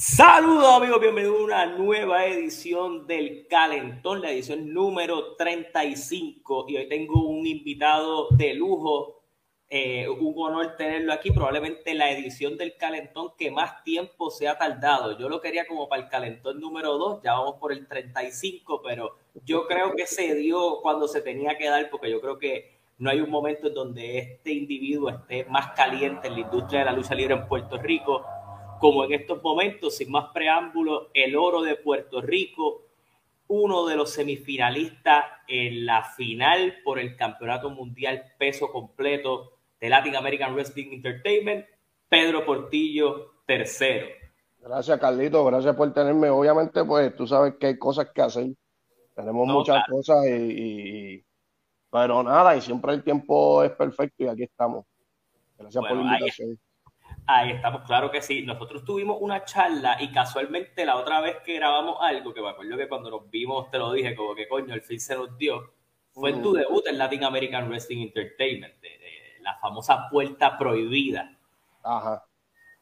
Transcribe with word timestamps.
Saludos 0.00 0.76
amigos, 0.76 1.00
bienvenidos 1.00 1.40
a 1.40 1.42
una 1.42 1.66
nueva 1.66 2.24
edición 2.24 3.08
del 3.08 3.48
Calentón, 3.48 4.22
la 4.22 4.30
edición 4.30 4.72
número 4.72 5.34
35 5.34 6.66
y 6.68 6.76
hoy 6.76 6.88
tengo 6.88 7.26
un 7.26 7.44
invitado 7.44 8.28
de 8.30 8.54
lujo, 8.54 9.24
eh, 9.68 10.08
un 10.08 10.34
honor 10.36 10.76
tenerlo 10.76 11.12
aquí, 11.12 11.32
probablemente 11.32 11.94
la 11.94 12.12
edición 12.12 12.56
del 12.56 12.76
Calentón 12.76 13.32
que 13.36 13.50
más 13.50 13.82
tiempo 13.82 14.30
se 14.30 14.46
ha 14.46 14.56
tardado. 14.56 15.18
Yo 15.18 15.28
lo 15.28 15.40
quería 15.40 15.66
como 15.66 15.88
para 15.88 16.02
el 16.02 16.08
Calentón 16.08 16.60
número 16.60 16.96
2, 16.96 17.24
ya 17.24 17.32
vamos 17.32 17.56
por 17.56 17.72
el 17.72 17.88
35, 17.88 18.80
pero 18.80 19.16
yo 19.44 19.66
creo 19.66 19.96
que 19.96 20.06
se 20.06 20.32
dio 20.36 20.80
cuando 20.80 21.08
se 21.08 21.22
tenía 21.22 21.58
que 21.58 21.68
dar 21.68 21.90
porque 21.90 22.08
yo 22.08 22.20
creo 22.20 22.38
que 22.38 22.78
no 22.98 23.10
hay 23.10 23.20
un 23.20 23.30
momento 23.30 23.66
en 23.66 23.74
donde 23.74 24.18
este 24.18 24.52
individuo 24.52 25.10
esté 25.10 25.44
más 25.46 25.72
caliente 25.72 26.28
en 26.28 26.34
la 26.34 26.40
industria 26.40 26.80
de 26.80 26.84
la 26.84 26.92
lucha 26.92 27.16
libre 27.16 27.34
en 27.34 27.48
Puerto 27.48 27.78
Rico 27.78 28.24
como 28.78 29.04
en 29.04 29.12
estos 29.12 29.42
momentos, 29.42 29.96
sin 29.96 30.10
más 30.10 30.30
preámbulos, 30.32 31.08
el 31.14 31.36
oro 31.36 31.62
de 31.62 31.76
Puerto 31.76 32.20
Rico, 32.20 32.82
uno 33.48 33.86
de 33.86 33.96
los 33.96 34.10
semifinalistas 34.10 35.24
en 35.46 35.86
la 35.86 36.04
final 36.04 36.76
por 36.84 36.98
el 36.98 37.16
Campeonato 37.16 37.70
Mundial 37.70 38.22
Peso 38.38 38.70
Completo 38.70 39.52
de 39.80 39.88
Latin 39.88 40.16
American 40.16 40.54
Wrestling 40.54 40.92
Entertainment, 40.92 41.64
Pedro 42.08 42.44
Portillo, 42.44 43.32
tercero. 43.46 44.06
Gracias, 44.60 44.98
Carlito, 44.98 45.44
gracias 45.44 45.74
por 45.76 45.92
tenerme. 45.92 46.28
Obviamente, 46.28 46.84
pues 46.84 47.14
tú 47.16 47.26
sabes 47.26 47.54
que 47.58 47.68
hay 47.68 47.78
cosas 47.78 48.08
que 48.14 48.22
hacer. 48.22 48.48
Tenemos 49.14 49.46
muchas 49.46 49.84
cosas 49.88 50.26
y, 50.26 51.24
Pero 51.90 52.22
nada, 52.22 52.56
y 52.56 52.60
siempre 52.60 52.92
el 52.92 53.02
tiempo 53.02 53.62
es 53.64 53.70
perfecto 53.72 54.24
y 54.24 54.28
aquí 54.28 54.42
estamos. 54.42 54.84
Gracias 55.56 55.84
por 55.84 55.96
la 55.96 56.02
invitación. 56.02 56.50
Ahí 56.50 56.67
estamos, 57.28 57.82
claro 57.82 58.10
que 58.10 58.22
sí. 58.22 58.42
Nosotros 58.42 58.84
tuvimos 58.84 59.18
una 59.20 59.44
charla 59.44 59.98
y 60.00 60.10
casualmente 60.10 60.86
la 60.86 60.96
otra 60.96 61.20
vez 61.20 61.36
que 61.44 61.54
grabamos 61.54 61.98
algo, 62.00 62.32
que 62.32 62.40
me 62.40 62.48
acuerdo 62.48 62.76
que 62.76 62.88
cuando 62.88 63.10
nos 63.10 63.30
vimos 63.30 63.70
te 63.70 63.78
lo 63.78 63.92
dije, 63.92 64.14
como 64.14 64.34
que 64.34 64.48
coño, 64.48 64.74
el 64.74 64.82
fin 64.82 64.98
se 64.98 65.14
nos 65.14 65.36
dio, 65.36 65.72
fue 66.12 66.30
en 66.30 66.42
tu 66.42 66.52
debut 66.52 66.86
en 66.86 66.98
Latin 66.98 67.24
American 67.24 67.68
Wrestling 67.68 68.02
Entertainment, 68.02 68.74
de, 68.80 68.98
la 69.42 69.56
famosa 69.58 70.08
puerta 70.10 70.58
prohibida. 70.58 71.38
Ajá. 71.82 72.24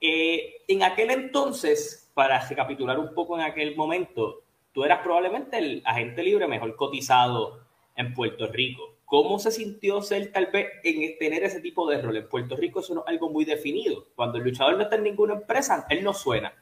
Eh, 0.01 0.63
en 0.69 0.83
aquel 0.83 1.11
entonces, 1.11 2.11
para 2.15 2.41
recapitular 2.47 2.99
un 2.99 3.15
poco 3.15 3.39
en 3.39 3.45
aquel 3.45 3.77
momento, 3.77 4.43
tú 4.73 4.85
eras 4.85 5.01
probablemente 5.01 5.59
el 5.59 5.83
agente 5.85 6.23
libre 6.23 6.47
mejor 6.47 6.75
cotizado 6.77 7.61
en 7.95 8.15
Puerto 8.15 8.47
Rico. 8.47 8.96
¿Cómo 9.07 9.39
se 9.39 9.53
sintió 9.53 10.03
ser 10.03 10.33
tal 10.33 10.47
vez 10.47 10.67
en 10.83 11.17
tener 11.19 11.45
ese 11.45 11.61
tipo 11.61 11.89
de 11.89 12.03
rol? 12.03 12.17
En 12.17 12.29
Puerto 12.29 12.57
Rico 12.57 12.81
eso 12.81 12.93
no 12.93 13.03
es 13.03 13.09
algo 13.09 13.31
muy 13.31 13.45
definido. 13.45 14.09
Cuando 14.17 14.39
el 14.39 14.45
luchador 14.45 14.77
no 14.77 14.83
está 14.83 14.97
en 14.97 15.05
ninguna 15.05 15.35
empresa, 15.35 15.87
él 15.89 16.03
no 16.03 16.13
suena. 16.13 16.53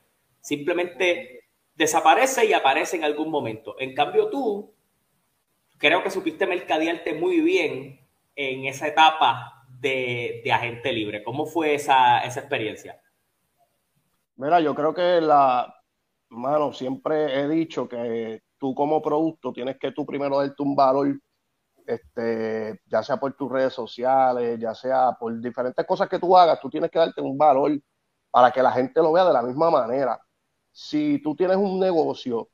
Simplemente 0.40 1.48
desaparece 1.74 2.44
y 2.44 2.52
aparece 2.52 2.98
en 2.98 3.04
algún 3.04 3.30
momento. 3.30 3.76
En 3.78 3.94
cambio 3.94 4.28
tú, 4.28 4.74
creo 5.78 6.02
que 6.02 6.10
supiste 6.10 6.46
mercadearte 6.46 7.14
muy 7.14 7.40
bien 7.40 8.06
en 8.36 8.66
esa 8.66 8.88
etapa 8.88 9.66
de, 9.80 10.42
agente 10.52 10.92
libre. 10.92 11.24
¿Cómo 11.24 11.46
fue 11.46 11.74
esa, 11.74 12.18
esa 12.18 12.40
experiencia? 12.40 13.00
Mira, 14.36 14.60
yo 14.60 14.74
creo 14.74 14.92
que 14.92 15.22
la, 15.22 15.82
mano, 16.28 16.74
siempre 16.74 17.40
he 17.40 17.48
dicho 17.48 17.88
que 17.88 18.42
tú 18.58 18.74
como 18.74 19.00
producto 19.00 19.50
tienes 19.50 19.78
que 19.78 19.92
tú 19.92 20.04
primero 20.04 20.38
darte 20.38 20.62
un 20.62 20.76
valor 20.76 21.18
este, 21.86 22.80
ya 22.86 23.02
sea 23.02 23.16
por 23.18 23.34
tus 23.34 23.50
redes 23.50 23.72
sociales, 23.72 24.58
ya 24.58 24.74
sea 24.74 25.16
por 25.18 25.38
diferentes 25.40 25.86
cosas 25.86 26.08
que 26.08 26.18
tú 26.18 26.36
hagas, 26.36 26.60
tú 26.60 26.70
tienes 26.70 26.90
que 26.90 26.98
darte 26.98 27.20
un 27.20 27.36
valor 27.36 27.72
para 28.30 28.50
que 28.50 28.62
la 28.62 28.72
gente 28.72 29.00
lo 29.00 29.12
vea 29.12 29.24
de 29.24 29.32
la 29.32 29.42
misma 29.42 29.70
manera. 29.70 30.20
Si 30.72 31.20
tú 31.22 31.36
tienes 31.36 31.56
un 31.56 31.78
negocio 31.78 32.48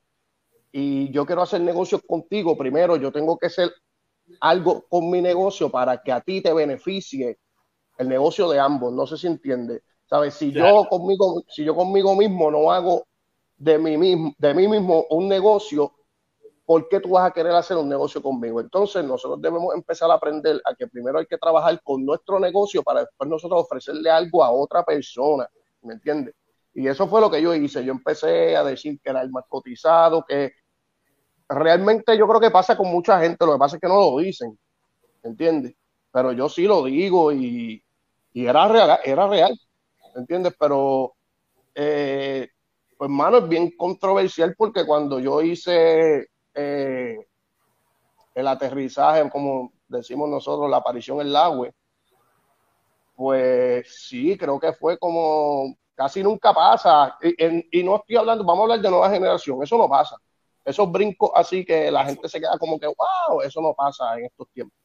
y 0.73 1.11
yo 1.11 1.25
quiero 1.25 1.43
hacer 1.43 1.61
negocios 1.61 2.03
contigo, 2.07 2.57
primero 2.57 2.97
yo 2.97 3.11
tengo 3.11 3.39
que 3.39 3.47
hacer 3.47 3.73
algo 4.41 4.85
con 4.89 5.11
mi 5.11 5.21
negocio 5.21 5.71
para 5.71 6.03
que 6.03 6.13
a 6.13 6.21
ti 6.21 6.41
te 6.43 6.53
beneficie 6.53 7.39
el 7.99 8.09
negocio 8.09 8.49
de 8.51 8.61
ambos. 8.61 8.93
No 8.93 9.07
sé 9.07 9.17
si 9.17 9.27
entiende. 9.27 9.83
¿Sabes? 10.07 10.35
Si 10.35 10.51
yo 10.51 10.85
conmigo, 10.89 11.43
si 11.49 11.65
yo 11.65 11.75
conmigo 11.75 12.17
mismo 12.17 12.51
no 12.51 12.73
hago 12.73 13.07
de 13.57 13.79
mí 13.79 13.97
mismo, 13.97 14.35
de 14.39 14.55
mí 14.55 14.67
mismo 14.67 15.07
un 15.11 15.29
negocio, 15.29 15.93
¿por 16.71 16.89
qué 16.89 17.01
tú 17.01 17.09
vas 17.09 17.29
a 17.29 17.33
querer 17.33 17.51
hacer 17.51 17.77
un 17.77 17.89
negocio 17.89 18.23
conmigo? 18.23 18.61
Entonces 18.61 19.05
nosotros 19.05 19.43
debemos 19.43 19.75
empezar 19.75 20.09
a 20.09 20.15
aprender 20.15 20.63
a 20.65 20.73
que 20.73 20.87
primero 20.87 21.19
hay 21.19 21.27
que 21.27 21.37
trabajar 21.37 21.83
con 21.83 22.07
nuestro 22.07 22.39
negocio 22.39 22.85
para 22.85 23.01
después 23.01 23.29
nosotros 23.29 23.63
ofrecerle 23.63 24.09
algo 24.09 24.45
a 24.45 24.53
otra 24.53 24.85
persona, 24.85 25.49
¿me 25.83 25.95
entiendes? 25.95 26.33
Y 26.73 26.87
eso 26.87 27.09
fue 27.09 27.21
lo 27.21 27.29
que 27.29 27.43
yo 27.43 27.53
hice. 27.57 27.85
Yo 27.85 27.91
empecé 27.91 28.57
a 28.57 28.63
decir 28.63 29.01
que 29.03 29.11
era 29.11 29.21
el 29.21 29.31
más 29.31 29.47
cotizado, 29.49 30.25
que 30.25 30.53
realmente 31.49 32.17
yo 32.17 32.29
creo 32.29 32.41
que 32.41 32.53
pasa 32.53 32.77
con 32.77 32.87
mucha 32.87 33.19
gente, 33.21 33.45
lo 33.45 33.55
que 33.55 33.59
pasa 33.59 33.75
es 33.75 33.83
que 33.83 33.89
no 33.89 33.97
lo 33.97 34.19
dicen, 34.19 34.57
¿me 35.25 35.31
entiendes? 35.31 35.75
Pero 36.13 36.31
yo 36.31 36.49
sí 36.49 36.69
lo 36.69 36.85
digo 36.85 37.33
y, 37.33 37.83
era 38.33 38.69
real, 38.69 39.01
era 39.03 39.27
real, 39.27 39.59
¿me 40.15 40.21
entiendes? 40.21 40.55
Pero, 40.57 41.15
eh, 41.75 42.49
pues, 42.97 43.11
mano, 43.11 43.39
es 43.39 43.49
bien 43.49 43.73
controversial 43.77 44.55
porque 44.57 44.87
cuando 44.87 45.19
yo 45.19 45.43
hice 45.43 46.30
eh, 46.55 47.19
el 48.35 48.49
aterrizaje, 48.49 49.29
como 49.31 49.73
decimos 49.89 50.29
nosotros, 50.29 50.71
la 50.71 50.79
aparición 50.79 51.21
en 51.21 51.29
el 51.29 51.37
agua, 51.37 51.71
pues 53.15 54.07
sí, 54.07 54.37
creo 54.37 54.59
que 54.59 54.73
fue 54.73 54.99
como 54.99 55.77
casi 55.95 56.23
nunca 56.23 56.55
pasa. 56.55 57.19
Y, 57.71 57.83
no 57.83 57.97
estoy 57.97 58.17
hablando, 58.17 58.45
vamos 58.45 58.61
a 58.61 58.63
hablar 58.65 58.81
de 58.81 58.91
nueva 58.91 59.11
generación, 59.11 59.63
eso 59.63 59.77
no 59.77 59.89
pasa. 59.89 60.17
Esos 60.65 60.91
brincos 60.91 61.31
así 61.35 61.65
que 61.65 61.91
la 61.91 62.05
gente 62.05 62.29
se 62.29 62.41
queda 62.41 62.59
como 62.59 62.79
que, 62.79 62.87
wow, 62.87 63.43
eso 63.43 63.61
no 63.61 63.75
pasa 63.75 64.19
en 64.19 64.27
estos 64.27 64.49
tiempos. 64.51 64.79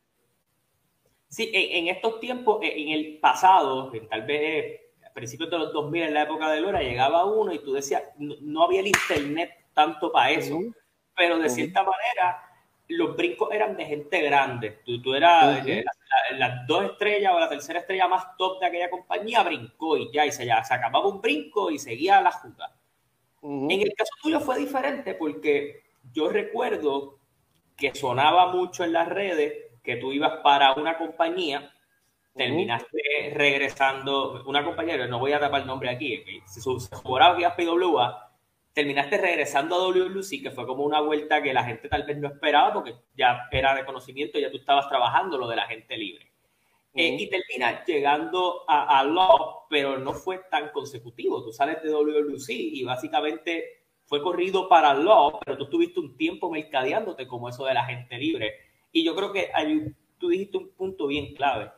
Sí, 1.27 1.51
en, 1.53 1.87
estos 1.87 2.19
tiempos, 2.19 2.59
en 2.61 2.89
el 2.89 3.19
pasado, 3.19 3.91
tal 4.09 4.21
vez 4.23 4.81
a 5.05 5.13
principios 5.13 5.49
de 5.49 5.57
los 5.57 5.73
2000, 5.73 6.03
en 6.03 6.13
la 6.13 6.23
época 6.23 6.49
de 6.49 6.61
Lora, 6.61 6.81
llegaba 6.81 7.25
uno 7.25 7.51
y 7.51 7.59
tú 7.59 7.73
decías, 7.73 8.03
no, 8.17 8.63
había 8.63 8.79
el 8.79 8.87
internet 8.87 9.51
tanto 9.73 10.11
para 10.11 10.31
eso 10.31 10.59
pero 11.15 11.37
de 11.37 11.49
cierta 11.49 11.83
manera 11.83 12.43
los 12.87 13.15
brincos 13.15 13.49
eran 13.51 13.75
de 13.75 13.85
gente 13.85 14.21
grande. 14.21 14.79
Tú, 14.85 15.01
tú 15.01 15.13
eras 15.13 15.65
las 16.33 16.67
dos 16.67 16.85
estrellas 16.85 17.33
o 17.33 17.39
la 17.39 17.49
tercera 17.49 17.79
estrella 17.79 18.07
más 18.07 18.37
top 18.37 18.59
de 18.59 18.67
aquella 18.67 18.89
compañía, 18.89 19.43
brincó 19.43 19.97
y 19.97 20.11
ya, 20.11 20.25
y 20.25 20.31
se, 20.31 20.45
ya, 20.45 20.63
se 20.63 20.73
acababa 20.73 21.07
un 21.07 21.21
brinco 21.21 21.71
y 21.71 21.79
seguía 21.79 22.21
la 22.21 22.31
jugada. 22.31 22.75
En 23.41 23.69
el 23.69 23.93
caso 23.95 24.11
tuyo 24.23 24.39
fue 24.39 24.57
diferente 24.57 25.13
porque 25.13 25.83
yo 26.11 26.29
recuerdo 26.29 27.19
que 27.77 27.93
sonaba 27.93 28.51
mucho 28.51 28.83
en 28.83 28.93
las 28.93 29.07
redes 29.07 29.53
que 29.83 29.97
tú 29.97 30.11
ibas 30.11 30.39
para 30.41 30.73
una 30.73 30.97
compañía, 30.97 31.71
terminaste 32.33 33.33
regresando, 33.35 34.43
una 34.47 34.63
compañía, 34.65 35.05
no 35.05 35.19
voy 35.19 35.33
a 35.33 35.39
tapar 35.39 35.61
el 35.61 35.67
nombre 35.67 35.89
aquí, 35.89 36.23
se, 36.45 36.59
se 36.59 36.95
juraba 36.95 37.35
que 37.35 37.41
ibas 37.41 37.53
PWA, 37.53 38.24
terminaste 38.75 39.17
regresando 39.17 39.75
a 39.75 39.87
WLC, 39.87 40.43
que 40.43 40.51
fue 40.51 40.67
como 40.67 40.83
una 40.83 40.99
vuelta 40.99 41.41
que 41.41 41.53
la 41.53 41.63
gente 41.63 41.87
tal 41.87 42.03
vez 42.03 42.17
no 42.17 42.27
esperaba 42.27 42.73
porque 42.73 42.93
ya 43.15 43.47
era 43.49 43.73
de 43.73 43.85
conocimiento, 43.85 44.37
ya 44.37 44.51
tú 44.51 44.57
estabas 44.57 44.89
trabajando 44.89 45.37
lo 45.37 45.47
de 45.47 45.55
la 45.55 45.65
gente 45.65 45.97
libre. 45.97 46.29
Eh, 46.93 47.15
y 47.17 47.29
terminas 47.29 47.85
llegando 47.85 48.63
a, 48.67 48.99
a, 48.99 49.03
Law, 49.05 49.65
pero 49.69 49.97
no 49.97 50.13
fue 50.13 50.41
tan 50.51 50.69
consecutivo. 50.71 51.41
Tú 51.41 51.53
sales 51.53 51.81
de 51.83 51.89
WLC 51.89 52.49
y 52.49 52.83
básicamente 52.83 53.85
fue 54.03 54.21
corrido 54.21 54.67
para 54.67 54.93
Law, 54.93 55.39
pero 55.45 55.57
tú 55.57 55.69
tuviste 55.69 56.01
un 56.01 56.17
tiempo 56.17 56.51
mercadeándote 56.51 57.27
como 57.27 57.47
eso 57.47 57.65
de 57.65 57.73
la 57.73 57.85
gente 57.85 58.17
libre. 58.17 58.55
Y 58.91 59.05
yo 59.05 59.15
creo 59.15 59.31
que 59.31 59.51
tú 60.17 60.27
dijiste 60.27 60.57
un 60.57 60.69
punto 60.71 61.07
bien 61.07 61.33
clave. 61.33 61.71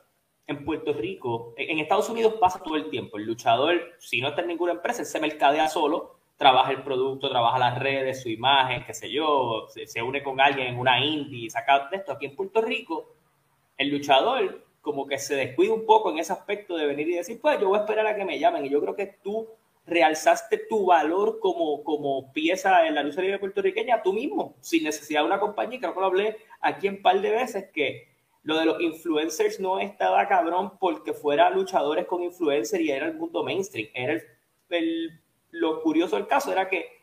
En 0.48 0.64
Puerto 0.64 0.94
Rico, 0.94 1.52
en 1.58 1.78
Estados 1.78 2.08
Unidos 2.08 2.34
pasa 2.40 2.62
todo 2.62 2.76
el 2.76 2.88
tiempo. 2.90 3.18
El 3.18 3.24
luchador, 3.24 3.94
si 3.98 4.20
no 4.20 4.28
está 4.28 4.40
en 4.40 4.48
ninguna 4.48 4.72
empresa, 4.72 5.04
se 5.04 5.20
mercadea 5.20 5.68
solo 5.68 6.17
trabaja 6.38 6.70
el 6.70 6.82
producto, 6.82 7.28
trabaja 7.28 7.58
las 7.58 7.78
redes, 7.78 8.22
su 8.22 8.30
imagen, 8.30 8.84
qué 8.86 8.94
sé 8.94 9.10
yo, 9.10 9.66
se, 9.68 10.00
une 10.00 10.22
con 10.22 10.40
alguien 10.40 10.68
en 10.68 10.78
una 10.78 11.04
indie, 11.04 11.50
saca 11.50 11.88
de 11.90 11.96
esto. 11.96 12.12
Aquí 12.12 12.26
en 12.26 12.36
Puerto 12.36 12.62
Rico, 12.62 13.12
el 13.76 13.90
luchador 13.90 14.64
como 14.80 15.06
que 15.06 15.18
se 15.18 15.34
descuida 15.34 15.74
un 15.74 15.84
poco 15.84 16.10
en 16.10 16.18
ese 16.18 16.32
aspecto 16.32 16.76
de 16.76 16.86
venir 16.86 17.08
y 17.08 17.16
decir, 17.16 17.40
pues 17.40 17.60
yo 17.60 17.68
voy 17.68 17.78
a 17.78 17.80
esperar 17.80 18.06
a 18.06 18.14
que 18.14 18.24
me 18.24 18.38
llamen. 18.38 18.64
Y 18.64 18.70
yo 18.70 18.80
creo 18.80 18.94
que 18.94 19.18
tú 19.22 19.48
realzaste 19.84 20.58
tu 20.68 20.86
valor 20.86 21.40
como, 21.40 21.82
como 21.82 22.32
pieza 22.32 22.86
en 22.86 22.94
la 22.94 23.02
lucha 23.02 23.20
libre 23.20 23.40
puertorriqueña 23.40 24.02
tú 24.02 24.12
mismo, 24.12 24.54
sin 24.60 24.84
necesidad 24.84 25.22
de 25.22 25.26
una 25.26 25.40
compañía. 25.40 25.80
Creo 25.80 25.94
que 25.94 26.00
lo 26.00 26.06
hablé 26.06 26.36
aquí 26.60 26.88
un 26.88 27.02
par 27.02 27.20
de 27.20 27.30
veces 27.30 27.68
que 27.74 28.08
lo 28.44 28.56
de 28.56 28.64
los 28.64 28.80
influencers 28.80 29.58
no 29.58 29.80
estaba 29.80 30.28
cabrón 30.28 30.78
porque 30.78 31.12
fuera 31.12 31.50
luchadores 31.50 32.06
con 32.06 32.22
influencers 32.22 32.80
y 32.80 32.92
era 32.92 33.06
el 33.06 33.14
mundo 33.14 33.42
mainstream, 33.42 33.88
era 33.92 34.22
el 34.70 35.20
lo 35.50 35.82
curioso 35.82 36.16
del 36.16 36.26
caso 36.26 36.52
era 36.52 36.68
que 36.68 36.98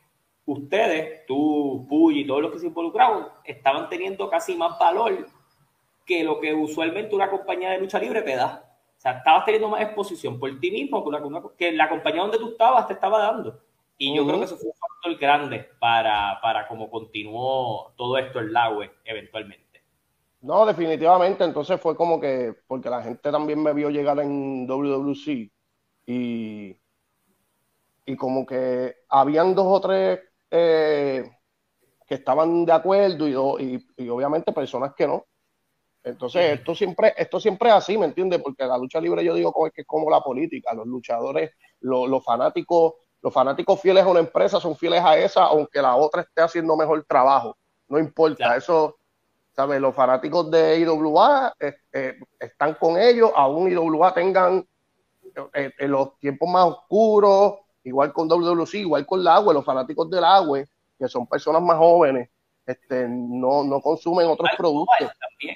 ustedes, 0.45 1.25
tú, 1.25 1.85
Puy 1.89 2.21
y 2.21 2.27
todos 2.27 2.41
los 2.41 2.51
que 2.51 2.59
se 2.59 2.67
involucraron, 2.67 3.27
estaban 3.43 3.89
teniendo 3.89 4.29
casi 4.29 4.55
más 4.55 4.77
valor 4.79 5.27
que 6.05 6.23
lo 6.23 6.39
que 6.39 6.53
usualmente 6.53 7.15
una 7.15 7.29
compañía 7.29 7.71
de 7.71 7.79
lucha 7.79 7.99
libre 7.99 8.21
te 8.21 8.35
da. 8.35 8.63
O 8.97 9.01
sea, 9.01 9.13
estabas 9.13 9.45
teniendo 9.45 9.69
más 9.69 9.81
exposición 9.81 10.39
por 10.39 10.59
ti 10.59 10.71
mismo 10.71 11.03
que, 11.03 11.21
que 11.57 11.71
la 11.71 11.89
compañía 11.89 12.21
donde 12.21 12.37
tú 12.37 12.49
estabas 12.49 12.87
te 12.87 12.93
estaba 12.93 13.19
dando. 13.19 13.59
Y 13.97 14.15
yo 14.15 14.25
creo 14.25 14.39
que 14.39 14.45
eso 14.45 14.57
fue 14.57 14.69
un 14.69 14.75
factor 14.75 15.19
grande 15.19 15.69
para, 15.79 16.39
para 16.41 16.67
cómo 16.67 16.89
continuó 16.89 17.93
todo 17.95 18.17
esto 18.17 18.39
en 18.39 18.53
la 18.53 18.69
web 18.69 18.91
eventualmente. 19.05 19.65
No, 20.41 20.65
definitivamente. 20.65 21.43
Entonces 21.43 21.79
fue 21.81 21.95
como 21.95 22.19
que, 22.19 22.53
porque 22.67 22.89
la 22.89 23.01
gente 23.01 23.31
también 23.31 23.63
me 23.63 23.73
vio 23.73 23.89
llegar 23.89 24.19
en 24.19 24.67
WWC 24.67 25.49
y, 26.05 26.77
y 28.05 28.15
como 28.15 28.45
que 28.45 28.95
habían 29.09 29.55
dos 29.55 29.65
o 29.67 29.81
tres 29.81 30.19
eh, 30.51 31.29
que 32.05 32.15
estaban 32.15 32.65
de 32.65 32.71
acuerdo 32.71 33.27
y, 33.59 33.83
y, 33.97 34.09
obviamente 34.09 34.51
personas 34.51 34.93
que 34.95 35.07
no. 35.07 35.25
Entonces, 36.03 36.59
esto 36.59 36.75
siempre, 36.75 37.15
esto 37.17 37.39
siempre 37.39 37.69
es 37.69 37.75
así, 37.75 37.97
¿me 37.97 38.05
entiendes? 38.05 38.39
Porque 38.39 38.63
la 38.63 38.77
lucha 38.77 39.01
libre 39.01 39.23
yo 39.23 39.33
digo 39.33 39.51
que 39.73 39.81
es 39.81 39.87
como 39.87 40.09
la 40.11 40.21
política, 40.21 40.71
los 40.75 40.85
luchadores, 40.85 41.51
los, 41.79 42.23
fanáticos, 42.23 42.93
los 43.23 43.33
fanáticos 43.33 43.81
fieles 43.81 44.03
a 44.03 44.07
una 44.07 44.19
empresa 44.19 44.59
son 44.59 44.75
fieles 44.75 45.01
a 45.03 45.17
esa, 45.17 45.45
aunque 45.45 45.81
la 45.81 45.95
otra 45.95 46.21
esté 46.21 46.43
haciendo 46.43 46.77
mejor 46.77 47.03
trabajo. 47.05 47.57
No 47.87 47.97
importa, 47.97 48.55
eso, 48.55 48.97
¿sabes? 49.55 49.81
Los 49.81 49.95
fanáticos 49.95 50.51
de 50.51 50.79
IWA 50.79 51.55
eh, 51.59 51.73
eh, 51.91 52.19
están 52.39 52.75
con 52.75 52.99
ellos, 52.99 53.31
aún 53.35 53.71
IWA 53.71 54.13
tengan 54.13 54.63
eh, 55.53 55.71
en 55.79 55.91
los 55.91 56.19
tiempos 56.19 56.47
más 56.47 56.65
oscuros, 56.65 57.64
igual 57.85 58.11
con 58.11 58.27
WWC, 58.27 58.73
igual 58.75 59.05
con 59.05 59.23
la 59.23 59.35
agua, 59.35 59.53
los 59.53 59.63
fanáticos 59.63 60.09
del 60.09 60.23
agua, 60.23 60.59
que 60.97 61.07
son 61.07 61.27
personas 61.27 61.61
más 61.61 61.77
jóvenes, 61.77 62.29
este, 62.65 63.07
no, 63.07 63.63
no 63.63 63.79
consumen 63.79 64.27
otros 64.27 64.49
productos. 64.57 65.11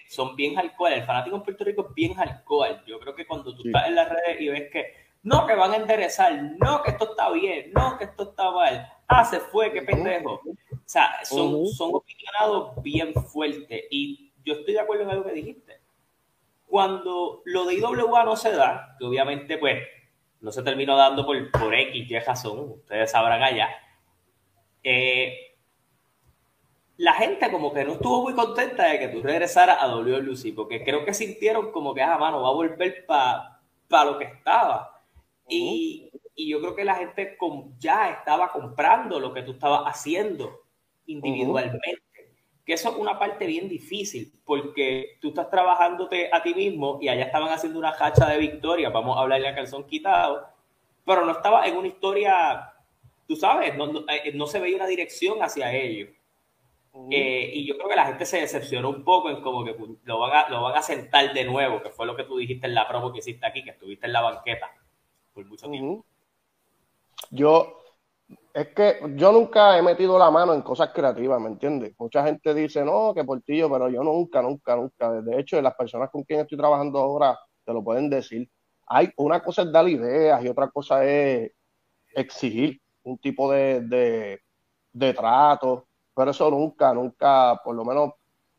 son 0.08 0.36
bien 0.36 0.58
alcohol. 0.58 0.94
El 0.94 1.04
fanático 1.04 1.36
en 1.36 1.44
Puerto 1.44 1.64
Rico 1.64 1.88
es 1.90 1.96
bien 1.96 2.20
alcohol. 2.20 2.82
Yo 2.86 3.00
creo 3.00 3.16
que 3.16 3.26
cuando 3.26 3.56
tú 3.56 3.64
estás 3.66 3.88
en 3.88 3.96
las 3.96 4.10
redes 4.10 4.42
y 4.42 4.48
ves 4.48 4.70
que 4.72 4.94
no, 5.24 5.46
que 5.48 5.56
van 5.56 5.74
a 5.74 5.78
enderezar, 5.78 6.40
no, 6.60 6.82
que 6.84 6.92
esto 6.92 7.10
está 7.12 7.30
bien, 7.32 7.72
no, 7.74 7.98
que 7.98 8.06
esto 8.06 8.24
está 8.30 8.52
mal, 8.52 8.90
ah, 9.08 9.26
se 9.26 9.40
fue, 9.40 9.74
qué 9.74 9.82
pendejo. 9.82 10.34
O 10.34 10.82
sea, 10.86 11.26
son, 11.26 11.68
son 11.68 11.96
opinionados 11.96 12.82
bien 12.84 13.14
fuertes. 13.14 13.86
Y 13.90 14.32
yo 14.46 14.54
estoy 14.54 14.76
de 14.76 14.80
acuerdo 14.80 15.04
en 15.04 15.10
algo 15.10 15.26
que 15.26 15.34
dijiste. 15.34 15.80
Cuando 16.68 17.42
lo 17.46 17.66
de 17.66 17.74
IWA 17.76 18.24
no 18.24 18.36
se 18.36 18.52
da, 18.52 18.96
que 19.00 19.06
obviamente, 19.06 19.58
pues, 19.58 19.84
no 20.42 20.52
se 20.52 20.64
terminó 20.64 20.96
dando 20.96 21.26
por, 21.26 21.52
por 21.52 21.74
X, 21.74 22.10
Y 22.10 22.20
razón, 22.20 22.72
ustedes 22.72 23.12
sabrán 23.12 23.44
allá. 23.44 23.70
Eh, 24.84 25.50
la 26.98 27.14
gente 27.14 27.50
como 27.52 27.74
que 27.74 27.86
no 27.86 27.94
estuvo 27.94 28.24
muy 28.24 28.34
contenta 28.34 28.86
de 28.86 29.00
que 29.00 29.08
tú 29.08 29.22
regresaras 29.22 29.82
a 29.82 29.88
WLC, 29.88 30.54
porque 30.56 30.84
creo 30.84 31.06
que 31.06 31.14
sintieron 31.14 31.72
como 31.72 31.94
que, 31.94 32.02
ah, 32.02 32.18
mano, 32.18 32.42
va 32.42 32.50
a 32.50 32.54
volver 32.54 33.06
para 33.06 34.06
lo 34.06 34.18
que 34.18 34.26
estaba. 34.26 35.02
y, 35.48 36.12
y, 36.36 36.50
yo 36.50 36.60
creo 36.62 36.76
que 36.76 36.86
la 36.86 36.96
gente 36.96 37.38
ya 37.80 38.12
estaba 38.12 38.52
comprando 38.52 39.20
lo 39.20 39.34
que 39.34 39.44
tú 39.44 39.52
estabas 39.54 39.84
haciendo 39.86 40.62
individualmente. 41.06 42.04
Que 42.70 42.76
eso 42.76 42.92
es 42.92 42.98
una 42.98 43.18
parte 43.18 43.48
bien 43.48 43.68
difícil, 43.68 44.32
porque 44.46 45.18
tú 45.20 45.30
estás 45.30 45.50
trabajándote 45.50 46.30
a 46.32 46.44
ti 46.44 46.54
mismo 46.54 47.00
y 47.02 47.10
allá 47.10 47.24
estaban 47.24 47.50
haciendo 47.50 47.80
una 47.80 47.96
hacha 48.00 48.30
de 48.30 48.38
victoria, 48.38 48.92
vamos 48.92 49.18
a 49.18 49.22
hablarle 49.22 49.48
a 49.48 49.56
calzón 49.56 49.88
quitado, 49.88 50.48
pero 51.04 51.26
no 51.26 51.32
estaba 51.32 51.66
en 51.66 51.76
una 51.76 51.88
historia, 51.88 52.72
tú 53.28 53.36
sabes, 53.36 53.76
no, 53.76 53.88
no, 53.88 54.02
eh, 54.02 54.34
no 54.36 54.46
se 54.46 54.60
veía 54.60 54.76
una 54.76 54.86
dirección 54.86 55.42
hacia 55.42 55.74
ello. 55.74 56.10
Eh, 57.10 57.50
y 57.56 57.66
yo 57.66 57.76
creo 57.76 57.90
que 57.90 57.96
la 57.96 58.06
gente 58.06 58.28
se 58.28 58.40
decepcionó 58.42 58.92
un 58.92 59.04
poco 59.04 59.32
en 59.32 59.42
como 59.42 59.66
que 59.66 59.76
lo 60.04 60.20
van, 60.20 60.46
a, 60.46 60.50
lo 60.50 60.62
van 60.62 60.78
a 60.78 60.84
sentar 60.84 61.34
de 61.34 61.46
nuevo, 61.46 61.82
que 61.82 61.90
fue 61.90 62.06
lo 62.06 62.16
que 62.16 62.26
tú 62.26 62.38
dijiste 62.38 62.68
en 62.68 62.76
la 62.76 62.88
promo 62.88 63.12
que 63.12 63.18
hiciste 63.18 63.48
aquí, 63.48 63.64
que 63.64 63.72
estuviste 63.72 64.06
en 64.06 64.14
la 64.14 64.22
banqueta 64.22 64.72
por 65.34 65.44
mucho 65.44 65.68
tiempo. 65.72 66.06
Yo, 67.32 67.79
es 68.54 68.68
que 68.70 69.00
yo 69.16 69.32
nunca 69.32 69.78
he 69.78 69.82
metido 69.82 70.18
la 70.20 70.30
mano 70.32 70.54
en 70.54 70.62
cosas 70.62 70.90
creativas, 70.94 71.40
¿me 71.40 71.48
entiendes? 71.48 71.94
Mucha 71.98 72.24
gente 72.26 72.54
dice, 72.54 72.84
no, 72.84 73.14
que 73.14 73.24
Portillo, 73.24 73.70
pero 73.70 73.90
yo 73.90 74.04
nunca, 74.04 74.42
nunca, 74.42 74.76
nunca. 74.76 75.22
De 75.22 75.40
hecho, 75.40 75.62
las 75.62 75.76
personas 75.76 76.10
con 76.10 76.24
quien 76.24 76.42
estoy 76.42 76.58
trabajando 76.58 77.00
ahora 77.00 77.40
te 77.66 77.74
lo 77.74 77.84
pueden 77.84 78.10
decir. 78.10 78.50
Hay 78.88 79.12
una 79.18 79.42
cosa 79.42 79.64
es 79.64 79.72
dar 79.72 79.88
ideas 79.88 80.44
y 80.44 80.48
otra 80.48 80.70
cosa 80.70 81.06
es 81.06 81.52
exigir 82.16 82.82
un 83.04 83.18
tipo 83.18 83.52
de, 83.52 83.82
de, 83.82 84.42
de 84.94 85.14
trato 85.14 85.86
pero 86.20 86.32
eso 86.32 86.52
nunca, 86.52 86.94
nunca, 86.94 87.62
por 87.64 87.74
lo 87.74 87.86
menos 87.86 88.12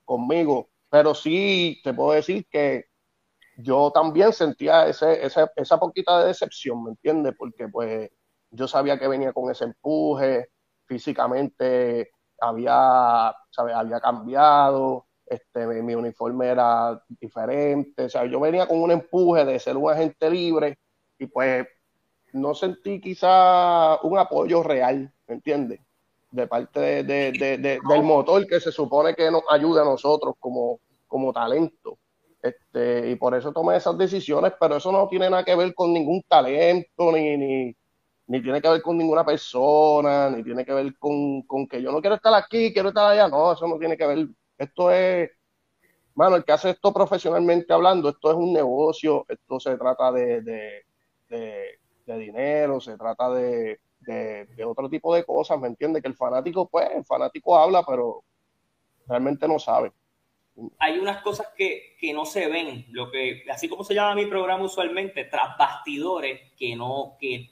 conmigo. 0.07 0.71
Pero 0.89 1.15
sí 1.15 1.79
te 1.85 1.93
puedo 1.93 2.13
decir 2.13 2.47
que 2.51 2.87
yo 3.59 3.91
también 3.93 4.33
sentía 4.33 4.87
ese, 4.89 5.21
esa 5.27 5.79
poquita 5.79 6.21
de 6.21 6.29
decepción, 6.29 6.83
¿me 6.83 6.93
entiendes? 6.93 7.35
Porque 7.39 7.69
pues 7.69 8.11
yo 8.51 8.69
sabía 8.69 8.99
que 8.99 9.09
venía 9.09 9.33
con 9.33 9.51
ese 9.51 9.65
empuje, 9.65 10.51
físicamente 10.87 12.11
había, 12.41 13.35
¿sabes? 13.51 13.75
había 13.75 14.01
cambiado, 14.01 15.07
este, 15.27 15.67
mi 15.67 15.95
uniforme 15.95 16.49
era 16.49 17.03
diferente, 17.09 18.05
o 18.05 18.09
sea, 18.09 18.25
yo 18.25 18.41
venía 18.41 18.67
con 18.67 18.83
un 18.83 18.91
empuje 18.91 19.45
de 19.45 19.59
ser 19.59 19.77
un 19.77 19.91
agente 19.91 20.31
libre 20.31 20.79
y 21.19 21.27
pues 21.27 21.67
no 22.33 22.55
sentí 22.55 23.01
quizá 23.01 24.01
un 24.03 24.19
apoyo 24.19 24.63
real, 24.63 25.13
¿me 25.27 25.35
entiendes? 25.35 25.81
de 26.31 26.47
parte 26.47 27.03
de, 27.03 27.33
del 27.33 28.03
motor 28.03 28.47
que 28.47 28.61
se 28.61 28.71
supone 28.71 29.15
que 29.15 29.31
nos 29.31 29.43
ayuda 29.51 29.83
a 29.83 29.85
nosotros 29.85 30.35
como, 30.39 30.81
como 31.07 31.33
talento. 31.33 31.99
Este, 32.43 33.11
y 33.11 33.17
por 33.17 33.35
eso 33.35 33.53
tomé 33.53 33.77
esas 33.77 33.99
decisiones, 33.99 34.53
pero 34.59 34.77
eso 34.77 34.91
no 34.91 35.09
tiene 35.09 35.29
nada 35.29 35.45
que 35.45 35.55
ver 35.55 35.75
con 35.75 35.93
ningún 35.93 36.23
talento, 36.27 37.13
ni, 37.13 37.37
ni, 37.37 37.77
ni 38.31 38.41
tiene 38.41 38.63
que 38.63 38.69
ver 38.69 38.81
con 38.81 38.97
ninguna 38.97 39.25
persona, 39.25 40.31
ni 40.31 40.45
tiene 40.45 40.65
que 40.65 40.73
ver 40.73 40.97
con, 41.01 41.43
con, 41.43 41.67
que 41.67 41.83
yo 41.83 41.91
no 41.91 42.01
quiero 42.01 42.15
estar 42.15 42.33
aquí, 42.33 42.73
quiero 42.73 42.91
estar 42.91 43.11
allá. 43.11 43.27
No, 43.27 43.53
eso 43.53 43.67
no 43.67 43.77
tiene 43.77 43.97
que 43.97 44.07
ver. 44.07 44.29
Esto 44.57 44.93
es, 44.93 45.29
mano, 46.15 46.37
el 46.37 46.45
que 46.45 46.53
hace 46.53 46.71
esto 46.71 46.93
profesionalmente 46.93 47.73
hablando, 47.73 48.09
esto 48.09 48.31
es 48.31 48.37
un 48.37 48.53
negocio, 48.53 49.27
esto 49.29 49.59
se 49.59 49.77
trata 49.77 50.13
de, 50.13 50.43
de, 50.43 50.85
de 51.29 52.19
dinero, 52.19 52.81
se 52.81 52.97
trata 52.97 53.31
de, 53.31 53.81
otro 54.65 54.89
tipo 54.89 55.13
de 55.13 55.25
cosas, 55.25 55.59
¿me 55.59 55.67
entiendes? 55.67 56.01
Que 56.01 56.09
el 56.09 56.15
fanático, 56.15 56.69
pues, 56.69 56.89
el 56.95 57.05
fanático 57.05 57.59
habla, 57.59 57.83
pero 57.85 58.23
realmente 59.09 59.49
no 59.49 59.59
sabe. 59.59 59.91
Hay 60.79 61.01
unas 61.01 61.21
cosas 61.23 61.49
que, 61.57 61.97
que 61.99 62.13
no 62.13 62.25
se 62.25 62.47
ven, 62.47 62.87
lo 62.93 63.11
que, 63.11 63.43
así 63.51 63.69
como 63.69 63.83
se 63.83 63.95
llama 63.95 64.15
mi 64.15 64.27
programa 64.27 64.63
usualmente, 64.63 65.25
tras 65.25 65.59
bastidores 65.59 66.53
que 66.57 66.77
no, 66.77 67.17
que 67.19 67.51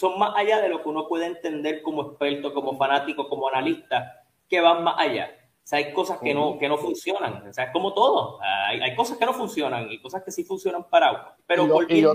son 0.00 0.18
más 0.18 0.32
allá 0.34 0.60
de 0.60 0.70
lo 0.70 0.82
que 0.82 0.88
uno 0.88 1.06
puede 1.06 1.26
entender 1.26 1.82
como 1.82 2.02
experto, 2.02 2.54
como 2.54 2.76
fanático, 2.76 3.28
como 3.28 3.48
analista, 3.48 4.24
que 4.48 4.60
van 4.60 4.82
más 4.82 4.94
allá. 4.98 5.30
O 5.62 5.66
sea, 5.70 5.78
hay 5.78 5.92
cosas 5.92 6.18
que 6.18 6.32
no, 6.32 6.58
que 6.58 6.68
no 6.68 6.78
funcionan. 6.78 7.46
O 7.46 7.52
sea, 7.52 7.64
es 7.64 7.70
como 7.70 7.92
todo. 7.92 8.40
Hay, 8.42 8.80
hay, 8.80 8.96
cosas 8.96 9.18
que 9.18 9.26
no 9.26 9.34
funcionan 9.34 9.92
y 9.92 10.00
cosas 10.00 10.24
que 10.24 10.32
sí 10.32 10.42
funcionan 10.42 10.88
para 10.88 11.12
uno. 11.12 11.22
Pero 11.46 11.66
volviendo 11.66 12.14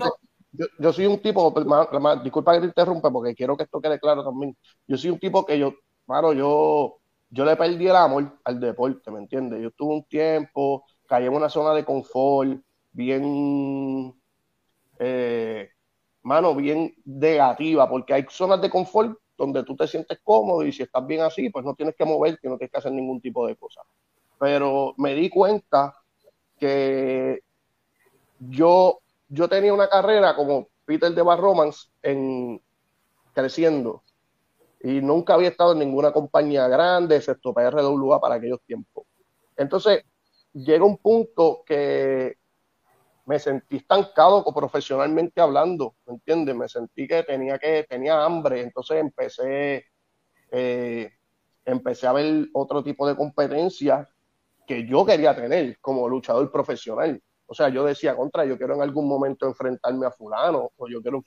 yo, 0.80 0.94
soy 0.94 1.06
un 1.06 1.20
tipo, 1.20 1.54
disculpa 2.24 2.54
que 2.54 2.62
te 2.62 2.66
interrumpa 2.68 3.12
porque 3.12 3.36
quiero 3.36 3.58
que 3.58 3.64
esto 3.64 3.82
quede 3.82 4.00
claro 4.00 4.24
también. 4.24 4.56
Yo 4.88 4.98
soy 4.98 5.12
un 5.12 5.20
tipo 5.20 5.46
que 5.46 5.60
yo, 5.60 5.74
claro, 6.06 6.34
yo, 6.34 7.00
yo 7.30 7.46
le 7.46 7.56
perdí 7.56 7.88
el 7.88 7.96
amor 7.96 8.40
al 8.44 8.60
deporte, 8.60 9.12
¿me 9.12 9.20
entiendes? 9.20 9.62
Yo 9.62 9.72
tuve 9.72 9.96
un 9.96 10.04
tiempo, 10.06 10.86
caí 11.08 11.26
en 11.26 11.34
una 11.34 11.50
zona 11.50 11.74
de 11.74 11.84
confort 11.84 12.60
bien, 12.92 14.16
eh, 15.00 15.70
mano, 16.26 16.56
bien 16.56 16.94
negativa, 17.06 17.90
porque 17.90 18.14
hay 18.14 18.26
zonas 18.30 18.62
de 18.62 18.70
confort 18.70 19.18
donde 19.38 19.64
tú 19.64 19.76
te 19.76 19.88
sientes 19.88 20.20
cómodo 20.24 20.66
y 20.66 20.72
si 20.72 20.84
estás 20.84 21.06
bien 21.06 21.22
así, 21.22 21.50
pues 21.50 21.64
no 21.64 21.76
tienes 21.76 21.96
que 21.96 22.06
moverte, 22.06 22.50
no 22.50 22.58
tienes 22.58 22.72
que 22.72 22.78
hacer 22.78 22.92
ningún 22.92 23.22
tipo 23.22 23.46
de 23.48 23.56
cosa. 23.56 23.82
Pero 24.40 24.94
me 24.98 25.14
di 25.14 25.30
cuenta 25.30 25.96
que 26.58 27.42
yo 28.40 29.00
yo 29.28 29.48
tenía 29.48 29.74
una 29.74 29.90
carrera 29.90 30.36
como 30.36 30.70
Peter 30.86 31.12
de 31.12 31.22
Bar 31.22 31.40
Romance 31.40 31.88
en 32.02 32.62
creciendo 33.34 34.04
y 34.82 35.02
nunca 35.02 35.34
había 35.34 35.50
estado 35.50 35.74
en 35.74 35.80
ninguna 35.80 36.12
compañía 36.12 36.68
grande, 36.68 37.18
excepto 37.18 37.54
PRWA 37.54 38.22
para 38.22 38.36
aquellos 38.36 38.62
tiempos. 38.62 39.06
Entonces, 39.58 40.04
llega 40.54 40.86
un 40.86 40.98
punto 40.98 41.64
que 41.66 42.38
me 43.26 43.40
sentí 43.40 43.78
estancado 43.78 44.44
profesionalmente 44.54 45.42
hablando, 45.42 45.96
¿me 46.06 46.14
entiendes? 46.14 46.56
Me 46.56 46.70
sentí 46.70 47.08
que 47.08 47.24
tenía 47.24 47.58
que 47.58 47.86
tenía 47.90 48.24
hambre, 48.24 48.62
entonces 48.62 48.98
empecé 48.98 49.86
eh, 50.52 51.12
empecé 51.66 52.08
a 52.08 52.14
ver 52.14 52.48
otro 52.54 52.84
tipo 52.84 53.08
de 53.08 53.16
competencia 53.16 54.08
que 54.68 54.88
yo 54.88 55.06
quería 55.06 55.36
tener 55.36 55.80
como 55.80 56.08
luchador 56.08 56.52
profesional. 56.52 57.22
O 57.48 57.54
sea, 57.54 57.70
yo 57.70 57.84
decía, 57.84 58.16
contra, 58.16 58.46
yo 58.46 58.58
quiero 58.58 58.76
en 58.76 58.82
algún 58.82 59.08
momento 59.08 59.46
enfrentarme 59.46 60.06
a 60.06 60.12
fulano, 60.12 60.72
o 60.78 60.88
yo 60.88 61.02
quiero 61.02 61.24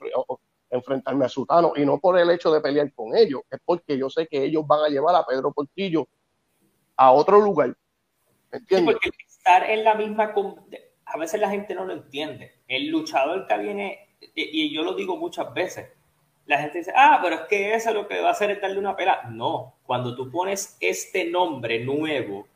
enfrentarme 0.69 1.25
a 1.25 1.29
sutano, 1.29 1.73
y 1.75 1.85
no 1.85 1.99
por 1.99 2.17
el 2.19 2.29
hecho 2.31 2.51
de 2.51 2.61
pelear 2.61 2.93
con 2.93 3.15
ellos, 3.15 3.41
es 3.49 3.59
porque 3.63 3.97
yo 3.97 4.09
sé 4.09 4.27
que 4.27 4.43
ellos 4.43 4.65
van 4.67 4.85
a 4.85 4.89
llevar 4.89 5.15
a 5.15 5.25
Pedro 5.25 5.51
Portillo 5.51 6.07
a 6.97 7.11
otro 7.11 7.39
lugar. 7.39 7.75
¿Entiendes? 8.51 8.95
porque 8.95 9.09
estar 9.25 9.69
en 9.69 9.83
la 9.83 9.95
misma, 9.95 10.33
a 11.11 11.17
veces 11.17 11.39
la 11.39 11.49
gente 11.49 11.75
no 11.75 11.85
lo 11.85 11.93
entiende. 11.93 12.53
El 12.67 12.87
luchador 12.87 13.47
que 13.47 13.57
viene, 13.57 14.09
y 14.35 14.73
yo 14.73 14.83
lo 14.83 14.93
digo 14.93 15.17
muchas 15.17 15.53
veces, 15.53 15.89
la 16.49 16.57
gente 16.57 16.79
dice, 16.79 16.91
ah, 16.95 17.19
pero 17.21 17.35
es 17.35 17.41
que 17.41 17.75
eso 17.75 17.93
lo 17.93 18.07
que 18.07 18.19
va 18.21 18.29
a 18.29 18.31
hacer 18.31 18.49
es 18.49 18.59
darle 18.59 18.79
una 18.79 18.95
pela. 18.95 19.21
No, 19.29 19.75
cuando 19.85 20.15
tú 20.15 20.31
pones 20.31 20.77
este 20.79 21.25
nombre 21.25 21.85
nuevo 21.85 22.47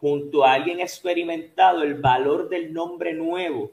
junto 0.00 0.44
a 0.44 0.54
alguien 0.54 0.80
experimentado, 0.80 1.84
el 1.84 1.94
valor 1.94 2.48
del 2.48 2.72
nombre 2.72 3.14
nuevo 3.14 3.70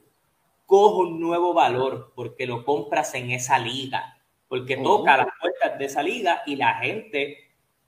coge 0.68 1.10
un 1.10 1.20
nuevo 1.20 1.56
valor 1.56 2.13
porque 2.13 2.46
lo 2.46 2.63
compras 2.63 3.16
en 3.16 3.32
esa 3.32 3.58
liga, 3.58 4.20
porque 4.48 4.78
toca 4.78 5.18
las 5.18 5.28
puertas 5.42 5.80
de 5.80 5.86
esa 5.86 6.04
liga 6.04 6.44
y 6.46 6.56
la 6.56 6.75
gente 6.75 7.38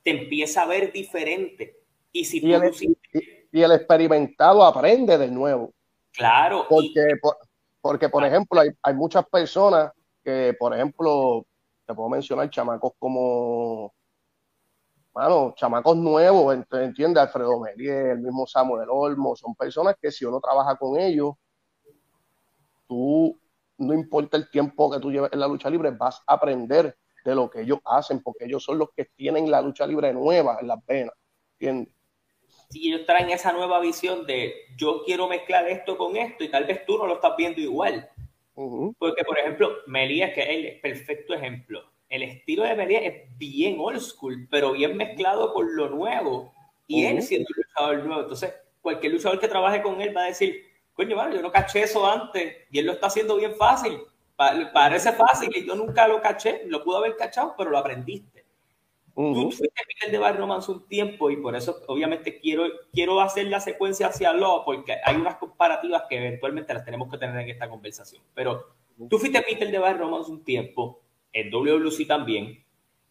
te 0.01 0.09
empieza 0.09 0.63
a 0.63 0.65
ver 0.65 0.91
diferente. 0.91 1.81
Y, 2.11 2.25
si 2.25 2.43
y, 2.43 2.51
el, 2.51 2.71
y, 3.51 3.61
el, 3.61 3.71
experimentado 3.73 4.63
aprende 4.63 5.19
de 5.19 5.27
nuevo. 5.27 5.71
Claro. 6.15 6.65
Porque, 6.69 7.17
por, 7.21 7.37
porque, 7.81 8.09
por 8.09 8.23
ejemplo, 8.23 8.59
hay, 8.59 8.69
hay 8.81 8.93
muchas 8.93 9.25
personas 9.27 9.91
que, 10.23 10.55
por 10.57 10.73
ejemplo, 10.73 11.45
te 11.85 11.93
puedo 11.93 12.09
mencionar 12.09 12.49
chamacos 12.49 12.93
como 12.97 13.93
bueno, 15.15 15.53
chamacos 15.55 15.95
nuevos, 15.95 16.57
entiende 16.73 17.21
Alfredo 17.21 17.57
Melier, 17.61 18.07
el 18.07 18.19
mismo 18.19 18.45
Samuel 18.45 18.89
Olmo, 18.91 19.33
son 19.37 19.55
personas 19.55 19.95
que 20.01 20.11
si 20.11 20.25
uno 20.25 20.41
trabaja 20.41 20.75
con 20.75 20.99
ellos, 20.99 21.35
tú, 22.85 23.39
no 23.77 23.93
importa 23.93 24.35
el 24.35 24.49
tiempo 24.49 24.91
que 24.91 24.99
tú 24.99 25.09
lleves 25.13 25.31
en 25.31 25.39
la 25.39 25.47
lucha 25.47 25.69
libre, 25.69 25.91
vas 25.91 26.21
a 26.27 26.33
aprender 26.33 26.97
de 27.23 27.33
lo 27.33 27.49
que 27.49 27.61
ellos 27.61 27.79
hacen, 27.85 28.21
porque 28.21 28.43
ellos 28.43 28.61
son 28.61 28.77
los 28.77 28.89
que 28.93 29.05
tienen 29.15 29.49
la 29.49 29.61
lucha 29.61 29.87
libre 29.87 30.13
nueva 30.13 30.57
en 30.59 30.67
las 30.67 30.85
venas, 30.85 31.15
¿entiendes? 31.53 31.94
Sí, 32.69 32.87
ellos 32.87 33.05
traen 33.05 33.29
esa 33.29 33.51
nueva 33.51 33.79
visión 33.79 34.25
de 34.25 34.53
yo 34.77 35.03
quiero 35.05 35.27
mezclar 35.27 35.67
esto 35.67 35.97
con 35.97 36.17
esto 36.17 36.43
y 36.43 36.49
tal 36.49 36.65
vez 36.65 36.85
tú 36.85 36.97
no 36.97 37.07
lo 37.07 37.15
estás 37.15 37.35
viendo 37.37 37.61
igual. 37.61 38.09
Porque, 38.97 39.23
por 39.25 39.37
ejemplo, 39.37 39.71
Melías, 39.87 40.33
que 40.33 40.41
es 40.41 40.49
el 40.49 40.79
perfecto 40.79 41.33
ejemplo, 41.33 41.83
el 42.09 42.23
estilo 42.23 42.63
de 42.63 42.75
Melías 42.75 43.03
es 43.03 43.37
bien 43.37 43.77
old 43.79 43.99
school, 43.99 44.47
pero 44.49 44.71
bien 44.71 44.95
mezclado 44.95 45.53
con 45.53 45.75
lo 45.75 45.89
nuevo. 45.89 46.53
Y 46.87 47.05
él 47.05 47.21
siendo 47.21 47.47
un 47.49 47.63
luchador 47.63 48.05
nuevo. 48.05 48.21
Entonces, 48.21 48.53
cualquier 48.81 49.13
luchador 49.13 49.39
que 49.39 49.47
trabaje 49.47 49.81
con 49.81 50.01
él 50.01 50.15
va 50.15 50.23
a 50.23 50.27
decir, 50.27 50.63
coño, 50.93 51.17
yo 51.31 51.41
no 51.41 51.51
caché 51.51 51.83
eso 51.83 52.05
antes 52.09 52.55
y 52.71 52.79
él 52.79 52.85
lo 52.85 52.93
está 52.93 53.07
haciendo 53.07 53.35
bien 53.35 53.55
fácil. 53.55 53.99
Parece 54.37 55.11
fácil 55.13 55.49
y 55.55 55.65
yo 55.65 55.75
nunca 55.75 56.07
lo 56.07 56.21
caché, 56.21 56.63
lo 56.67 56.83
pudo 56.83 56.97
haber 56.97 57.15
cachado, 57.15 57.55
pero 57.57 57.69
lo 57.69 57.77
aprendiste. 57.77 58.34
Tú 59.15 59.49
fuiste 59.49 59.81
Miguel 59.87 60.11
de 60.11 60.17
Bar 60.17 60.37
Romance 60.37 60.69
un 60.69 60.85
tiempo 60.89 61.29
y 61.29 61.37
por 61.37 61.55
eso 61.55 61.81
obviamente 61.87 62.37
quiero, 62.37 62.65
quiero 62.91 63.21
hacer 63.21 63.47
la 63.47 63.61
secuencia 63.61 64.07
hacia 64.07 64.33
lo 64.33 64.63
porque 64.65 64.97
hay 65.05 65.15
unas 65.15 65.37
comparativas 65.37 66.03
que 66.09 66.17
eventualmente 66.17 66.73
las 66.73 66.83
tenemos 66.83 67.09
que 67.09 67.17
tener 67.17 67.39
en 67.39 67.49
esta 67.49 67.69
conversación. 67.69 68.21
Pero 68.33 68.75
tú 69.09 69.17
fuiste 69.17 69.41
Peter 69.41 69.71
de 69.71 69.77
Bar 69.77 69.97
Romance 69.97 70.29
un 70.29 70.43
tiempo, 70.43 71.01
en 71.31 71.49
WWC 71.49 72.07
también. 72.07 72.61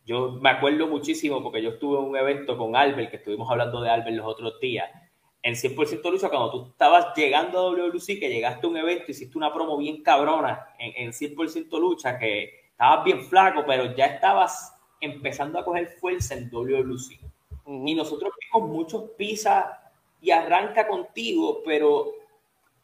Yo 0.04 0.32
me 0.42 0.50
acuerdo 0.50 0.86
muchísimo 0.88 1.42
porque 1.42 1.62
yo 1.62 1.70
estuve 1.70 1.98
en 1.98 2.04
un 2.04 2.16
evento 2.18 2.58
con 2.58 2.76
Albert, 2.76 3.10
que 3.10 3.16
estuvimos 3.16 3.50
hablando 3.50 3.80
de 3.80 3.88
Albert 3.88 4.14
los 4.14 4.26
otros 4.26 4.60
días, 4.60 4.90
en 5.42 5.54
100% 5.54 6.10
lucha, 6.10 6.28
cuando 6.28 6.50
tú 6.50 6.70
estabas 6.70 7.14
llegando 7.16 7.58
a 7.58 7.70
WWC, 7.70 8.18
que 8.18 8.28
llegaste 8.28 8.66
a 8.66 8.70
un 8.70 8.76
evento, 8.76 9.10
hiciste 9.10 9.38
una 9.38 9.52
promo 9.52 9.78
bien 9.78 10.02
cabrona 10.02 10.68
en, 10.78 11.06
en 11.06 11.12
100% 11.12 11.78
lucha, 11.78 12.18
que 12.18 12.64
estabas 12.70 13.04
bien 13.04 13.22
flaco, 13.24 13.62
pero 13.66 13.94
ya 13.94 14.06
estabas 14.06 14.73
empezando 15.04 15.58
a 15.58 15.64
coger 15.64 15.88
fuerza 15.88 16.34
en 16.34 16.50
WWC. 16.50 17.18
Y 17.66 17.94
nosotros 17.94 18.32
vimos 18.40 18.68
muchos 18.68 19.10
pisas 19.16 19.66
y 20.20 20.30
arranca 20.30 20.86
contigo, 20.86 21.62
pero 21.64 22.14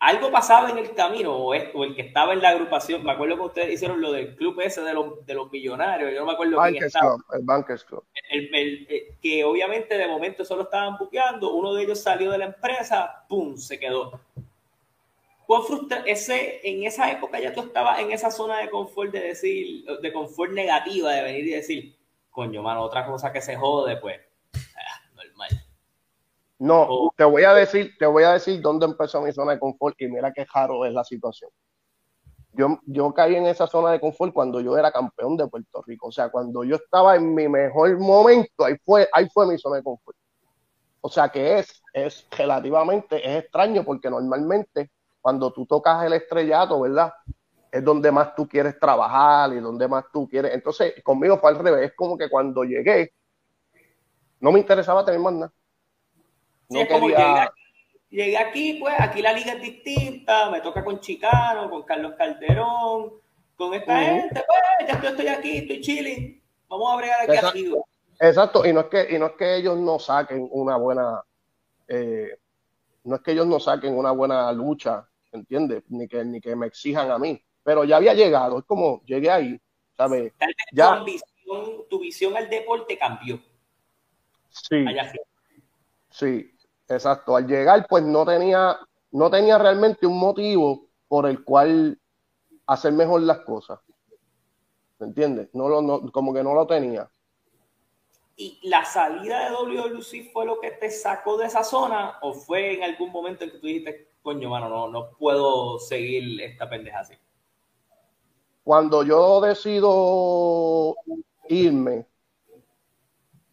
algo 0.00 0.30
pasaba 0.30 0.70
en 0.70 0.78
el 0.78 0.94
camino, 0.94 1.36
o, 1.36 1.54
el 1.54 1.94
que 1.94 2.00
estaba 2.00 2.32
en 2.32 2.40
la 2.40 2.50
agrupación, 2.50 3.04
me 3.04 3.12
acuerdo 3.12 3.36
que 3.36 3.42
ustedes 3.42 3.74
hicieron 3.74 4.00
lo 4.00 4.12
del 4.12 4.34
club 4.34 4.58
ese 4.60 4.80
de 4.80 4.94
los, 4.94 5.26
de 5.26 5.34
los 5.34 5.52
millonarios, 5.52 6.10
yo 6.12 6.20
no 6.20 6.26
me 6.26 6.32
acuerdo 6.32 6.58
quién 6.70 6.84
estaba. 6.84 7.16
el 7.34 7.42
Bankers 7.42 7.84
Club. 7.84 8.02
Eh, 8.32 9.14
que 9.20 9.44
obviamente 9.44 9.98
de 9.98 10.08
momento 10.08 10.42
solo 10.42 10.62
estaban 10.62 10.96
buqueando, 10.96 11.52
uno 11.52 11.74
de 11.74 11.82
ellos 11.82 12.00
salió 12.00 12.30
de 12.30 12.38
la 12.38 12.46
empresa, 12.46 13.26
¡pum! 13.28 13.58
se 13.58 13.78
quedó. 13.78 14.18
¿Cuán 15.46 15.64
frustra 15.64 16.02
ese, 16.06 16.60
en 16.62 16.84
esa 16.84 17.10
época 17.10 17.38
ya 17.38 17.52
tú 17.52 17.60
estabas 17.60 17.98
en 17.98 18.12
esa 18.12 18.30
zona 18.30 18.58
de 18.58 18.70
confort 18.70 19.12
de 19.12 19.20
decir, 19.20 19.84
de 19.84 20.12
confort 20.12 20.52
negativa, 20.52 21.12
de 21.12 21.22
venir 21.24 21.46
y 21.46 21.50
decir, 21.50 21.94
coño, 22.30 22.62
mano, 22.62 22.82
otra 22.82 23.06
cosa 23.06 23.32
que 23.32 23.40
se 23.40 23.56
jode, 23.56 23.96
pues, 23.96 24.20
ah, 24.54 25.12
normal. 25.14 25.48
No, 26.58 27.10
te 27.16 27.24
voy 27.24 27.44
a 27.44 27.54
decir, 27.54 27.92
te 27.98 28.06
voy 28.06 28.22
a 28.24 28.32
decir 28.32 28.60
dónde 28.60 28.86
empezó 28.86 29.20
mi 29.20 29.32
zona 29.32 29.52
de 29.52 29.58
confort 29.58 30.00
y 30.00 30.08
mira 30.08 30.32
qué 30.32 30.46
raro 30.52 30.84
es 30.84 30.92
la 30.92 31.04
situación. 31.04 31.50
Yo, 32.52 32.80
yo 32.84 33.14
caí 33.14 33.36
en 33.36 33.46
esa 33.46 33.66
zona 33.66 33.92
de 33.92 34.00
confort 34.00 34.32
cuando 34.32 34.60
yo 34.60 34.76
era 34.76 34.90
campeón 34.90 35.36
de 35.36 35.46
Puerto 35.46 35.82
Rico. 35.86 36.08
O 36.08 36.12
sea, 36.12 36.30
cuando 36.30 36.64
yo 36.64 36.76
estaba 36.76 37.14
en 37.16 37.34
mi 37.34 37.48
mejor 37.48 37.96
momento, 37.98 38.64
ahí 38.64 38.74
fue, 38.84 39.08
ahí 39.12 39.28
fue 39.32 39.46
mi 39.46 39.56
zona 39.56 39.76
de 39.76 39.84
confort. 39.84 40.16
O 41.00 41.08
sea 41.08 41.28
que 41.28 41.60
es, 41.60 41.82
es 41.92 42.26
relativamente, 42.36 43.16
es 43.26 43.44
extraño 43.44 43.84
porque 43.84 44.10
normalmente 44.10 44.90
cuando 45.20 45.52
tú 45.52 45.64
tocas 45.66 46.04
el 46.04 46.12
estrellato, 46.14 46.80
¿verdad? 46.80 47.12
Es 47.70 47.84
donde 47.84 48.10
más 48.10 48.34
tú 48.34 48.48
quieres 48.48 48.78
trabajar 48.78 49.52
y 49.52 49.60
donde 49.60 49.86
más 49.86 50.04
tú 50.12 50.28
quieres. 50.28 50.54
Entonces, 50.54 50.94
conmigo 51.02 51.38
fue 51.38 51.50
al 51.50 51.58
revés. 51.58 51.90
Es 51.90 51.94
como 51.94 52.18
que 52.18 52.28
cuando 52.28 52.64
llegué, 52.64 53.12
no 54.40 54.50
me 54.52 54.60
interesaba 54.60 55.04
tener 55.04 55.20
más 55.20 55.32
nada. 55.32 55.52
No 56.68 56.86
quería... 56.86 57.52
llegué, 58.08 58.38
aquí, 58.38 58.74
pues 58.74 58.94
aquí 58.98 59.22
la 59.22 59.32
liga 59.32 59.52
es 59.52 59.62
distinta, 59.62 60.50
me 60.50 60.60
toca 60.60 60.84
con 60.84 61.00
Chicano, 61.00 61.70
con 61.70 61.82
Carlos 61.82 62.14
Calderón, 62.16 63.12
con 63.56 63.74
esta 63.74 63.98
gente, 64.00 64.42
pues 64.46 64.88
ya 64.88 65.08
estoy, 65.08 65.26
aquí, 65.28 65.58
estoy 65.58 65.80
chilling, 65.80 66.42
vamos 66.68 66.92
a 66.92 66.96
bregar 66.96 67.20
aquí 67.22 67.32
Exacto. 67.32 67.86
Exacto, 68.22 68.66
y 68.66 68.72
no 68.72 68.80
es 68.80 68.86
que, 68.86 69.14
y 69.14 69.18
no 69.18 69.26
es 69.26 69.32
que 69.32 69.56
ellos 69.56 69.78
no 69.78 69.98
saquen 69.98 70.46
una 70.52 70.76
buena, 70.76 71.22
eh, 71.88 72.36
no 73.04 73.16
es 73.16 73.22
que 73.22 73.32
ellos 73.32 73.46
no 73.46 73.58
saquen 73.58 73.96
una 73.96 74.10
buena 74.10 74.52
lucha, 74.52 75.08
¿entiendes? 75.32 75.84
Ni 75.88 76.06
que, 76.06 76.24
ni 76.24 76.40
que 76.40 76.54
me 76.54 76.66
exijan 76.66 77.10
a 77.10 77.18
mí 77.18 77.42
pero 77.62 77.84
ya 77.84 77.96
había 77.96 78.14
llegado, 78.14 78.58
es 78.58 78.64
como 78.64 79.02
llegué 79.04 79.30
ahí, 79.30 79.60
¿sabes? 79.96 80.32
ya, 80.72 80.98
tu, 80.98 81.04
visión, 81.04 81.84
tu 81.88 81.98
visión 82.00 82.36
al 82.36 82.48
deporte 82.48 82.98
cambió. 82.98 83.40
Sí. 84.48 84.84
Sí, 86.10 86.54
exacto. 86.88 87.36
Al 87.36 87.46
llegar, 87.46 87.86
pues 87.88 88.04
no 88.04 88.26
tenía, 88.26 88.78
no 89.12 89.30
tenía 89.30 89.58
realmente 89.58 90.06
un 90.06 90.18
motivo 90.18 90.86
por 91.08 91.28
el 91.28 91.44
cual 91.44 91.98
hacer 92.66 92.92
mejor 92.92 93.22
las 93.22 93.40
cosas. 93.40 93.80
¿Me 94.98 95.06
entiendes? 95.06 95.48
No 95.54 95.68
lo, 95.68 95.80
no, 95.80 96.12
como 96.12 96.34
que 96.34 96.42
no 96.42 96.54
lo 96.54 96.66
tenía. 96.66 97.08
¿Y 98.36 98.58
la 98.62 98.84
salida 98.84 99.44
de 99.44 99.50
WLC 99.50 100.32
fue 100.32 100.46
lo 100.46 100.60
que 100.60 100.70
te 100.72 100.90
sacó 100.90 101.36
de 101.36 101.46
esa 101.46 101.62
zona? 101.62 102.18
¿O 102.22 102.32
fue 102.32 102.74
en 102.74 102.84
algún 102.84 103.10
momento 103.10 103.44
en 103.44 103.50
que 103.50 103.58
tú 103.58 103.66
dijiste, 103.66 104.12
coño, 104.22 104.48
mano, 104.50 104.68
no, 104.68 104.88
no 104.88 105.10
puedo 105.18 105.78
seguir 105.78 106.40
esta 106.40 106.68
pendeja 106.68 107.00
así? 107.00 107.14
Cuando 108.62 109.02
yo 109.02 109.40
decido 109.40 110.96
irme, 111.48 112.06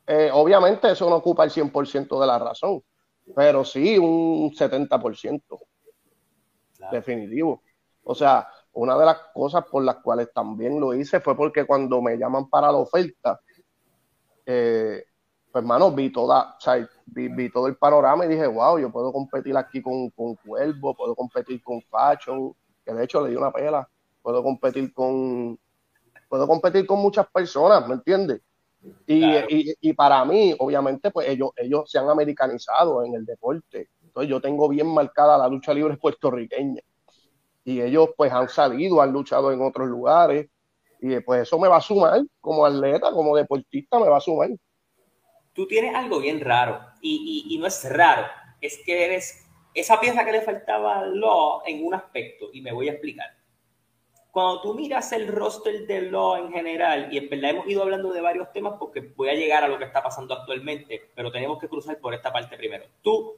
eh, 0.05 0.29
obviamente 0.31 0.91
eso 0.91 1.09
no 1.09 1.17
ocupa 1.17 1.43
el 1.43 1.51
100% 1.51 2.19
de 2.19 2.27
la 2.27 2.39
razón, 2.39 2.83
pero 3.35 3.63
sí 3.63 3.97
un 3.97 4.53
70%. 4.53 5.59
Definitivo. 6.91 7.63
O 8.03 8.15
sea, 8.15 8.47
una 8.73 8.97
de 8.97 9.05
las 9.05 9.17
cosas 9.33 9.65
por 9.65 9.83
las 9.83 9.97
cuales 9.97 10.31
también 10.33 10.79
lo 10.79 10.93
hice 10.93 11.19
fue 11.19 11.35
porque 11.35 11.65
cuando 11.65 12.01
me 12.01 12.17
llaman 12.17 12.49
para 12.49 12.71
la 12.71 12.77
oferta, 12.77 13.41
eh, 14.45 15.03
pues 15.51 15.61
hermano, 15.61 15.91
vi 15.91 16.11
toda, 16.11 16.55
o 16.57 16.59
sea, 16.59 16.87
vi, 17.05 17.49
todo 17.51 17.67
el 17.67 17.75
panorama 17.75 18.25
y 18.25 18.29
dije, 18.29 18.47
wow, 18.47 18.77
yo 18.79 18.91
puedo 18.91 19.11
competir 19.11 19.57
aquí 19.57 19.81
con, 19.81 20.09
con 20.11 20.35
Cuervo, 20.35 20.95
puedo 20.95 21.15
competir 21.15 21.61
con 21.63 21.81
Fashion, 21.81 22.53
que 22.85 22.93
de 22.93 23.03
hecho 23.03 23.21
le 23.21 23.31
di 23.31 23.35
una 23.35 23.51
pela 23.51 23.89
puedo 24.27 24.43
competir 24.43 24.91
con, 24.91 25.57
puedo 26.27 26.47
competir 26.47 26.85
con 26.85 26.99
muchas 26.99 27.25
personas, 27.31 27.87
¿me 27.87 27.93
entiendes? 27.93 28.41
Y, 29.05 29.23
y, 29.79 29.93
para 29.93 30.25
mí, 30.25 30.53
obviamente, 30.59 31.11
pues 31.11 31.29
ellos, 31.29 31.51
ellos 31.55 31.89
se 31.89 31.97
han 31.97 32.09
americanizado 32.09 33.05
en 33.05 33.15
el 33.15 33.25
deporte. 33.25 33.87
Entonces 34.03 34.29
yo 34.29 34.41
tengo 34.41 34.67
bien 34.67 34.87
marcada 34.87 35.37
la 35.37 35.47
lucha 35.47 35.73
libre 35.73 35.95
puertorriqueña. 35.95 36.81
Y 37.63 37.79
ellos 37.79 38.09
pues 38.17 38.29
han 38.33 38.49
salido, 38.49 39.01
han 39.01 39.13
luchado 39.13 39.49
en 39.53 39.61
otros 39.61 39.87
lugares. 39.87 40.49
Y 40.99 41.17
pues 41.21 41.43
eso 41.43 41.57
me 41.57 41.69
va 41.69 41.77
a 41.77 41.81
sumar 41.81 42.19
como 42.41 42.65
atleta, 42.65 43.11
como 43.13 43.33
deportista, 43.33 43.97
me 43.97 44.09
va 44.09 44.17
a 44.17 44.21
sumar. 44.21 44.49
Tú 45.53 45.65
tienes 45.67 45.95
algo 45.95 46.19
bien 46.19 46.41
raro. 46.41 46.81
Y, 47.01 47.45
y, 47.47 47.55
y 47.55 47.57
no 47.59 47.67
es 47.67 47.89
raro. 47.89 48.27
Es 48.59 48.77
que 48.85 49.05
eres 49.05 49.47
esa 49.73 49.97
pieza 50.01 50.25
que 50.25 50.33
le 50.33 50.41
faltaba 50.41 50.99
a 50.99 51.05
Law 51.05 51.61
en 51.65 51.85
un 51.85 51.93
aspecto. 51.93 52.49
Y 52.51 52.61
me 52.61 52.73
voy 52.73 52.89
a 52.89 52.91
explicar 52.91 53.36
cuando 54.37 54.61
tú 54.61 54.75
miras 54.75 55.11
el 55.13 55.29
roster 55.29 55.87
de 55.87 56.11
Law 56.11 56.35
en 56.35 56.51
general, 56.51 57.11
y 57.11 57.17
en 57.17 57.27
verdad 57.27 57.49
hemos 57.49 57.67
ido 57.67 57.81
hablando 57.81 58.11
de 58.11 58.21
varios 58.21 58.53
temas 58.53 58.75
porque 58.77 59.01
voy 59.15 59.29
a 59.29 59.33
llegar 59.33 59.63
a 59.63 59.67
lo 59.67 59.79
que 59.79 59.85
está 59.85 60.03
pasando 60.03 60.35
actualmente, 60.35 61.09
pero 61.15 61.31
tenemos 61.31 61.57
que 61.57 61.67
cruzar 61.67 61.97
por 61.97 62.13
esta 62.13 62.31
parte 62.31 62.55
primero. 62.55 62.83
Tú 63.01 63.35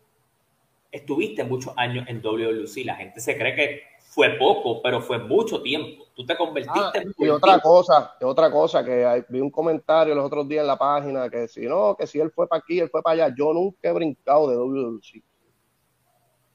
estuviste 0.91 1.46
muchos 1.46 1.74
años 1.77 2.06
en 2.10 2.22
WLC, 2.22 2.84
la 2.84 2.96
gente 2.96 3.22
se 3.22 3.38
cree 3.38 3.56
que 3.56 3.82
fue 4.01 4.32
poco, 4.32 4.82
pero 4.82 5.00
fue 5.00 5.20
mucho 5.20 5.62
tiempo. 5.62 6.03
Tú 6.13 6.25
te 6.25 6.36
convertiste 6.36 6.77
ah, 6.77 6.91
en 6.96 7.13
Y 7.18 7.29
otra 7.29 7.62
cosa, 7.62 8.18
otra 8.22 8.51
cosa, 8.51 8.84
que 8.84 9.24
vi 9.29 9.39
un 9.39 9.51
comentario 9.51 10.13
los 10.13 10.25
otros 10.25 10.50
días 10.50 10.63
en 10.63 10.68
la 10.68 10.77
página 10.77 11.29
que 11.29 11.48
si 11.48 11.65
no, 11.65 11.96
que 11.96 12.08
si 12.08 12.20
él 12.20 12.29
fue 12.29 12.46
para 12.46 12.60
aquí, 12.60 12.77
él 12.77 12.89
fue 12.89 13.01
para 13.01 13.24
allá. 13.24 13.36
Yo 13.38 13.53
nunca 13.53 13.88
he 13.88 13.94
brincado 13.94 14.50
de 14.50 14.58
WWC. 14.58 15.24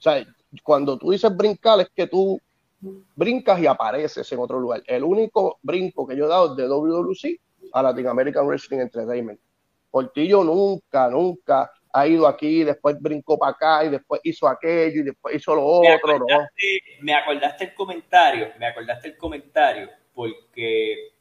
O 0.00 0.02
sea, 0.02 0.22
cuando 0.62 0.98
tú 0.98 1.12
dices 1.12 1.34
brincar 1.34 1.80
es 1.80 1.88
que 1.96 2.06
tú 2.06 2.38
brincas 3.14 3.60
y 3.60 3.66
apareces 3.66 4.30
en 4.32 4.38
otro 4.38 4.58
lugar. 4.60 4.82
El 4.86 5.04
único 5.04 5.58
brinco 5.62 6.06
que 6.06 6.16
yo 6.16 6.26
he 6.26 6.28
dado 6.28 6.52
es 6.52 6.56
de 6.56 6.68
WWC 6.68 7.40
a 7.72 7.82
Latin 7.82 8.08
American 8.08 8.46
Wrestling 8.46 8.78
Entertainment. 8.78 9.40
Portillo 9.90 10.42
nunca, 10.42 11.08
nunca 11.08 11.70
ha 11.92 12.08
ido 12.08 12.26
aquí, 12.26 12.64
después 12.64 13.00
brincó 13.00 13.38
para 13.38 13.52
acá 13.52 13.84
y 13.84 13.90
después 13.90 14.20
hizo 14.24 14.48
aquello 14.48 15.00
y 15.00 15.04
después 15.04 15.36
hizo 15.36 15.54
lo 15.54 15.64
otro. 15.64 16.26
Me 17.00 17.14
acordaste 17.14 17.64
el 17.64 17.74
comentario, 17.74 18.48
me 18.58 18.66
acordaste 18.66 19.08
el 19.08 19.16
comentario, 19.16 19.88
porque 20.12 21.12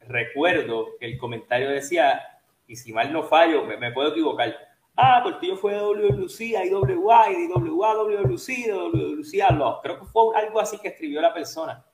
recuerdo 0.00 0.88
que 1.00 1.06
el 1.06 1.16
comentario 1.16 1.70
decía, 1.70 2.20
y 2.66 2.76
si 2.76 2.92
mal 2.92 3.10
no 3.10 3.22
fallo, 3.22 3.64
me, 3.64 3.92
puedo 3.92 4.10
equivocar, 4.10 4.54
ah, 4.96 5.20
Portillo 5.22 5.56
fue 5.56 5.74
de 5.74 5.80
WWC 5.80 6.56
a 6.56 6.64
IWA 6.64 7.30
y 7.30 7.34
de 7.34 7.44
IWA 7.44 7.90
a 7.90 7.94
WWC, 7.94 8.46
de 8.46 8.72
WWC 8.72 9.40
a 9.42 9.52
los. 9.52 9.80
Creo 9.82 10.00
que 10.00 10.06
fue 10.06 10.36
algo 10.36 10.60
así 10.60 10.78
que 10.78 10.88
escribió 10.88 11.20
la 11.20 11.32
persona. 11.32 11.84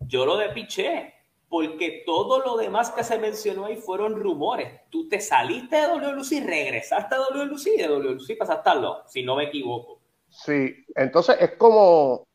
Yo 0.00 0.26
lo 0.26 0.36
depiché 0.36 1.14
porque 1.52 2.02
todo 2.06 2.40
lo 2.40 2.56
demás 2.56 2.90
que 2.90 3.04
se 3.04 3.18
mencionó 3.18 3.66
ahí 3.66 3.76
fueron 3.76 4.18
rumores. 4.18 4.80
Tú 4.88 5.06
te 5.06 5.20
saliste 5.20 5.76
de 5.76 5.86
WLC, 5.86 6.46
regresaste 6.46 7.14
a 7.14 7.18
WLC 7.18 7.66
y 7.66 7.82
de 7.82 7.88
WLC 7.88 8.38
pasaste 8.38 8.70
a 8.70 9.02
si 9.06 9.22
no 9.22 9.36
me 9.36 9.44
equivoco. 9.44 10.00
Sí, 10.30 10.74
entonces 10.94 11.36
es 11.38 11.56
como, 11.56 12.26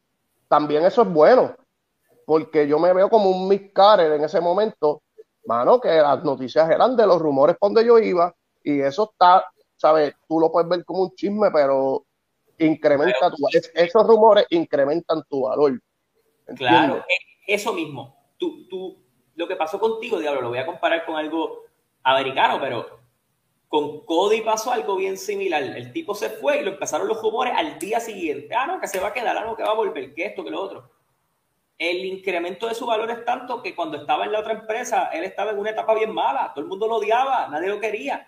también 0.48 0.86
eso 0.86 1.02
es 1.02 1.10
bueno, 1.10 1.56
porque 2.28 2.68
yo 2.68 2.78
me 2.78 2.94
veo 2.94 3.10
como 3.10 3.32
un 3.32 3.48
Mick 3.48 3.72
en 3.76 4.24
ese 4.24 4.40
momento, 4.40 5.02
mano, 5.46 5.82
que 5.82 5.90
las 5.90 6.24
noticias 6.24 6.70
eran 6.70 6.96
de 6.96 7.08
los 7.08 7.20
rumores 7.20 7.56
donde 7.60 7.84
yo 7.84 7.98
iba, 7.98 8.32
y 8.68 8.82
eso 8.82 9.10
está, 9.10 9.46
¿sabes? 9.78 10.14
Tú 10.28 10.42
lo 10.42 10.52
puedes 10.52 10.68
ver 10.68 10.84
como 10.84 11.04
un 11.04 11.16
chisme, 11.16 11.50
pero 11.54 12.06
incrementa 12.60 13.32
tu, 13.32 13.48
esos 13.74 14.06
rumores 14.06 14.46
incrementan 14.50 15.24
tu 15.30 15.44
valor. 15.44 15.82
Claro, 16.54 16.98
e, 16.98 17.54
eso 17.54 17.72
mismo. 17.72 18.34
Tú, 18.38 18.68
tú, 18.68 18.98
lo 19.36 19.48
que 19.48 19.56
pasó 19.56 19.80
contigo, 19.80 20.20
diablo, 20.20 20.42
lo 20.42 20.50
voy 20.50 20.58
a 20.58 20.66
comparar 20.66 21.06
con 21.06 21.16
algo 21.16 21.64
americano, 22.04 22.60
pero 22.60 23.00
con 23.70 24.06
Cody 24.06 24.42
pasó 24.42 24.74
algo 24.74 24.98
bien 24.98 25.18
similar. 25.18 25.64
El 25.64 25.94
tipo 25.94 26.14
se 26.14 26.30
fue 26.30 26.60
y 26.60 26.64
lo 26.64 26.72
empezaron 26.72 27.08
los 27.08 27.22
rumores 27.22 27.54
al 27.56 27.80
día 27.80 28.02
siguiente. 28.02 28.54
Ah, 28.54 28.68
no, 28.68 28.82
que 28.82 28.88
se 28.90 29.00
va 29.00 29.08
a 29.08 29.14
quedar, 29.14 29.38
ah, 29.38 29.46
no, 29.46 29.56
que 29.56 29.64
va 29.64 29.72
a 29.72 29.76
volver, 29.76 30.14
que 30.14 30.26
esto, 30.26 30.44
que 30.44 30.52
lo 30.52 30.62
otro. 30.62 30.92
El 31.78 32.04
incremento 32.04 32.68
de 32.68 32.76
su 32.76 32.86
valor 32.86 33.10
es 33.12 33.24
tanto 33.24 33.64
que 33.64 33.74
cuando 33.74 33.96
estaba 33.96 34.26
en 34.26 34.34
la 34.34 34.40
otra 34.40 34.52
empresa, 34.52 35.10
él 35.14 35.24
estaba 35.24 35.52
en 35.52 35.60
una 35.60 35.70
etapa 35.70 35.94
bien 35.94 36.14
mala. 36.14 36.52
Todo 36.54 36.64
el 36.64 36.70
mundo 36.70 36.86
lo 36.86 36.96
odiaba, 36.96 37.48
nadie 37.48 37.70
lo 37.70 37.80
quería. 37.80 38.28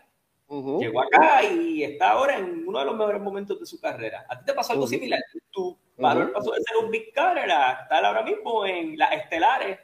Llegó 0.49 1.01
acá 1.01 1.43
y 1.43 1.83
está 1.83 2.11
ahora 2.11 2.37
en 2.37 2.67
uno 2.67 2.79
de 2.79 2.85
los 2.85 2.95
mejores 2.95 3.21
momentos 3.21 3.59
de 3.59 3.65
su 3.65 3.79
carrera. 3.79 4.25
¿A 4.27 4.39
ti 4.39 4.45
te 4.45 4.53
pasó 4.53 4.73
algo 4.73 4.87
similar? 4.87 5.19
Tu 5.51 5.77
valor 5.97 6.33
pasó 6.33 6.51
de 6.51 6.63
ser 6.63 6.77
un 6.83 6.89
big 6.89 7.13
car 7.13 7.37
a 7.37 7.83
estar 7.83 8.03
ahora 8.03 8.23
mismo 8.23 8.65
en 8.65 8.97
las 8.97 9.13
estelares 9.13 9.79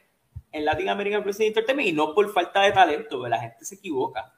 en 0.51 0.65
Latin 0.65 0.89
American 0.89 1.21
Wrestling 1.21 1.47
Entertainment 1.47 1.89
y 1.89 1.91
no 1.91 2.15
por 2.15 2.31
falta 2.31 2.61
de 2.61 2.71
talento, 2.71 3.27
la 3.27 3.39
gente 3.39 3.65
se 3.65 3.75
equivoca. 3.75 4.33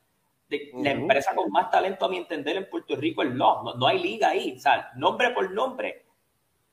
La 0.50 0.92
empresa 0.92 1.36
con 1.36 1.52
más 1.52 1.70
talento, 1.70 2.06
a 2.06 2.10
mi 2.10 2.18
entender, 2.18 2.58
en 2.58 2.70
Puerto 2.70 2.96
Rico 2.96 3.22
es 3.22 3.30
LOS. 3.30 3.76
No, 3.78 3.88
hay 3.88 4.02
liga 4.02 4.30
ahí. 4.30 4.56
O 4.56 4.60
sea, 4.60 4.92
nombre 4.96 5.32
por 5.32 5.52
nombre, 5.52 6.06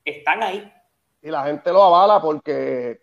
están 0.05 0.43
ahí. 0.43 0.73
Y 1.21 1.31
la 1.31 1.45
gente 1.45 1.73
lo 1.73 1.83
avala 1.83 2.23
porque 2.23 3.03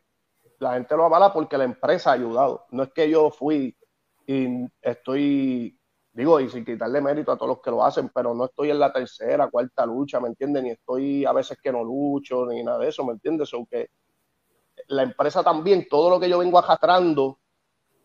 la 0.59 0.73
gente 0.73 0.95
lo 0.95 1.05
avala 1.05 1.33
porque 1.33 1.57
la 1.57 1.65
empresa 1.65 2.11
ha 2.11 2.13
ayudado. 2.13 2.65
No 2.71 2.83
es 2.83 2.93
que 2.93 3.09
yo 3.09 3.29
fui 3.31 3.75
y 4.25 4.65
estoy, 4.81 5.77
digo, 6.13 6.39
y 6.39 6.49
sin 6.49 6.65
quitarle 6.65 7.01
mérito 7.01 7.31
a 7.31 7.37
todos 7.37 7.49
los 7.49 7.61
que 7.61 7.71
lo 7.71 7.83
hacen, 7.83 8.09
pero 8.13 8.33
no 8.33 8.45
estoy 8.45 8.71
en 8.71 8.79
la 8.79 8.91
tercera, 8.91 9.49
cuarta 9.49 9.85
lucha, 9.85 10.19
¿me 10.19 10.27
entiendes? 10.27 10.63
Ni 10.63 10.69
estoy 10.71 11.25
a 11.25 11.31
veces 11.31 11.57
que 11.61 11.71
no 11.71 11.83
lucho, 11.83 12.45
ni 12.45 12.63
nada 12.63 12.79
de 12.79 12.89
eso, 12.89 13.05
¿me 13.05 13.13
entiendes? 13.13 13.53
Aunque 13.53 13.89
la 14.87 15.03
empresa 15.03 15.43
también, 15.43 15.87
todo 15.89 16.09
lo 16.09 16.19
que 16.19 16.29
yo 16.29 16.39
vengo 16.39 16.57
arrastrando, 16.57 17.39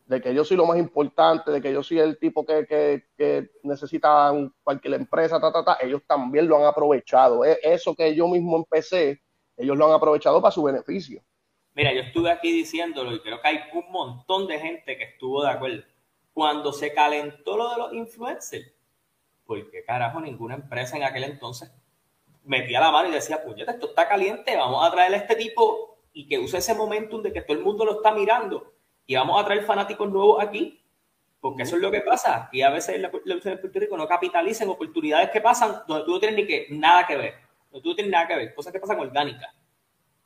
de 0.06 0.20
que 0.20 0.32
yo 0.32 0.44
soy 0.44 0.56
lo 0.56 0.66
más 0.66 0.78
importante, 0.78 1.50
de 1.50 1.60
que 1.60 1.72
yo 1.72 1.82
soy 1.82 1.98
el 1.98 2.18
tipo 2.18 2.46
que, 2.46 2.64
que, 2.64 3.06
que 3.16 3.50
necesita 3.64 4.32
cualquier 4.62 4.94
empresa, 4.94 5.40
ta, 5.40 5.52
ta, 5.52 5.64
ta, 5.64 5.78
ellos 5.80 6.02
también 6.06 6.46
lo 6.46 6.56
han 6.56 6.64
aprovechado. 6.64 7.44
E, 7.44 7.58
eso 7.62 7.94
que 7.94 8.14
yo 8.14 8.28
mismo 8.28 8.56
empecé, 8.56 9.20
ellos 9.56 9.76
lo 9.76 9.86
han 9.86 9.92
aprovechado 9.92 10.40
para 10.40 10.52
su 10.52 10.62
beneficio. 10.62 11.20
Mira, 11.74 11.92
yo 11.92 12.02
estuve 12.02 12.30
aquí 12.30 12.52
diciéndolo 12.52 13.12
y 13.12 13.20
creo 13.20 13.40
que 13.42 13.48
hay 13.48 13.58
un 13.74 13.90
montón 13.90 14.46
de 14.46 14.58
gente 14.60 14.96
que 14.96 15.04
estuvo 15.04 15.42
de 15.42 15.50
acuerdo. 15.50 15.82
Cuando 16.36 16.70
se 16.70 16.92
calentó 16.92 17.56
lo 17.56 17.70
de 17.70 17.76
los 17.78 17.92
influencers, 17.94 18.70
porque 19.46 19.82
carajo, 19.86 20.20
ninguna 20.20 20.56
empresa 20.56 20.94
en 20.98 21.04
aquel 21.04 21.24
entonces 21.24 21.72
metía 22.44 22.78
la 22.78 22.90
mano 22.90 23.08
y 23.08 23.12
decía, 23.12 23.42
puñeta, 23.42 23.72
esto 23.72 23.86
está 23.88 24.06
caliente, 24.06 24.54
vamos 24.54 24.86
a 24.86 24.90
traerle 24.90 25.16
a 25.16 25.20
este 25.20 25.34
tipo 25.34 25.96
y 26.12 26.28
que 26.28 26.38
use 26.38 26.58
ese 26.58 26.74
momentum 26.74 27.22
de 27.22 27.32
que 27.32 27.40
todo 27.40 27.56
el 27.56 27.64
mundo 27.64 27.86
lo 27.86 27.92
está 27.92 28.12
mirando 28.12 28.74
y 29.06 29.14
vamos 29.14 29.40
a 29.40 29.46
traer 29.46 29.64
fanáticos 29.64 30.10
nuevos 30.10 30.44
aquí, 30.44 30.84
porque 31.40 31.62
eso 31.62 31.76
es 31.76 31.80
lo 31.80 31.90
que 31.90 32.02
pasa. 32.02 32.50
Y 32.52 32.60
a 32.60 32.68
veces 32.68 33.00
la, 33.00 33.10
la 33.24 33.36
de 33.36 33.56
Puerto 33.56 33.80
Rico 33.80 33.96
no 33.96 34.06
capitalicen 34.06 34.68
oportunidades 34.68 35.30
que 35.30 35.40
pasan 35.40 35.84
donde 35.88 36.04
tú 36.04 36.10
no 36.10 36.20
tienes 36.20 36.36
ni 36.36 36.46
que, 36.46 36.66
nada 36.68 37.06
que 37.06 37.16
ver, 37.16 37.34
donde 37.70 37.82
tú 37.82 37.88
no 37.88 37.94
tienes 37.94 38.12
nada 38.12 38.28
que 38.28 38.36
ver, 38.36 38.54
cosas 38.54 38.74
que 38.74 38.80
pasan 38.80 39.00
orgánicas. 39.00 39.54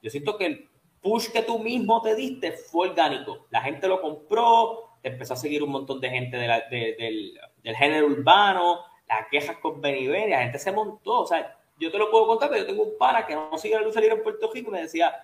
Yo 0.03 0.11
siento 0.11 0.37
que 0.37 0.47
el 0.47 0.71
push 1.01 1.31
que 1.31 1.43
tú 1.43 1.61
mismo 1.61 2.03
te 2.03 2.17
diste 2.17 2.51
fue 2.51 2.89
orgánico. 2.89 3.47
La 3.51 3.63
gente 3.63 3.87
lo 3.87 4.01
compró, 4.01 4.90
empezó 5.03 5.35
a 5.35 5.37
seguir 5.37 5.63
un 5.63 5.71
montón 5.71 6.01
de 6.01 6.11
gente 6.11 6.37
del, 6.37 7.39
del, 7.63 7.77
género 7.77 8.07
urbano, 8.07 8.81
las 9.09 9.27
quejas 9.31 9.57
con 9.59 9.81
Benny 9.81 10.07
la 10.29 10.43
gente 10.43 10.59
se 10.59 10.73
montó. 10.73 11.21
O 11.21 11.27
sea, 11.27 11.59
yo 11.79 11.91
te 11.91 11.99
lo 11.99 12.11
puedo 12.11 12.27
contar, 12.27 12.51
pero 12.51 12.63
yo 12.63 12.67
tengo 12.67 12.83
un 12.83 12.99
pana 12.99 13.27
que 13.27 13.35
no 13.35 13.57
sigue 13.59 13.75
la 13.75 13.83
luz 13.83 13.95
salir 13.95 14.11
en 14.11 14.23
Puerto 14.23 14.51
Rico 14.53 14.69
y 14.69 14.73
me 14.73 14.83
decía, 14.83 15.15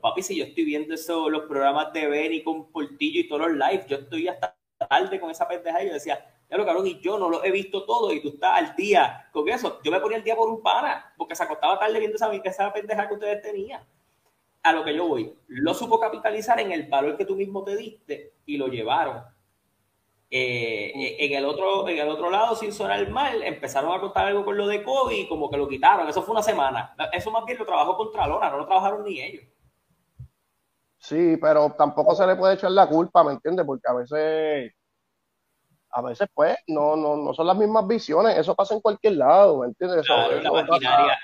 papi, 0.00 0.22
si 0.22 0.36
yo 0.36 0.44
estoy 0.44 0.64
viendo 0.64 0.94
eso, 0.94 1.30
los 1.30 1.42
programas 1.42 1.92
de 1.92 2.06
Benny 2.06 2.42
con 2.42 2.70
Portillo 2.70 3.20
y 3.20 3.28
todos 3.28 3.48
los 3.48 3.52
live, 3.52 3.84
yo 3.88 3.96
estoy 3.98 4.28
hasta 4.28 4.56
tarde 4.88 5.20
con 5.20 5.30
esa 5.30 5.48
pendeja 5.48 5.82
y 5.82 5.88
yo 5.88 5.94
decía, 5.94 6.24
ya 6.50 6.56
lo 6.56 6.64
cabrón, 6.64 6.86
y 6.86 7.00
yo 7.00 7.18
no 7.18 7.28
lo 7.28 7.44
he 7.44 7.50
visto 7.50 7.84
todo 7.84 8.12
y 8.12 8.20
tú 8.20 8.28
estás 8.28 8.58
al 8.58 8.76
día 8.76 9.28
con 9.32 9.48
eso. 9.48 9.80
Yo 9.82 9.90
me 9.90 10.00
ponía 10.00 10.18
al 10.18 10.24
día 10.24 10.36
por 10.36 10.48
un 10.48 10.62
pana, 10.62 11.12
porque 11.16 11.34
se 11.34 11.42
acostaba 11.42 11.78
tarde 11.78 11.98
viendo 11.98 12.16
esa, 12.16 12.32
esa 12.32 12.72
pendeja 12.72 13.08
que 13.08 13.14
ustedes 13.14 13.42
tenían. 13.42 13.82
A 14.66 14.72
lo 14.72 14.82
que 14.82 14.96
yo 14.96 15.06
voy, 15.06 15.32
lo 15.46 15.74
supo 15.74 16.00
capitalizar 16.00 16.58
en 16.58 16.72
el 16.72 16.88
valor 16.88 17.16
que 17.16 17.24
tú 17.24 17.36
mismo 17.36 17.62
te 17.62 17.76
diste 17.76 18.34
y 18.46 18.56
lo 18.56 18.66
llevaron. 18.66 19.22
Eh, 20.28 21.16
en, 21.20 21.32
el 21.34 21.44
otro, 21.44 21.88
en 21.88 21.98
el 21.98 22.08
otro 22.08 22.30
lado, 22.30 22.56
sin 22.56 22.72
sonar 22.72 23.08
mal, 23.08 23.44
empezaron 23.44 23.96
a 23.96 24.00
contar 24.00 24.26
algo 24.26 24.44
con 24.44 24.56
lo 24.56 24.66
de 24.66 24.82
COVID 24.82 25.16
y 25.16 25.28
como 25.28 25.48
que 25.48 25.56
lo 25.56 25.68
quitaron. 25.68 26.08
Eso 26.08 26.20
fue 26.20 26.32
una 26.32 26.42
semana. 26.42 26.96
Eso 27.12 27.30
más 27.30 27.44
bien 27.44 27.58
lo 27.58 27.64
trabajó 27.64 27.96
contra 27.96 28.26
Lona, 28.26 28.50
no 28.50 28.58
lo 28.58 28.66
trabajaron 28.66 29.04
ni 29.04 29.20
ellos. 29.20 29.44
Sí, 30.98 31.36
pero 31.40 31.72
tampoco 31.78 32.16
se 32.16 32.26
le 32.26 32.34
puede 32.34 32.54
echar 32.54 32.72
la 32.72 32.88
culpa, 32.88 33.22
¿me 33.22 33.34
entiendes? 33.34 33.64
Porque 33.64 33.88
a 33.88 33.94
veces, 33.94 34.72
a 35.90 36.02
veces 36.02 36.28
pues, 36.34 36.56
no, 36.66 36.96
no, 36.96 37.16
no 37.16 37.32
son 37.34 37.46
las 37.46 37.56
mismas 37.56 37.86
visiones, 37.86 38.36
eso 38.36 38.56
pasa 38.56 38.74
en 38.74 38.80
cualquier 38.80 39.12
lado, 39.12 39.60
¿me 39.60 39.68
entiendes? 39.68 40.04
la 40.08 40.50
maquinaria, 40.50 41.16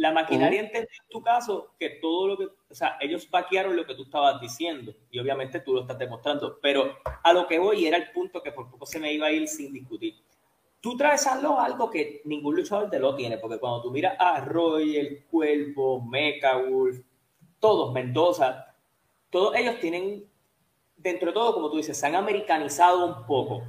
la 0.00 0.12
maquinaria 0.12 0.60
entendió 0.60 0.88
en 1.02 1.08
tu 1.10 1.20
caso 1.20 1.74
que 1.78 1.90
todo 2.00 2.28
lo 2.28 2.38
que, 2.38 2.44
o 2.44 2.74
sea, 2.74 2.96
ellos 3.00 3.28
vaquearon 3.28 3.76
lo 3.76 3.84
que 3.84 3.94
tú 3.94 4.04
estabas 4.04 4.40
diciendo 4.40 4.94
y 5.10 5.18
obviamente 5.18 5.60
tú 5.60 5.74
lo 5.74 5.82
estás 5.82 5.98
demostrando, 5.98 6.58
pero 6.62 6.96
a 7.22 7.34
lo 7.34 7.46
que 7.46 7.58
voy 7.58 7.84
era 7.84 7.98
el 7.98 8.10
punto 8.10 8.42
que 8.42 8.50
por 8.50 8.70
poco 8.70 8.86
se 8.86 8.98
me 8.98 9.12
iba 9.12 9.26
a 9.26 9.30
ir 9.30 9.46
sin 9.46 9.74
discutir. 9.74 10.14
Tú 10.80 10.96
traes 10.96 11.26
a 11.26 11.38
lo 11.42 11.60
algo 11.60 11.90
que 11.90 12.22
ningún 12.24 12.56
luchador 12.56 12.88
te 12.88 12.98
lo 12.98 13.14
tiene, 13.14 13.36
porque 13.36 13.58
cuando 13.58 13.82
tú 13.82 13.90
miras 13.90 14.16
a 14.18 14.40
Roy, 14.40 14.96
el 14.96 15.26
Cuervo, 15.26 16.00
Mecha 16.00 16.56
Wolf, 16.56 17.00
todos, 17.58 17.92
Mendoza, 17.92 18.74
todos 19.28 19.54
ellos 19.54 19.78
tienen, 19.80 20.24
dentro 20.96 21.26
de 21.26 21.34
todo, 21.34 21.52
como 21.52 21.70
tú 21.70 21.76
dices, 21.76 21.98
se 21.98 22.06
han 22.06 22.14
americanizado 22.14 23.04
un 23.04 23.26
poco. 23.26 23.64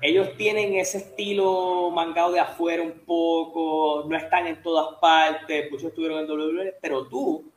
Ellos 0.00 0.36
tienen 0.36 0.74
ese 0.74 0.98
estilo 0.98 1.90
mangado 1.90 2.32
de 2.32 2.40
afuera 2.40 2.82
un 2.82 3.00
poco, 3.00 4.04
no 4.08 4.16
están 4.16 4.46
en 4.46 4.62
todas 4.62 4.98
partes, 5.00 5.70
muchos 5.70 5.88
estuvieron 5.88 6.20
en 6.20 6.30
WWE, 6.30 6.76
pero 6.80 7.08
tú 7.08 7.50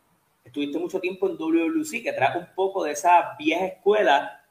estuviste 0.44 0.80
mucho 0.80 1.00
tiempo 1.00 1.30
en 1.30 1.38
WWC, 1.38 2.04
que 2.04 2.14
trae 2.14 2.40
un 2.40 2.48
poco 2.56 2.84
de 2.84 2.92
esa 2.92 3.36
vieja 3.38 3.66
escuela 3.66 4.42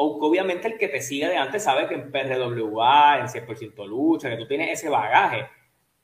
obviamente 0.00 0.68
el 0.68 0.78
que 0.78 0.88
te 0.88 1.02
sigue 1.02 1.28
de 1.28 1.36
antes 1.36 1.62
sabe 1.62 1.86
que 1.86 1.94
en 1.94 2.10
PRWA, 2.10 3.20
en 3.20 3.26
100% 3.26 3.86
lucha, 3.86 4.30
que 4.30 4.36
tú 4.36 4.46
tienes 4.46 4.78
ese 4.78 4.88
bagaje, 4.88 5.46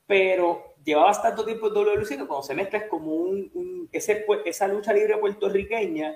pero 0.07 0.75
llevabas 0.85 1.23
tanto 1.23 1.45
tiempo 1.45 1.69
en 1.69 1.75
WLC 1.75 2.09
que 2.11 2.27
cuando 2.27 2.43
se 2.43 2.55
mezcla 2.55 2.81
es 2.81 2.89
como 2.89 3.13
un, 3.13 3.89
ese, 3.93 4.27
esa 4.45 4.69
lucha 4.69 4.93
libre 4.93 5.17
puertorriqueña 5.17 6.15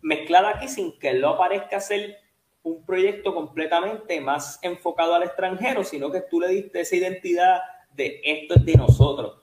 mezclada 0.00 0.50
aquí 0.50 0.68
sin 0.68 0.98
que 0.98 1.14
lo 1.14 1.38
parezca 1.38 1.80
ser 1.80 2.18
un 2.62 2.84
proyecto 2.84 3.34
completamente 3.34 4.20
más 4.20 4.58
enfocado 4.62 5.14
al 5.14 5.24
extranjero, 5.24 5.82
sino 5.84 6.10
que 6.10 6.22
tú 6.22 6.40
le 6.40 6.48
diste 6.48 6.80
esa 6.80 6.96
identidad 6.96 7.60
de 7.94 8.20
esto 8.24 8.54
es 8.54 8.64
de 8.64 8.74
nosotros. 8.74 9.38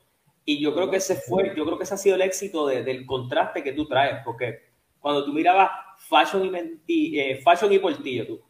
Y 0.46 0.60
yo 0.60 0.74
creo 0.74 0.90
que 0.90 0.98
ese 0.98 1.16
fue, 1.16 1.54
yo 1.56 1.66
creo 1.66 1.78
que 1.78 1.84
ese 1.84 1.94
ha 1.94 1.98
sido 1.98 2.16
el 2.16 2.22
éxito 2.22 2.66
del 2.68 3.06
contraste 3.06 3.64
que 3.64 3.74
tú 3.74 3.88
traes, 3.88 4.22
porque 4.26 4.70
cuando 5.00 5.24
tú 5.24 5.34
mirabas 5.34 5.70
Fashion 5.98 6.52
y, 6.88 7.20
eh, 7.20 7.42
Fashion 7.44 7.72
y 7.72 7.80
Portillo, 7.80 8.26
tú, 8.26 8.42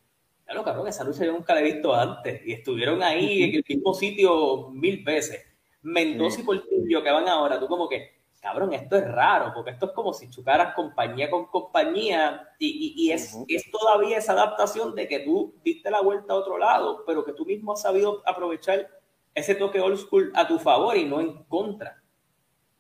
claro, 0.46 0.64
cabrón, 0.64 0.88
esa 0.88 1.04
lucha 1.04 1.26
yo 1.26 1.34
nunca 1.34 1.54
la 1.54 1.62
he 1.62 1.64
visto 1.64 1.94
antes, 1.94 2.42
y 2.46 2.54
estuvieron 2.54 3.04
ahí 3.04 3.44
en 3.44 3.56
el 3.56 3.66
mismo 3.68 3.94
sitio 3.94 4.70
mil 4.70 5.04
veces. 5.04 5.46
Mendoza 5.82 6.42
y 6.42 6.44
Portillo 6.44 7.04
que 7.04 7.12
van 7.12 7.28
ahora, 7.28 7.60
tú 7.60 7.68
como 7.68 7.90
que, 7.90 8.19
cabrón, 8.40 8.74
esto 8.74 8.96
es 8.96 9.08
raro, 9.08 9.52
porque 9.54 9.72
esto 9.72 9.88
es 9.88 9.92
como 9.92 10.14
si 10.14 10.30
chocaras 10.30 10.74
compañía 10.74 11.30
con 11.30 11.48
compañía, 11.48 12.48
y, 12.58 12.94
y, 12.96 13.12
es, 13.12 13.38
es 13.48 13.70
todavía 13.72 14.18
esa 14.18 14.34
adaptación 14.34 14.96
de 14.96 15.08
que 15.08 15.20
tú 15.20 15.56
diste 15.64 15.92
la 15.92 16.02
vuelta 16.02 16.34
a 16.34 16.38
otro 16.38 16.58
lado, 16.58 17.04
pero 17.06 17.26
que 17.26 17.34
tú 17.34 17.46
mismo 17.46 17.74
has 17.74 17.82
sabido 17.82 18.22
aprovechar 18.26 18.90
ese 19.34 19.56
toque 19.56 19.80
old 19.80 19.98
school 19.98 20.32
a 20.36 20.48
tu 20.48 20.60
favor 20.60 20.96
y 20.96 21.06
no 21.06 21.20
en 21.20 21.44
contra. 21.44 22.02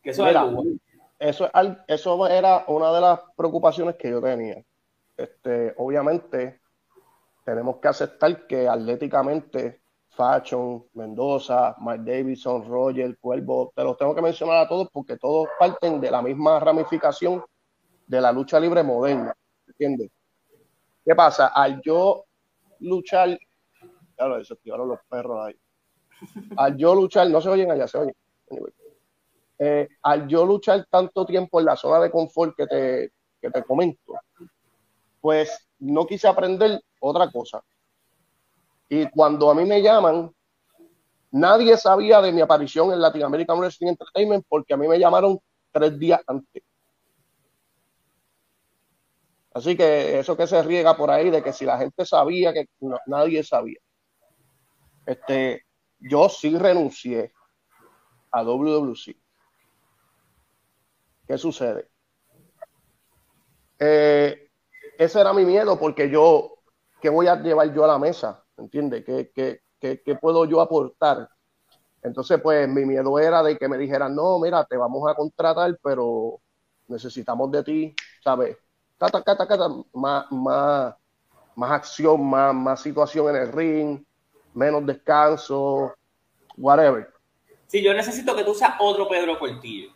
Que 0.02 0.12
eso, 0.12 0.26
eso, 1.20 1.50
eso 1.88 2.28
era 2.28 2.64
una 2.68 2.94
de 2.94 3.02
las 3.02 3.20
preocupaciones 3.36 3.96
que 3.96 4.10
yo 4.10 4.22
tenía. 4.22 4.64
Este, 5.18 5.74
obviamente, 5.78 6.62
tenemos 7.44 7.78
que 7.78 7.88
aceptar 7.90 8.48
que 8.48 8.68
atléticamente 8.68 9.82
Fashion, 10.20 10.86
Mendoza, 10.96 11.76
Mike 11.80 12.04
Davidson, 12.04 12.68
Roger, 12.68 13.18
Cuervo, 13.20 13.72
te 13.74 13.84
los 13.86 13.96
tengo 13.96 14.14
que 14.14 14.22
mencionar 14.22 14.58
a 14.58 14.68
todos 14.68 14.90
porque 14.92 15.16
todos 15.16 15.48
parten 15.58 16.02
de 16.02 16.12
la 16.12 16.22
misma 16.22 16.60
ramificación 16.60 17.42
de 18.06 18.20
la 18.20 18.34
lucha 18.34 18.60
libre 18.60 18.84
moderna. 18.84 19.34
¿Entiendes? 19.66 20.12
¿Qué 21.06 21.16
pasa? 21.16 21.48
Al 21.48 21.82
yo 21.82 22.26
luchar, 22.80 23.40
claro, 24.18 24.44
se 24.44 24.54
activaron 24.54 24.90
los 24.90 25.00
perros 25.10 25.40
ahí 25.48 25.56
al 26.58 26.78
yo 26.78 26.96
luchar, 26.96 27.30
no 27.30 27.42
se 27.42 27.50
oyen 27.50 27.72
allá, 27.72 27.88
se 27.88 27.98
oyen. 27.98 28.16
Eh, 29.58 29.88
al 30.04 30.28
yo 30.28 30.46
luchar 30.46 30.86
tanto 30.90 31.26
tiempo 31.26 31.60
en 31.60 31.66
la 31.66 31.76
zona 31.76 32.00
de 32.00 32.12
confort 32.12 32.56
que 32.56 32.68
te, 32.68 33.12
que 33.42 33.50
te 33.52 33.64
comento, 33.64 34.14
pues 35.20 35.70
no 35.80 36.06
quise 36.06 36.28
aprender 36.28 36.82
otra 37.00 37.30
cosa. 37.32 37.62
Y 38.90 39.08
cuando 39.10 39.52
a 39.52 39.56
mí 39.56 39.66
me 39.66 39.82
llaman, 39.82 40.34
nadie 41.32 41.78
sabía 41.78 42.22
de 42.22 42.32
mi 42.32 42.42
aparición 42.42 42.92
en 42.92 43.00
Latin 43.00 43.24
American 43.24 43.60
Wrestling 43.60 43.90
Entertainment 43.90 44.46
porque 44.50 44.74
a 44.74 44.78
mí 44.78 44.88
me 44.88 45.00
llamaron 45.00 45.40
tres 45.72 45.98
días 46.00 46.22
antes. 46.26 46.64
Así 49.54 49.76
que 49.76 50.20
eso 50.20 50.36
que 50.36 50.48
se 50.48 50.62
riega 50.64 50.96
por 50.96 51.12
ahí 51.12 51.30
de 51.30 51.44
que 51.44 51.54
si 51.54 51.66
la 51.66 51.78
gente 51.78 52.06
sabía 52.06 52.54
que 52.54 52.68
nadie 53.08 53.44
sabía. 53.44 53.80
Este, 55.06 55.66
yo 56.00 56.30
sí 56.30 56.58
renuncié 56.58 57.34
a 58.32 58.44
WWC. 58.44 59.16
¿Qué 61.28 61.38
sucede? 61.38 61.90
Eh, 63.80 64.50
ese 64.98 65.22
era 65.22 65.34
mi 65.34 65.46
miedo 65.46 65.80
porque 65.80 66.10
yo, 66.10 66.60
¿qué 67.02 67.10
voy 67.10 67.28
a 67.28 67.36
llevar 67.36 67.74
yo 67.74 67.84
a 67.84 67.88
la 67.88 68.00
mesa? 68.00 68.39
¿Entiendes? 68.60 69.04
¿Qué, 69.06 69.32
qué, 69.34 69.62
qué, 69.80 70.02
qué 70.02 70.16
puedo 70.16 70.46
yo 70.46 70.62
aportar? 70.62 71.30
Entonces, 72.02 72.40
pues 72.42 72.68
mi 72.68 72.86
miedo 72.86 73.20
era 73.20 73.44
de 73.44 73.58
que 73.58 73.68
me 73.68 73.78
dijeran, 73.78 74.16
no, 74.16 74.40
mira, 74.40 74.64
te 74.66 74.78
vamos 74.78 75.10
a 75.10 75.16
contratar, 75.16 75.78
pero 75.84 76.40
necesitamos 76.88 77.52
de 77.52 77.64
ti, 77.64 77.96
¿sabes? 78.24 78.58
Cata, 78.98 79.22
cata, 79.22 79.48
cata, 79.48 79.70
más, 79.94 80.32
más, 80.32 80.96
más 81.56 81.72
acción, 81.72 82.26
más, 82.26 82.54
más 82.54 82.82
situación 82.82 83.36
en 83.36 83.42
el 83.42 83.52
ring, 83.52 84.04
menos 84.54 84.86
descanso, 84.86 85.94
whatever. 86.58 87.08
Sí, 87.68 87.84
yo 87.84 87.94
necesito 87.94 88.36
que 88.36 88.44
tú 88.44 88.54
seas 88.54 88.76
otro 88.80 89.08
Pedro 89.08 89.38
Portillo. 89.38 89.92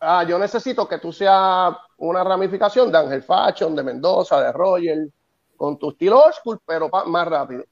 Ah, 0.00 0.24
yo 0.24 0.38
necesito 0.38 0.88
que 0.88 0.98
tú 0.98 1.12
seas 1.12 1.74
una 1.98 2.24
ramificación 2.24 2.90
de 2.90 2.98
Ángel 2.98 3.22
Fashion, 3.22 3.76
de 3.76 3.82
Mendoza, 3.84 4.42
de 4.42 4.50
Roger, 4.52 5.08
con 5.56 5.78
tu 5.78 5.90
estilo 5.90 6.24
old 6.24 6.34
school, 6.34 6.60
pero 6.66 6.90
más 7.06 7.28
rápido. 7.28 7.64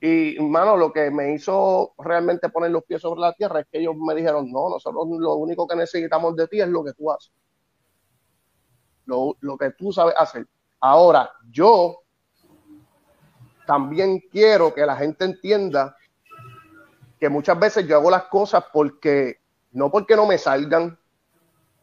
Y, 0.00 0.36
mano, 0.40 0.76
lo 0.76 0.92
que 0.92 1.10
me 1.10 1.34
hizo 1.34 1.92
realmente 1.98 2.48
poner 2.50 2.70
los 2.70 2.84
pies 2.84 3.02
sobre 3.02 3.20
la 3.20 3.32
tierra 3.32 3.60
es 3.60 3.66
que 3.70 3.80
ellos 3.80 3.96
me 3.96 4.14
dijeron, 4.14 4.50
no, 4.50 4.70
nosotros 4.70 5.06
lo 5.08 5.34
único 5.34 5.66
que 5.66 5.74
necesitamos 5.74 6.36
de 6.36 6.46
ti 6.46 6.60
es 6.60 6.68
lo 6.68 6.84
que 6.84 6.92
tú 6.92 7.10
haces. 7.10 7.32
Lo, 9.06 9.36
lo 9.40 9.58
que 9.58 9.70
tú 9.72 9.92
sabes 9.92 10.14
hacer. 10.16 10.46
Ahora, 10.80 11.28
yo 11.50 11.98
también 13.66 14.20
quiero 14.30 14.72
que 14.72 14.86
la 14.86 14.96
gente 14.96 15.24
entienda 15.24 15.96
que 17.18 17.28
muchas 17.28 17.58
veces 17.58 17.86
yo 17.86 17.96
hago 17.96 18.10
las 18.10 18.24
cosas 18.24 18.64
porque, 18.72 19.40
no 19.72 19.90
porque 19.90 20.14
no 20.14 20.26
me 20.26 20.38
salgan, 20.38 20.96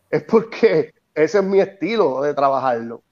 es 0.10 0.24
porque 0.24 0.94
ese 1.14 1.40
es 1.40 1.44
mi 1.44 1.60
estilo 1.60 2.22
de 2.22 2.34
trabajarlo. 2.34 3.04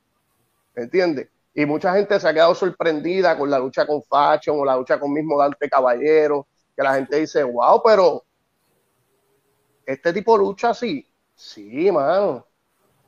¿Entiendes? 0.76 1.30
Y 1.56 1.66
mucha 1.66 1.94
gente 1.94 2.20
se 2.20 2.28
ha 2.28 2.34
quedado 2.34 2.56
sorprendida 2.56 3.38
con 3.38 3.50
la 3.50 3.60
lucha 3.60 3.86
con 3.86 4.02
Fashion 4.02 4.60
o 4.60 4.66
la 4.66 4.76
lucha 4.76 5.00
con 5.00 5.14
mismo 5.14 5.38
Dante 5.38 5.70
Caballero, 5.70 6.48
que 6.76 6.82
la 6.82 6.96
gente 6.96 7.18
dice, 7.18 7.44
wow, 7.44 7.82
pero 7.84 8.24
este 9.86 10.14
tipo 10.14 10.38
lucha 10.38 10.72
así. 10.72 11.06
Sí, 11.36 11.92
mano. 11.92 12.46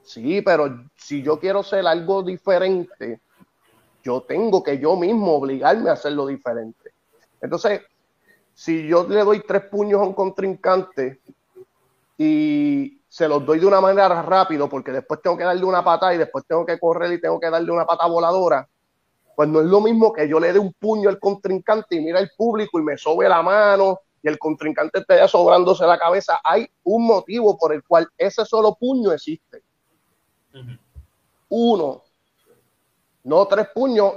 Sí, 0.03 0.41
pero 0.41 0.86
si 0.95 1.23
yo 1.23 1.39
quiero 1.39 1.63
ser 1.63 1.88
algo 1.88 2.21
diferente, 2.21 3.21
yo 4.03 4.21
tengo 4.21 4.62
que 4.62 4.77
yo 4.77 4.95
mismo 4.95 5.36
obligarme 5.36 5.89
a 5.89 5.93
hacerlo 5.93 6.27
diferente. 6.27 6.91
Entonces, 7.41 7.81
si 8.53 8.88
yo 8.88 9.08
le 9.08 9.23
doy 9.23 9.41
tres 9.41 9.63
puños 9.63 9.99
a 9.99 10.03
un 10.03 10.13
contrincante 10.13 11.21
y 12.17 13.01
se 13.15 13.30
los 13.30 13.45
doy 13.45 13.60
de 13.60 13.65
una 13.65 13.80
manera 13.80 14.21
rápido, 14.23 14.67
porque 14.67 14.91
después 14.91 15.21
tengo 15.21 15.38
que 15.38 15.45
darle 15.45 15.63
una 15.63 15.82
patada 15.82 16.13
y 16.13 16.17
después 16.17 16.43
tengo 16.45 16.65
que 16.65 16.78
correr 16.78 17.13
y 17.13 17.21
tengo 17.21 17.39
que 17.39 17.49
darle 17.49 17.71
una 17.71 17.86
pata 17.86 18.06
voladora, 18.08 18.67
pues 19.38 19.47
no 19.47 19.62
es 19.62 19.67
lo 19.67 19.80
mismo 19.80 20.12
que 20.12 20.28
yo 20.28 20.38
le 20.38 20.51
dé 20.51 20.60
un 20.60 20.73
puño 20.73 21.08
al 21.08 21.17
contrincante 21.17 21.95
y 21.95 22.01
mira 22.01 22.19
el 22.19 22.30
público 22.36 22.78
y 22.78 22.84
me 22.84 22.97
sobe 22.97 23.30
la 23.30 23.41
mano 23.41 23.99
y 24.21 24.28
el 24.28 24.38
contrincante 24.38 24.99
esté 24.99 25.25
sobrándose 25.30 25.88
la 25.88 25.97
cabeza. 25.97 26.41
Hay 26.43 26.67
un 26.84 27.08
motivo 27.08 27.58
por 27.58 27.71
el 27.73 27.86
cual 27.86 28.06
ese 28.17 28.43
solo 28.43 28.75
puño 28.75 29.13
existe. 29.13 29.63
Uno, 31.47 32.04
no 33.23 33.47
tres 33.47 33.69
puños, 33.73 34.12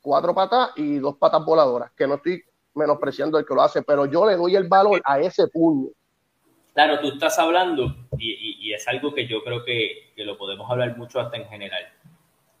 cuatro 0.00 0.32
patas 0.32 0.70
y 0.76 0.98
dos 0.98 1.16
patas 1.16 1.44
voladoras, 1.44 1.90
que 1.90 2.06
no 2.06 2.14
estoy 2.14 2.40
menospreciando 2.74 3.36
el 3.36 3.44
que 3.44 3.54
lo 3.54 3.62
hace, 3.62 3.82
pero 3.82 4.06
yo 4.06 4.24
le 4.24 4.36
doy 4.36 4.54
el 4.54 4.68
valor 4.68 5.02
a 5.04 5.18
ese 5.18 5.48
puño. 5.48 5.88
Claro, 6.74 6.98
tú 6.98 7.08
estás 7.08 7.38
hablando, 7.38 7.94
y, 8.18 8.72
es 8.72 8.88
algo 8.88 9.14
que 9.14 9.26
yo 9.28 9.44
creo 9.44 9.64
que, 9.64 10.12
lo 10.16 10.36
podemos 10.36 10.68
hablar 10.68 10.96
mucho 10.96 11.20
hasta 11.20 11.36
en 11.36 11.46
general. 11.46 11.84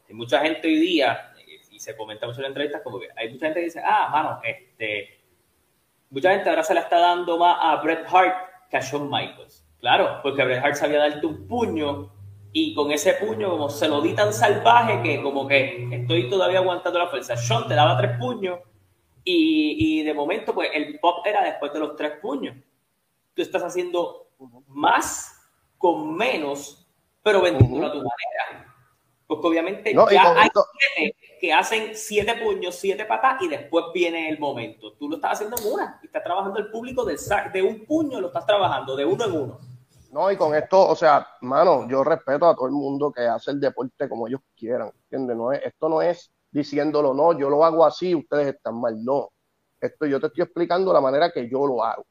Hay 0.08 0.14
mucha 0.14 0.40
gente 0.40 0.68
hoy 0.68 0.76
día, 0.76 1.32
y 1.70 1.80
se 1.80 1.96
comenta 1.96 2.26
mucho 2.26 2.40
en 2.40 2.46
entrevistas, 2.46 2.82
como 2.82 3.00
que 3.00 3.08
hay 3.16 3.32
mucha 3.32 3.46
gente 3.46 3.60
que 3.60 3.66
dice, 3.66 3.82
ah, 3.84 4.08
mano, 4.12 4.40
este, 4.44 5.18
mucha 6.10 6.30
gente 6.30 6.48
ahora 6.48 6.62
se 6.62 6.74
la 6.74 6.80
está 6.80 6.98
dando 6.98 7.36
más 7.36 7.56
a 7.60 7.76
Bret 7.82 8.06
Hart 8.08 8.68
que 8.70 8.76
a 8.76 8.80
Shawn 8.80 9.10
Michaels. 9.10 9.66
Claro, 9.80 10.20
porque 10.22 10.44
Bret 10.44 10.64
Hart 10.64 10.76
sabía 10.76 11.00
darte 11.00 11.26
un 11.26 11.48
puño 11.48 12.12
y 12.52 12.72
con 12.72 12.92
ese 12.92 13.14
puño 13.14 13.50
como 13.50 13.68
se 13.68 13.88
lo 13.88 14.00
di 14.00 14.14
tan 14.14 14.32
salvaje 14.32 15.02
que 15.02 15.20
como 15.20 15.48
que 15.48 15.88
estoy 15.90 16.30
todavía 16.30 16.60
aguantando 16.60 17.00
la 17.00 17.08
fuerza. 17.08 17.34
Shawn 17.34 17.66
te 17.66 17.74
daba 17.74 17.98
tres 17.98 18.16
puños 18.16 18.60
y, 19.24 20.02
de 20.02 20.14
momento, 20.14 20.54
pues 20.54 20.70
el 20.72 21.00
pop 21.00 21.26
era 21.26 21.42
después 21.42 21.72
de 21.72 21.80
los 21.80 21.96
tres 21.96 22.12
puños. 22.22 22.56
Tú 23.34 23.42
estás 23.42 23.62
haciendo 23.62 24.28
más 24.68 25.34
con 25.78 26.16
menos, 26.16 26.88
pero 27.22 27.42
vendiendo 27.42 27.86
a 27.86 27.92
tu 27.92 27.98
manera. 27.98 28.74
Porque 29.26 29.46
obviamente 29.46 29.92
ya 29.92 30.40
hay 30.40 30.48
siete 30.94 31.16
que 31.40 31.52
hacen 31.52 31.94
siete 31.94 32.34
puños, 32.42 32.74
siete 32.74 33.04
patas 33.04 33.42
y 33.42 33.48
después 33.48 33.86
viene 33.92 34.28
el 34.28 34.38
momento. 34.38 34.92
Tú 34.94 35.08
lo 35.08 35.16
estás 35.16 35.32
haciendo 35.32 35.56
en 35.58 35.72
una 35.72 35.98
y 36.02 36.06
estás 36.06 36.22
trabajando 36.22 36.58
el 36.58 36.70
público 36.70 37.04
del 37.04 37.18
de 37.52 37.62
un 37.62 37.84
puño, 37.84 38.20
lo 38.20 38.28
estás 38.28 38.46
trabajando 38.46 38.96
de 38.96 39.04
uno 39.04 39.24
en 39.24 39.32
uno. 39.32 39.58
No, 40.12 40.30
y 40.30 40.36
con 40.36 40.54
esto, 40.54 40.88
o 40.88 40.94
sea, 40.94 41.26
mano, 41.40 41.88
yo 41.88 42.04
respeto 42.04 42.46
a 42.46 42.54
todo 42.54 42.66
el 42.66 42.72
mundo 42.72 43.10
que 43.10 43.22
hace 43.22 43.50
el 43.50 43.60
deporte 43.60 44.08
como 44.08 44.28
ellos 44.28 44.40
quieran, 44.56 44.92
¿entiendes? 45.02 45.36
No 45.36 45.52
es, 45.52 45.60
esto 45.64 45.88
no 45.88 46.00
es 46.00 46.30
diciéndolo, 46.52 47.12
no, 47.12 47.36
yo 47.36 47.50
lo 47.50 47.64
hago 47.64 47.84
así, 47.84 48.14
ustedes 48.14 48.54
están 48.54 48.80
mal. 48.80 49.04
No, 49.04 49.30
esto 49.80 50.06
yo 50.06 50.20
te 50.20 50.28
estoy 50.28 50.44
explicando 50.44 50.92
la 50.92 51.00
manera 51.00 51.32
que 51.32 51.48
yo 51.48 51.66
lo 51.66 51.82
hago. 51.82 52.06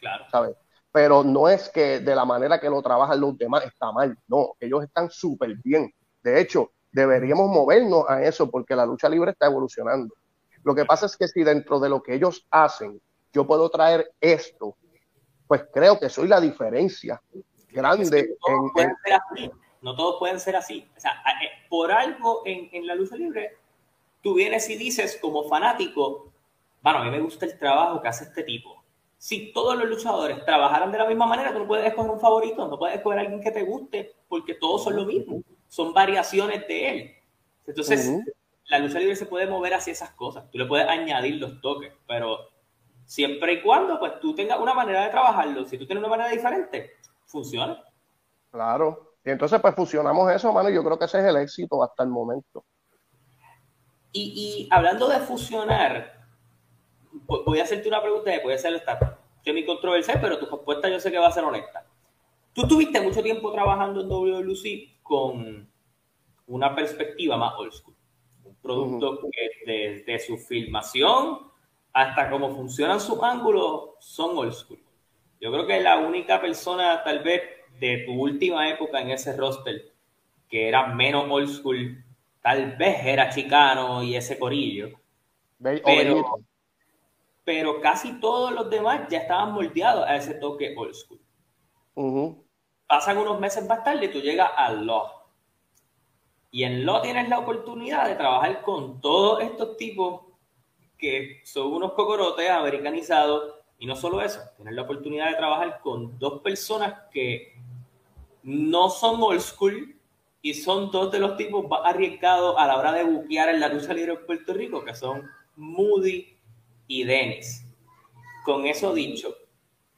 Claro. 0.00 0.24
¿Sabes? 0.30 0.56
Pero 0.92 1.22
no 1.22 1.48
es 1.48 1.68
que 1.68 2.00
de 2.00 2.14
la 2.14 2.24
manera 2.24 2.58
que 2.58 2.68
lo 2.68 2.82
trabajan 2.82 3.20
los 3.20 3.38
demás 3.38 3.64
está 3.64 3.92
mal, 3.92 4.16
no, 4.26 4.54
ellos 4.58 4.82
están 4.82 5.08
súper 5.10 5.54
bien. 5.62 5.92
De 6.22 6.40
hecho, 6.40 6.72
deberíamos 6.90 7.48
movernos 7.48 8.04
a 8.08 8.22
eso 8.22 8.50
porque 8.50 8.74
la 8.74 8.86
lucha 8.86 9.08
libre 9.08 9.30
está 9.30 9.46
evolucionando. 9.46 10.14
Lo 10.64 10.74
que 10.74 10.84
pasa 10.84 11.06
es 11.06 11.16
que 11.16 11.28
si 11.28 11.42
dentro 11.44 11.78
de 11.78 11.88
lo 11.88 12.02
que 12.02 12.14
ellos 12.14 12.46
hacen 12.50 13.00
yo 13.32 13.46
puedo 13.46 13.70
traer 13.70 14.12
esto, 14.20 14.76
pues 15.46 15.64
creo 15.72 15.98
que 15.98 16.08
soy 16.08 16.26
la 16.26 16.40
diferencia 16.40 17.22
grande. 17.70 18.36
no 19.82 19.94
todos 19.94 20.16
pueden 20.18 20.40
ser 20.40 20.56
así. 20.56 20.88
O 20.96 21.00
sea, 21.00 21.12
eh, 21.42 21.66
por 21.68 21.92
algo 21.92 22.42
en, 22.44 22.68
en 22.72 22.86
la 22.86 22.94
lucha 22.94 23.16
libre 23.16 23.56
tú 24.22 24.34
vienes 24.34 24.68
y 24.68 24.76
dices 24.76 25.18
como 25.20 25.48
fanático, 25.48 26.32
bueno, 26.82 26.98
a 26.98 27.04
mí 27.04 27.10
me 27.10 27.20
gusta 27.20 27.46
el 27.46 27.58
trabajo 27.58 28.00
que 28.02 28.08
hace 28.08 28.24
este 28.24 28.42
tipo. 28.42 28.79
Si 29.20 29.52
todos 29.52 29.76
los 29.76 29.86
luchadores 29.86 30.42
trabajaran 30.46 30.90
de 30.90 30.96
la 30.96 31.06
misma 31.06 31.26
manera, 31.26 31.52
tú 31.52 31.58
no 31.58 31.66
puedes 31.66 31.86
escoger 31.86 32.10
un 32.10 32.18
favorito, 32.18 32.66
no 32.66 32.78
puedes 32.78 32.96
escoger 32.96 33.18
a 33.18 33.20
alguien 33.20 33.42
que 33.42 33.50
te 33.50 33.64
guste, 33.64 34.14
porque 34.26 34.54
todos 34.54 34.82
son 34.82 34.96
lo 34.96 35.04
mismo, 35.04 35.42
son 35.68 35.92
variaciones 35.92 36.66
de 36.66 36.88
él. 36.88 37.14
Entonces, 37.66 38.18
la 38.64 38.78
lucha 38.78 38.98
libre 38.98 39.14
se 39.14 39.26
puede 39.26 39.46
mover 39.46 39.74
hacia 39.74 39.92
esas 39.92 40.12
cosas, 40.12 40.50
tú 40.50 40.56
le 40.56 40.64
puedes 40.64 40.88
añadir 40.88 41.34
los 41.34 41.60
toques, 41.60 41.92
pero 42.08 42.38
siempre 43.04 43.52
y 43.52 43.62
cuando 43.62 43.98
pues 43.98 44.18
tú 44.20 44.34
tengas 44.34 44.58
una 44.58 44.72
manera 44.72 45.04
de 45.04 45.10
trabajarlo, 45.10 45.66
si 45.66 45.76
tú 45.76 45.84
tienes 45.84 46.02
una 46.02 46.16
manera 46.16 46.30
diferente, 46.30 46.92
funciona. 47.26 47.78
Claro, 48.50 49.16
y 49.22 49.28
entonces 49.28 49.60
pues 49.60 49.74
fusionamos 49.74 50.32
eso, 50.32 50.50
mano, 50.50 50.70
y 50.70 50.74
yo 50.74 50.82
creo 50.82 50.98
que 50.98 51.04
ese 51.04 51.18
es 51.18 51.26
el 51.26 51.36
éxito 51.36 51.84
hasta 51.84 52.04
el 52.04 52.08
momento. 52.08 52.64
Y, 54.12 54.66
y 54.66 54.68
hablando 54.74 55.08
de 55.08 55.18
fusionar, 55.18 56.19
voy 57.12 57.60
a 57.60 57.64
hacerte 57.64 57.88
una 57.88 58.02
pregunta 58.02 58.32
que 58.32 58.40
puede 58.40 58.58
ser 58.58 58.74
esta 58.74 59.18
mi 59.52 59.64
controversial, 59.64 60.18
pero 60.20 60.38
tu 60.38 60.46
respuesta 60.46 60.88
yo 60.88 61.00
sé 61.00 61.10
que 61.10 61.18
va 61.18 61.28
a 61.28 61.32
ser 61.32 61.44
honesta. 61.44 61.84
Tú 62.52 62.66
tuviste 62.66 63.00
mucho 63.00 63.22
tiempo 63.22 63.52
trabajando 63.52 64.00
en 64.00 64.08
WLC 64.08 65.02
con 65.02 65.68
una 66.46 66.74
perspectiva 66.74 67.36
más 67.36 67.54
old 67.56 67.72
school. 67.72 67.94
Un 68.44 68.54
producto 68.56 69.20
que 69.30 69.72
desde 69.72 70.18
su 70.18 70.36
filmación 70.36 71.50
hasta 71.92 72.30
cómo 72.30 72.54
funcionan 72.54 73.00
sus 73.00 73.22
ángulos 73.22 73.90
son 74.00 74.36
old 74.36 74.52
school. 74.52 74.78
Yo 75.40 75.50
creo 75.50 75.66
que 75.66 75.80
la 75.80 75.98
única 75.98 76.40
persona 76.40 77.02
tal 77.02 77.20
vez 77.20 77.42
de 77.78 78.04
tu 78.06 78.12
última 78.12 78.68
época 78.68 79.00
en 79.00 79.10
ese 79.10 79.36
roster 79.36 79.92
que 80.48 80.68
era 80.68 80.88
menos 80.88 81.26
old 81.30 81.48
school, 81.48 82.04
tal 82.42 82.76
vez 82.76 83.04
era 83.04 83.30
Chicano 83.30 84.02
y 84.02 84.16
ese 84.16 84.38
corillo. 84.38 84.90
Pero, 85.62 86.40
pero 87.50 87.80
casi 87.80 88.12
todos 88.20 88.52
los 88.52 88.70
demás 88.70 89.08
ya 89.10 89.18
estaban 89.18 89.50
moldeados 89.50 90.06
a 90.06 90.14
ese 90.14 90.34
toque 90.34 90.72
old 90.76 90.94
school. 90.94 91.20
Pasan 92.86 93.18
unos 93.18 93.40
meses 93.40 93.66
más 93.66 93.82
tarde 93.82 94.06
y 94.06 94.12
tú 94.12 94.20
llegas 94.20 94.52
al 94.56 94.86
Law. 94.86 95.10
Y 96.52 96.62
en 96.62 96.86
Law 96.86 97.02
tienes 97.02 97.28
la 97.28 97.40
oportunidad 97.40 98.06
de 98.06 98.14
trabajar 98.14 98.62
con 98.62 99.00
todos 99.00 99.42
estos 99.42 99.76
tipos 99.76 100.26
que 100.96 101.40
son 101.42 101.72
unos 101.72 101.94
cocorotes 101.94 102.48
americanizados. 102.48 103.56
Y 103.80 103.86
no 103.86 103.96
solo 103.96 104.22
eso, 104.22 104.40
tienes 104.54 104.74
la 104.74 104.82
oportunidad 104.82 105.30
de 105.30 105.34
trabajar 105.34 105.80
con 105.80 106.16
dos 106.20 106.42
personas 106.42 106.94
que 107.10 107.54
no 108.44 108.90
son 108.90 109.20
old 109.20 109.40
school 109.40 109.96
y 110.40 110.54
son 110.54 110.92
dos 110.92 111.10
de 111.10 111.18
los 111.18 111.36
tipos 111.36 111.68
más 111.68 111.80
arriesgados 111.84 112.54
a 112.56 112.68
la 112.68 112.78
hora 112.78 112.92
de 112.92 113.02
buquear 113.02 113.48
en 113.48 113.58
la 113.58 113.66
lucha 113.66 113.92
libre 113.92 114.12
en 114.12 114.24
Puerto 114.24 114.54
Rico, 114.54 114.84
que 114.84 114.94
son 114.94 115.28
Moody 115.56 116.38
y 116.90 117.04
Dennis. 117.04 117.64
Con 118.44 118.66
eso 118.66 118.92
dicho, 118.92 119.32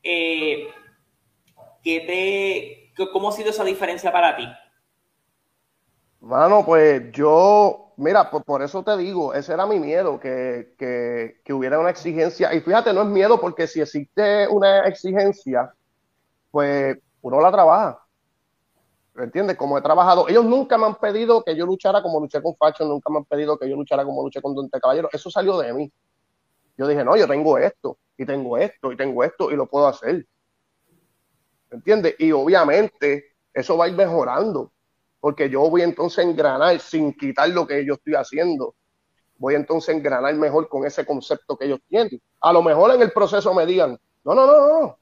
eh, 0.02 0.68
te, 1.82 2.92
¿cómo 3.12 3.30
ha 3.30 3.32
sido 3.32 3.48
esa 3.48 3.64
diferencia 3.64 4.12
para 4.12 4.36
ti? 4.36 4.46
Bueno, 6.20 6.62
pues 6.66 7.10
yo, 7.12 7.94
mira, 7.96 8.30
por, 8.30 8.62
eso 8.62 8.84
te 8.84 8.96
digo, 8.98 9.32
ese 9.32 9.54
era 9.54 9.64
mi 9.64 9.80
miedo, 9.80 10.20
que, 10.20 10.74
que, 10.78 11.52
hubiera 11.54 11.80
una 11.80 11.88
exigencia. 11.88 12.52
Y 12.52 12.60
fíjate, 12.60 12.92
no 12.92 13.02
es 13.02 13.08
miedo 13.08 13.40
porque 13.40 13.66
si 13.66 13.80
existe 13.80 14.46
una 14.48 14.86
exigencia, 14.86 15.72
pues 16.50 16.98
uno 17.22 17.40
la 17.40 17.50
trabaja. 17.50 18.04
¿Entiendes? 19.16 19.56
Como 19.56 19.78
he 19.78 19.82
trabajado, 19.82 20.28
ellos 20.28 20.44
nunca 20.44 20.76
me 20.76 20.86
han 20.86 20.96
pedido 20.96 21.42
que 21.42 21.56
yo 21.56 21.64
luchara 21.64 22.02
como 22.02 22.20
luché 22.20 22.42
con 22.42 22.54
Facho, 22.54 22.84
nunca 22.84 23.10
me 23.10 23.18
han 23.18 23.24
pedido 23.24 23.58
que 23.58 23.68
yo 23.68 23.76
luchara 23.76 24.04
como 24.04 24.22
luché 24.22 24.42
con 24.42 24.54
Dante 24.54 24.78
Caballero. 24.78 25.08
Eso 25.10 25.30
salió 25.30 25.56
de 25.58 25.72
mí. 25.72 25.92
Yo 26.76 26.86
dije, 26.86 27.04
no, 27.04 27.16
yo 27.16 27.26
tengo 27.28 27.58
esto, 27.58 27.98
y 28.16 28.24
tengo 28.24 28.56
esto, 28.56 28.92
y 28.92 28.96
tengo 28.96 29.24
esto, 29.24 29.50
y 29.50 29.56
lo 29.56 29.66
puedo 29.66 29.86
hacer. 29.86 30.26
¿Entiendes? 31.70 32.14
Y 32.18 32.32
obviamente 32.32 33.34
eso 33.52 33.76
va 33.76 33.86
a 33.86 33.88
ir 33.88 33.94
mejorando, 33.94 34.72
porque 35.20 35.48
yo 35.48 35.68
voy 35.68 35.82
entonces 35.82 36.18
a 36.18 36.28
engranar 36.28 36.78
sin 36.80 37.12
quitar 37.12 37.48
lo 37.50 37.66
que 37.66 37.84
yo 37.84 37.94
estoy 37.94 38.14
haciendo. 38.14 38.74
Voy 39.36 39.54
entonces 39.54 39.94
a 39.94 39.98
engranar 39.98 40.34
mejor 40.34 40.68
con 40.68 40.86
ese 40.86 41.04
concepto 41.04 41.56
que 41.56 41.66
ellos 41.66 41.80
tienen. 41.88 42.20
A 42.40 42.52
lo 42.52 42.62
mejor 42.62 42.94
en 42.94 43.02
el 43.02 43.12
proceso 43.12 43.52
me 43.54 43.66
digan, 43.66 43.98
no, 44.24 44.34
no, 44.34 44.46
no, 44.46 44.98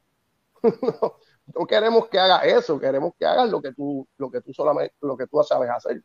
no. 0.63 1.17
no, 1.55 1.67
queremos 1.69 2.09
que 2.09 2.19
haga 2.19 2.41
eso, 2.45 2.79
queremos 2.79 3.13
que 3.19 3.27
hagas 3.27 3.51
lo 3.51 3.61
que 3.61 3.73
tú, 3.73 4.07
lo 4.17 4.31
que 4.31 4.41
tú 4.41 4.53
solamente, 4.53 4.95
lo 5.03 5.17
que 5.17 5.27
tú 5.27 5.43
sabes 5.43 5.71
hacer. 5.71 6.03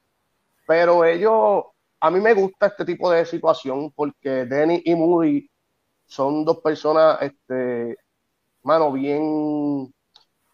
Pero 0.67 1.06
ellos, 1.06 1.65
a 1.99 2.12
mí 2.12 2.19
me 2.19 2.34
gusta 2.34 2.67
este 2.67 2.86
tipo 2.86 3.10
de 3.12 3.25
situación 3.25 3.91
porque 3.91 4.45
Denny 4.45 4.82
y 4.84 4.95
Moody 4.95 5.49
son 6.05 6.45
dos 6.45 6.59
personas, 6.61 7.21
este, 7.21 7.97
mano, 8.63 8.91
bien, 8.91 9.93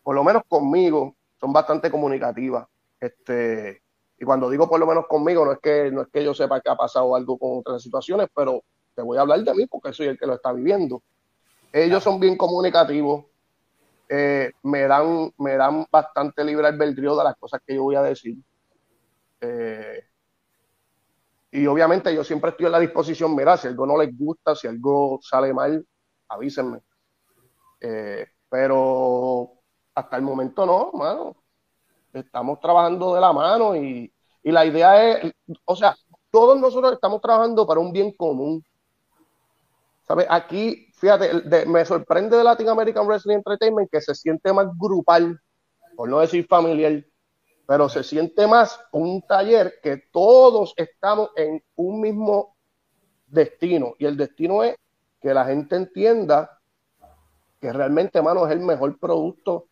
por 0.03 0.15
lo 0.15 0.23
menos 0.23 0.43
conmigo, 0.47 1.15
son 1.39 1.53
bastante 1.53 1.89
comunicativas. 1.91 2.67
Este, 2.99 3.81
y 4.19 4.25
cuando 4.25 4.49
digo 4.49 4.69
por 4.69 4.79
lo 4.79 4.85
menos 4.85 5.07
conmigo, 5.07 5.43
no 5.45 5.53
es 5.53 5.59
que, 5.59 5.91
no 5.91 6.03
es 6.03 6.07
que 6.09 6.23
yo 6.23 6.33
sepa 6.33 6.61
que 6.61 6.69
ha 6.69 6.75
pasado 6.75 7.15
algo 7.15 7.37
con 7.37 7.59
otras 7.59 7.81
situaciones, 7.81 8.27
pero 8.35 8.63
te 8.93 9.01
voy 9.01 9.17
a 9.17 9.21
hablar 9.21 9.43
de 9.43 9.53
mí 9.55 9.65
porque 9.65 9.93
soy 9.93 10.07
el 10.07 10.19
que 10.19 10.27
lo 10.27 10.35
está 10.35 10.53
viviendo. 10.53 11.01
Ellos 11.73 12.03
son 12.03 12.19
bien 12.19 12.37
comunicativos, 12.37 13.25
eh, 14.09 14.51
me, 14.63 14.81
dan, 14.81 15.31
me 15.37 15.55
dan 15.55 15.85
bastante 15.89 16.43
libre 16.43 16.67
albedrío 16.67 17.15
de 17.15 17.23
las 17.23 17.35
cosas 17.37 17.61
que 17.65 17.75
yo 17.75 17.83
voy 17.83 17.95
a 17.95 18.03
decir. 18.03 18.37
Eh, 19.39 20.03
y 21.51 21.67
obviamente 21.67 22.15
yo 22.15 22.23
siempre 22.23 22.51
estoy 22.51 22.67
a 22.67 22.69
la 22.69 22.79
disposición, 22.79 23.35
mira, 23.35 23.57
si 23.57 23.67
algo 23.67 23.85
no 23.85 23.97
les 23.97 24.17
gusta, 24.17 24.55
si 24.55 24.67
algo 24.67 25.19
sale 25.21 25.53
mal, 25.53 25.85
avísenme. 26.29 26.79
Eh, 27.81 28.25
pero 28.47 29.51
hasta 29.93 30.15
el 30.15 30.21
momento 30.21 30.65
no, 30.65 30.91
mano. 30.93 31.35
Estamos 32.13 32.59
trabajando 32.61 33.15
de 33.15 33.21
la 33.21 33.33
mano 33.33 33.75
y, 33.75 34.11
la 34.43 34.65
idea 34.65 35.11
es, 35.11 35.33
o 35.65 35.75
sea, 35.75 35.95
todos 36.29 36.59
nosotros 36.59 36.93
estamos 36.93 37.21
trabajando 37.21 37.67
para 37.67 37.81
un 37.81 37.91
bien 37.91 38.13
común. 38.13 38.63
¿Sabes? 40.03 40.27
Aquí, 40.29 40.87
fíjate, 40.93 41.65
me 41.65 41.85
sorprende 41.85 42.37
de 42.37 42.43
Latin 42.43 42.69
American 42.69 43.05
Wrestling 43.05 43.35
Entertainment 43.35 43.89
que 43.91 44.01
se 44.01 44.15
siente 44.15 44.51
más 44.53 44.67
grupal, 44.77 45.39
por 45.95 46.09
no 46.09 46.19
decir 46.19 46.47
familiar, 46.47 47.03
pero 47.71 47.87
se 47.87 48.03
siente 48.03 48.47
más 48.47 48.85
un 48.91 49.21
taller 49.21 49.79
que 49.81 49.95
todos 50.11 50.73
estamos 50.75 51.29
en 51.37 51.63
un 51.75 52.01
mismo 52.01 52.57
destino 53.27 53.95
y 53.97 54.03
el 54.03 54.17
destino 54.17 54.61
es 54.61 54.75
que 55.21 55.33
la 55.33 55.45
gente 55.45 55.77
entienda 55.77 56.59
que 57.61 57.71
realmente, 57.71 58.17
hermano, 58.17 58.45
es 58.45 58.51
el 58.51 58.59
mejor 58.59 58.99
producto 58.99 59.67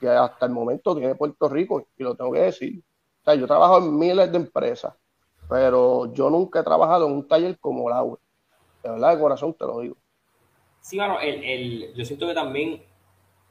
que 0.00 0.08
hasta 0.08 0.46
el 0.46 0.50
momento 0.50 0.96
tiene 0.96 1.14
Puerto 1.14 1.48
Rico 1.48 1.86
y 1.96 2.02
lo 2.02 2.16
tengo 2.16 2.32
que 2.32 2.40
decir. 2.40 2.82
O 3.20 3.24
sea, 3.24 3.36
yo 3.36 3.46
trabajo 3.46 3.78
en 3.78 3.96
miles 3.96 4.32
de 4.32 4.36
empresas, 4.36 4.92
pero 5.48 6.12
yo 6.12 6.30
nunca 6.30 6.58
he 6.58 6.64
trabajado 6.64 7.06
en 7.06 7.12
un 7.12 7.28
taller 7.28 7.56
como 7.60 7.88
la 7.88 8.02
web. 8.02 8.18
De 8.82 8.90
verdad, 8.90 9.14
de 9.14 9.20
corazón 9.20 9.54
te 9.54 9.64
lo 9.64 9.78
digo. 9.78 9.96
Sí, 10.80 10.96
bueno, 10.96 11.20
el, 11.20 11.44
el, 11.44 11.94
yo 11.94 12.04
siento 12.04 12.26
que 12.26 12.34
también 12.34 12.82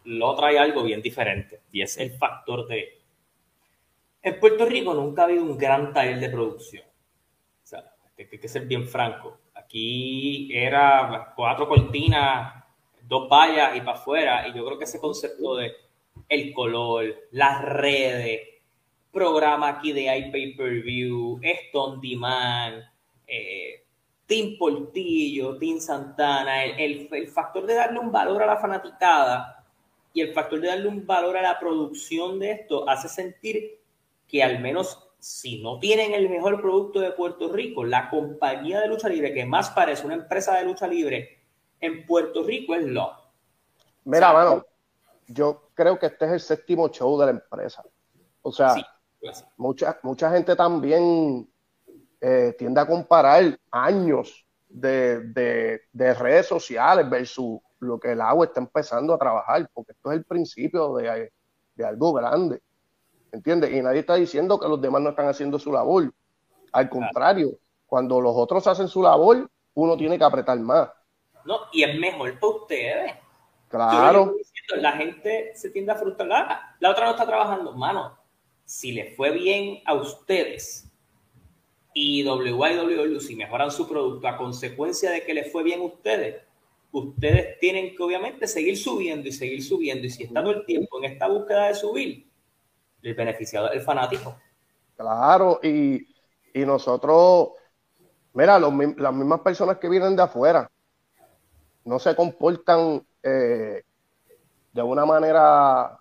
lo 0.04 0.36
trae 0.36 0.60
algo 0.60 0.84
bien 0.84 1.02
diferente 1.02 1.62
y 1.72 1.82
es 1.82 1.98
el 1.98 2.12
factor 2.18 2.68
de 2.68 3.03
en 4.24 4.40
Puerto 4.40 4.66
Rico 4.66 4.94
nunca 4.94 5.22
ha 5.22 5.26
habido 5.26 5.44
un 5.44 5.58
gran 5.58 5.94
taller 5.94 6.20
de 6.20 6.30
producción. 6.30 6.84
O 6.86 7.66
sea, 7.66 7.94
hay 8.18 8.26
que 8.26 8.48
ser 8.48 8.66
bien 8.66 8.88
franco. 8.88 9.38
Aquí 9.54 10.50
era 10.52 11.34
cuatro 11.36 11.68
cortinas, 11.68 12.64
dos 13.04 13.30
vallas 13.30 13.76
y 13.76 13.82
para 13.82 13.98
afuera. 13.98 14.48
Y 14.48 14.54
yo 14.54 14.66
creo 14.66 14.78
que 14.78 14.86
ese 14.86 15.00
concepto 15.00 15.58
de 15.58 15.74
el 16.30 16.54
color, 16.54 17.06
las 17.32 17.62
redes, 17.62 18.42
programa 19.12 19.70
aquí 19.70 19.92
de 19.92 20.16
iPay-Per-View, 20.18 21.40
esto 21.44 21.84
on 21.84 22.02
demand, 22.02 22.84
eh, 23.28 23.84
Team 24.26 24.58
Portillo, 24.58 25.58
Team 25.58 25.80
Santana, 25.80 26.64
el, 26.66 27.28
factor 27.28 27.66
de 27.66 27.76
darle 27.76 28.00
un 28.00 28.12
valor 28.12 28.42
a 28.42 28.48
la 28.48 28.58
fanaticada 28.58 29.64
y 30.14 30.22
el 30.22 30.34
factor 30.34 30.62
de 30.62 30.70
darle 30.70 30.88
un 30.88 31.06
valor 31.06 31.38
a 31.38 31.42
la 31.42 31.60
producción 31.60 32.40
de 32.40 32.52
esto 32.52 32.88
hace 32.90 33.10
sentir 33.10 33.83
que 34.28 34.44
al 34.44 34.60
menos 34.60 35.14
si 35.24 35.62
no 35.62 35.80
tienen 35.80 36.14
el 36.14 36.30
mejor 36.30 36.62
producto 36.62 37.00
de 37.00 37.12
Puerto 37.12 37.52
Rico, 37.52 37.86
la 37.86 38.10
compañía 38.10 38.82
de 38.82 38.90
lucha 38.90 39.08
libre 39.08 39.34
que 39.34 39.46
más 39.46 39.70
parece 39.70 40.06
una 40.06 40.16
empresa 40.16 40.58
de 40.58 40.66
lucha 40.66 40.86
libre 40.86 41.46
en 41.80 42.06
Puerto 42.06 42.44
Rico 42.44 42.76
es 42.76 42.86
Law. 42.86 43.12
Mira, 44.04 44.34
mano, 44.34 44.66
yo 45.28 45.70
creo 45.74 45.98
que 45.98 46.08
este 46.08 46.26
es 46.26 46.32
el 46.32 46.40
séptimo 46.42 46.90
show 46.90 47.18
de 47.20 47.28
la 47.28 47.32
empresa. 47.32 47.84
O 48.42 48.52
sea, 48.52 48.76
pues 49.20 49.46
mucha, 49.56 49.98
mucha 50.04 50.30
gente 50.30 50.58
también 50.58 51.50
eh, 52.20 52.54
tiende 52.58 52.82
a 52.82 52.86
comparar 52.86 53.58
años 53.72 54.46
de, 54.68 55.82
redes 55.94 56.48
sociales 56.48 57.10
versus 57.10 57.60
lo 57.80 58.00
que 58.00 58.12
el 58.12 58.20
agua 58.20 58.46
está 58.46 58.60
empezando 58.60 59.14
a 59.14 59.18
trabajar, 59.18 59.70
porque 59.74 59.94
esto 59.94 60.12
es 60.12 60.18
el 60.18 60.26
principio 60.26 60.96
de, 60.96 61.32
de 61.76 61.86
algo 61.86 62.12
grande. 62.12 62.62
¿Entiendes? 63.34 63.74
Y 63.74 63.82
nadie 63.82 64.00
está 64.00 64.16
diciendo 64.16 64.60
que 64.60 64.70
los 64.70 64.80
demás 64.80 65.02
no 65.02 65.10
están 65.10 65.28
haciendo 65.28 65.60
su 65.60 65.72
labor. 65.72 66.14
Al 66.72 66.90
contrario, 66.90 67.58
cuando 67.86 68.22
los 68.22 68.34
otros 68.36 68.66
hacen 68.68 68.88
su 68.88 69.02
labor, 69.02 69.50
uno 69.74 69.98
tiene 69.98 70.18
que 70.18 70.24
apretar 70.24 70.58
más. 70.60 70.90
No, 71.44 71.62
y 71.74 71.84
es 71.84 72.00
mejor 72.00 72.40
para 72.40 72.54
ustedes. 72.54 73.14
Claro. 73.68 74.36
la 74.78 74.92
gente 74.94 75.52
se 75.56 75.72
tiende 75.72 75.92
a 75.92 75.96
frustrar. 75.96 76.60
La 76.80 76.92
otra 76.92 77.06
no 77.06 77.12
está 77.12 77.26
trabajando. 77.26 77.74
Mano, 77.74 78.18
si 78.64 78.92
le 78.92 79.16
fue 79.16 79.32
bien 79.32 79.82
a 79.86 79.96
ustedes 79.96 80.92
y 81.94 82.24
WYW, 82.24 83.20
si 83.20 83.36
mejoran 83.36 83.72
su 83.72 83.90
producto 83.90 84.28
a 84.28 84.38
consecuencia 84.38 85.10
de 85.10 85.24
que 85.24 85.34
le 85.34 85.46
fue 85.46 85.64
bien 85.64 85.82
a 85.82 85.86
ustedes, 85.86 86.44
ustedes 86.92 87.58
tienen 87.60 87.96
que 87.96 88.04
obviamente 88.04 88.48
seguir 88.48 88.78
subiendo 88.78 89.28
y 89.28 89.32
seguir 89.32 89.64
subiendo. 89.64 90.06
Y 90.06 90.12
si 90.12 90.24
están 90.24 90.44
todo 90.44 90.54
el 90.54 90.66
tiempo 90.66 91.00
en 91.00 91.12
esta 91.12 91.28
búsqueda 91.28 91.68
de 91.68 91.76
subir, 91.76 92.33
el 93.04 93.14
beneficiado 93.14 93.68
es 93.68 93.76
el 93.76 93.82
fanático. 93.82 94.36
Claro, 94.96 95.60
y, 95.62 96.08
nosotros, 96.54 97.50
mira, 98.34 98.60
las 98.60 99.14
mismas 99.14 99.40
personas 99.42 99.78
que 99.78 99.90
vienen 99.90 100.16
de 100.16 100.24
afuera 100.24 100.70
no 101.86 102.00
se 102.00 102.16
comportan 102.16 103.06
eh, 103.22 103.84
de 104.72 104.82
una 104.82 105.06
manera, 105.06 106.00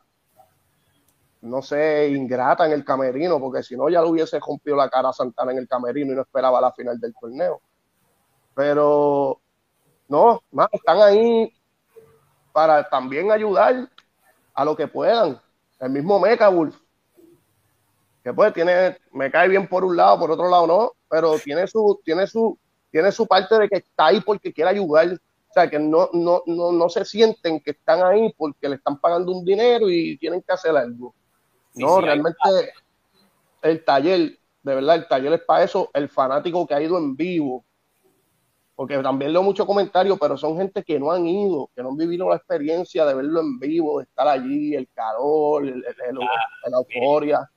no 1.42 1.62
sé, 1.62 2.08
ingrata 2.08 2.66
en 2.66 2.72
el 2.72 2.84
camerino, 2.84 3.40
porque 3.40 3.62
si 3.62 3.76
no 3.76 3.88
ya 3.88 4.00
le 4.00 4.08
hubiese 4.08 4.38
rompido 4.38 4.76
la 4.76 4.88
cara 4.88 5.08
a 5.08 5.12
Santana 5.12 5.52
en 5.52 5.58
el 5.58 5.68
camerino 5.68 6.12
y 6.12 6.16
no 6.16 6.22
esperaba 6.22 6.60
la 6.60 6.72
final 6.72 6.98
del 7.00 7.14
torneo. 7.20 7.60
Pero 8.54 9.40
no, 10.08 10.42
más 10.52 10.68
están 10.72 11.00
ahí 11.00 11.52
para 12.52 12.88
también 12.88 13.30
ayudar 13.32 13.88
a 14.54 14.64
lo 14.64 14.76
que 14.76 14.86
puedan. 14.86 15.40
El 15.80 15.90
mismo 15.90 16.20
Mecha 16.20 16.48
Wolf, 16.48 16.76
que 18.22 18.32
pues 18.32 18.52
tiene, 18.52 18.96
me 19.12 19.30
cae 19.30 19.48
bien 19.48 19.66
por 19.66 19.84
un 19.84 19.96
lado, 19.96 20.20
por 20.20 20.30
otro 20.30 20.48
lado 20.48 20.66
no, 20.66 20.92
pero 21.08 21.38
tiene 21.38 21.66
su, 21.66 22.00
tiene 22.04 22.26
su, 22.26 22.58
tiene 22.90 23.10
su 23.10 23.26
parte 23.26 23.58
de 23.58 23.68
que 23.68 23.76
está 23.76 24.06
ahí 24.06 24.20
porque 24.20 24.52
quiere 24.52 24.70
ayudar. 24.70 25.08
O 25.14 25.52
sea, 25.52 25.68
que 25.68 25.78
no, 25.78 26.08
no, 26.14 26.42
no, 26.46 26.72
no 26.72 26.88
se 26.88 27.04
sienten 27.04 27.60
que 27.60 27.72
están 27.72 28.02
ahí 28.02 28.32
porque 28.38 28.68
le 28.68 28.76
están 28.76 28.98
pagando 28.98 29.32
un 29.32 29.44
dinero 29.44 29.90
y 29.90 30.16
tienen 30.16 30.40
que 30.40 30.52
hacer 30.52 30.74
algo. 30.76 31.14
no, 31.74 32.00
realmente 32.00 32.38
el 33.62 33.84
taller, 33.84 34.38
de 34.62 34.74
verdad, 34.74 34.96
el 34.96 35.08
taller 35.08 35.32
es 35.34 35.40
para 35.42 35.64
eso, 35.64 35.90
el 35.94 36.08
fanático 36.08 36.66
que 36.66 36.74
ha 36.74 36.82
ido 36.82 36.96
en 36.98 37.16
vivo, 37.16 37.64
porque 38.74 38.98
también 38.98 39.32
leo 39.32 39.42
muchos 39.42 39.66
comentarios, 39.66 40.18
pero 40.18 40.36
son 40.36 40.56
gente 40.56 40.82
que 40.82 40.98
no 40.98 41.12
han 41.12 41.26
ido, 41.26 41.70
que 41.74 41.82
no 41.82 41.90
han 41.90 41.96
vivido 41.96 42.28
la 42.28 42.36
experiencia 42.36 43.04
de 43.04 43.14
verlo 43.14 43.40
en 43.40 43.58
vivo, 43.58 43.98
de 43.98 44.04
estar 44.04 44.26
allí, 44.26 44.74
el 44.74 44.88
calor, 44.92 45.66
el, 45.66 45.80
la 45.80 46.78
euforia. 46.78 47.48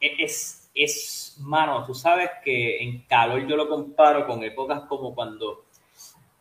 Es, 0.00 0.70
es, 0.74 1.36
mano, 1.40 1.84
tú 1.86 1.94
sabes 1.94 2.30
que 2.44 2.82
en 2.82 3.02
calor 3.02 3.46
yo 3.46 3.56
lo 3.56 3.68
comparo 3.68 4.26
con 4.26 4.42
épocas 4.44 4.82
como 4.88 5.14
cuando, 5.14 5.64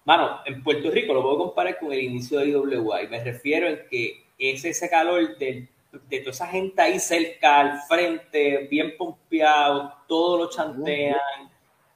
mano, 0.06 0.39
en 0.46 0.63
Puerto 0.63 0.91
Rico 0.91 1.13
lo 1.13 1.22
puedo 1.22 1.39
comparar 1.39 1.80
con 1.80 1.91
el 1.91 2.04
inicio 2.04 2.39
de 2.39 2.50
IWA, 2.50 3.04
me 3.10 3.24
refiero 3.24 3.67
en 3.67 3.88
que 3.89 4.26
es 4.38 4.63
ese 4.63 4.89
calor 4.89 5.38
de, 5.38 5.67
de 5.91 6.20
toda 6.20 6.32
esa 6.32 6.48
gente 6.48 6.82
ahí 6.82 7.00
cerca, 7.00 7.60
al 7.60 7.82
frente, 7.88 8.67
bien 8.70 8.96
pompeado, 8.98 9.93
todos 10.08 10.39
lo 10.39 10.50
chantean 10.50 11.17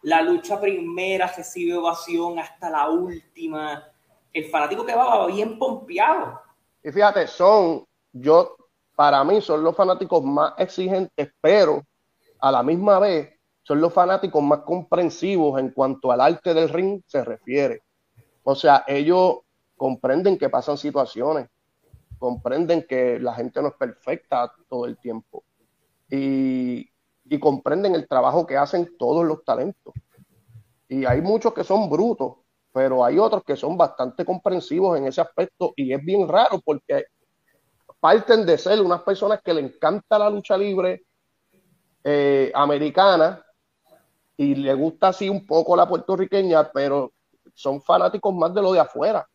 la 0.03 0.21
lucha 0.21 0.59
primera 0.59 1.27
recibe 1.27 1.75
ovación 1.75 2.39
hasta 2.39 2.69
la 2.69 2.89
última. 2.89 3.87
El 4.33 4.45
fanático 4.45 4.85
que 4.85 4.95
va, 4.95 5.17
va 5.17 5.27
bien 5.27 5.59
pompeado. 5.59 6.41
Y 6.83 6.91
fíjate, 6.91 7.27
son, 7.27 7.85
yo, 8.11 8.55
para 8.95 9.23
mí 9.23 9.41
son 9.41 9.63
los 9.63 9.75
fanáticos 9.75 10.23
más 10.23 10.53
exigentes, 10.57 11.31
pero 11.41 11.83
a 12.39 12.51
la 12.51 12.63
misma 12.63 12.99
vez 12.99 13.29
son 13.63 13.79
los 13.79 13.93
fanáticos 13.93 14.43
más 14.43 14.59
comprensivos 14.59 15.59
en 15.59 15.71
cuanto 15.71 16.11
al 16.11 16.21
arte 16.21 16.53
del 16.53 16.69
ring 16.69 17.01
se 17.05 17.23
refiere. 17.23 17.83
O 18.43 18.55
sea, 18.55 18.83
ellos 18.87 19.39
comprenden 19.77 20.37
que 20.37 20.49
pasan 20.49 20.77
situaciones, 20.77 21.47
comprenden 22.17 22.85
que 22.87 23.19
la 23.19 23.33
gente 23.33 23.61
no 23.61 23.69
es 23.69 23.75
perfecta 23.75 24.51
todo 24.67 24.85
el 24.85 24.97
tiempo. 24.97 25.43
Y, 26.09 26.89
y 27.25 27.39
comprenden 27.39 27.95
el 27.95 28.07
trabajo 28.07 28.45
que 28.45 28.57
hacen 28.57 28.97
todos 28.97 29.25
los 29.25 29.43
talentos. 29.45 29.93
Y 30.89 31.05
hay 31.05 31.21
muchos 31.21 31.53
que 31.53 31.63
son 31.63 31.89
brutos, 31.89 32.35
pero 32.73 33.05
hay 33.05 33.17
otros 33.17 33.43
que 33.43 33.55
son 33.55 33.77
bastante 33.77 34.25
comprensivos 34.25 34.97
en 34.97 35.07
ese 35.07 35.21
aspecto 35.21 35.73
y 35.75 35.93
es 35.93 36.03
bien 36.03 36.27
raro 36.27 36.59
porque 36.63 37.05
parten 38.01 38.45
de 38.45 38.57
ser 38.57 38.81
unas 38.81 39.03
personas 39.03 39.41
que 39.41 39.53
le 39.53 39.61
encanta 39.61 40.19
la 40.19 40.29
lucha 40.29 40.57
libre 40.57 41.05
eh, 42.03 42.51
americana 42.53 43.45
y 44.35 44.55
le 44.55 44.73
gusta 44.73 45.09
así 45.09 45.29
un 45.29 45.45
poco 45.45 45.75
la 45.75 45.87
puertorriqueña, 45.87 46.71
pero 46.71 47.13
son 47.53 47.79
fanáticos 47.79 48.33
más 48.33 48.53
de 48.55 48.61
lo 48.61 48.73
de 48.73 48.79
afuera. 48.79 49.25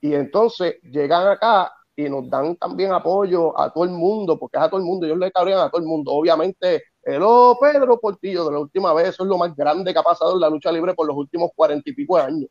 Y 0.00 0.14
entonces 0.14 0.80
llegan 0.82 1.28
acá 1.28 1.70
y 1.94 2.08
nos 2.08 2.30
dan 2.30 2.56
también 2.56 2.92
apoyo 2.92 3.58
a 3.60 3.70
todo 3.70 3.84
el 3.84 3.90
mundo, 3.90 4.38
porque 4.38 4.56
es 4.56 4.62
a 4.62 4.70
todo 4.70 4.80
el 4.80 4.86
mundo, 4.86 5.04
ellos 5.04 5.18
le 5.18 5.30
cabrían 5.30 5.58
a 5.58 5.68
todo 5.68 5.82
el 5.82 5.86
mundo. 5.86 6.12
Obviamente, 6.12 6.84
el 7.02 7.22
Pedro 7.60 8.00
Portillo 8.00 8.46
de 8.46 8.52
la 8.52 8.60
última 8.60 8.94
vez, 8.94 9.08
eso 9.08 9.24
es 9.24 9.28
lo 9.28 9.36
más 9.36 9.54
grande 9.54 9.92
que 9.92 9.98
ha 9.98 10.02
pasado 10.02 10.34
en 10.34 10.40
la 10.40 10.48
lucha 10.48 10.72
libre 10.72 10.94
por 10.94 11.06
los 11.06 11.16
últimos 11.16 11.50
cuarenta 11.54 11.90
y 11.90 11.92
pico 11.92 12.16
años. 12.16 12.48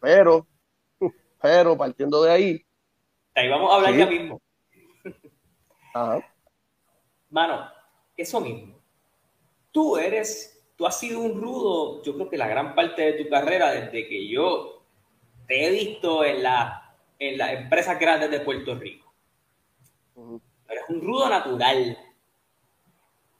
Pero, 0.00 0.48
pero 1.40 1.76
partiendo 1.76 2.22
de 2.22 2.30
ahí. 2.32 2.66
Ahí 3.34 3.48
vamos 3.48 3.70
a 3.70 3.76
hablar 3.76 3.96
ya 3.96 4.06
mismo. 4.06 4.40
Ajá. 5.94 6.32
Mano, 7.30 7.70
eso 8.16 8.40
mismo. 8.40 8.78
Tú 9.70 9.96
eres, 9.96 10.66
tú 10.76 10.86
has 10.86 10.98
sido 10.98 11.20
un 11.20 11.40
rudo, 11.40 12.02
yo 12.02 12.14
creo 12.14 12.28
que 12.28 12.36
la 12.36 12.46
gran 12.46 12.74
parte 12.74 13.02
de 13.02 13.24
tu 13.24 13.30
carrera, 13.30 13.70
desde 13.70 14.06
que 14.06 14.28
yo 14.28 14.84
te 15.46 15.66
he 15.66 15.70
visto 15.70 16.24
en 16.24 16.42
la 16.42 16.82
en 17.18 17.38
las 17.38 17.52
empresas 17.52 17.98
grandes 18.00 18.30
de 18.30 18.40
Puerto 18.40 18.74
Rico. 18.74 19.14
Pero 20.14 20.80
es 20.80 20.88
un 20.88 21.00
rudo 21.00 21.28
natural. 21.28 21.96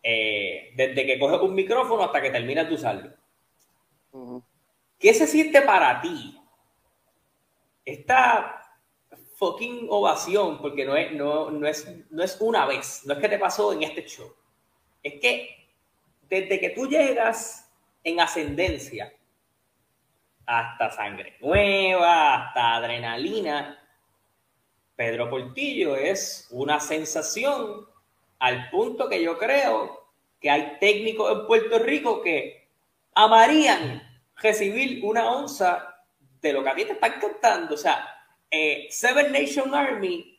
Eh, 0.05 0.73
desde 0.77 1.07
que 1.07 1.19
coges 1.19 1.41
un 1.41 1.55
micrófono 1.55 2.05
hasta 2.05 2.23
que 2.23 2.31
terminas 2.31 2.69
de 2.69 2.75
usarlo. 2.75 3.13
¿Qué 4.99 5.15
se 5.15 5.27
siente 5.27 5.63
para 5.63 6.01
ti? 6.01 6.39
Esta 7.85 8.62
fucking 9.43 9.89
ovación, 9.91 10.59
porque 10.59 10.85
no 10.85 10.97
es, 10.97 11.11
no, 11.15 11.51
no, 11.51 11.67
es, 11.67 11.89
no 12.11 12.23
es 12.23 12.37
una 12.41 12.65
vez, 12.65 13.03
no 13.07 13.15
es 13.15 13.19
que 13.19 13.29
te 13.29 13.41
pasó 13.41 13.73
en 13.73 13.83
este 13.83 14.07
show. 14.07 14.33
Es 15.03 15.15
que 15.21 15.67
desde 16.29 16.61
que 16.61 16.71
tú 16.71 16.87
llegas 16.87 17.69
en 18.05 18.21
ascendencia, 18.21 19.13
hasta 20.47 20.91
sangre 20.91 21.37
nueva, 21.41 22.35
hasta 22.35 22.75
adrenalina. 22.77 23.79
Pedro 24.95 25.29
Portillo 25.29 25.97
es 25.97 26.47
una 26.51 26.79
sensación 26.79 27.89
al 28.39 28.71
punto 28.71 29.09
que 29.09 29.21
yo 29.21 29.39
creo 29.39 30.07
que 30.41 30.51
hay 30.51 30.79
técnicos 30.79 31.33
en 31.33 31.47
Puerto 31.49 31.81
Rico 31.81 32.23
que 32.23 32.69
amarían 33.15 34.03
recibir 34.37 35.05
una 35.05 35.29
onza 35.29 35.97
de 36.41 36.53
lo 36.53 36.63
que 36.63 36.71
a 36.71 36.75
ti 36.77 36.85
te 36.85 36.93
están 36.93 37.19
cantando. 37.21 37.75
O 37.75 37.79
sea, 37.79 38.22
eh, 38.53 38.87
Seven 38.91 39.33
Nation 39.33 39.75
Army 39.75 40.39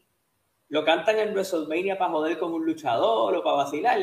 lo 0.70 0.86
cantan 0.86 1.18
en 1.18 1.34
WrestleMania 1.34 1.98
para 1.98 2.12
joder 2.12 2.38
como 2.38 2.56
un 2.56 2.66
luchador 2.66 3.36
o 3.36 3.44
para 3.44 3.58
vacilar. 3.58 4.00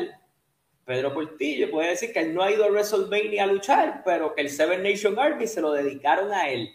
Pedro 0.85 1.13
Portillo 1.13 1.71
puede 1.71 1.91
decir 1.91 2.11
que 2.11 2.19
él 2.19 2.33
no 2.33 2.43
ha 2.43 2.51
ido 2.51 2.65
a 2.65 2.69
WrestleMania 2.69 3.43
a 3.43 3.47
luchar, 3.47 4.01
pero 4.03 4.35
que 4.35 4.41
el 4.41 4.49
Seven 4.49 4.83
Nation 4.83 5.17
Army 5.17 5.47
se 5.47 5.61
lo 5.61 5.71
dedicaron 5.71 6.33
a 6.33 6.49
él. 6.49 6.69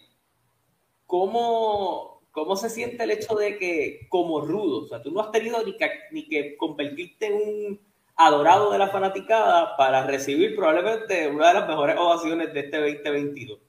¿Cómo, 1.05 2.23
cómo 2.31 2.55
se 2.55 2.71
siente 2.71 3.03
el 3.03 3.11
hecho 3.11 3.35
de 3.35 3.57
que, 3.59 4.07
como 4.09 4.41
rudo, 4.41 4.85
o 4.85 4.87
sea, 4.87 5.01
tú 5.01 5.11
no 5.11 5.21
has 5.21 5.31
tenido 5.31 5.63
ni 5.63 5.77
que, 5.77 5.89
ni 6.11 6.27
que 6.27 6.57
convertirte 6.57 7.27
en 7.27 7.33
un 7.33 7.81
adorado 8.15 8.71
de 8.71 8.79
la 8.79 8.87
fanaticada 8.87 9.77
para 9.77 10.07
recibir 10.07 10.55
probablemente 10.55 11.27
una 11.27 11.49
de 11.49 11.53
las 11.53 11.67
mejores 11.67 11.97
ovaciones 11.99 12.51
de 12.51 12.59
este 12.61 12.77
2022? 12.77 13.66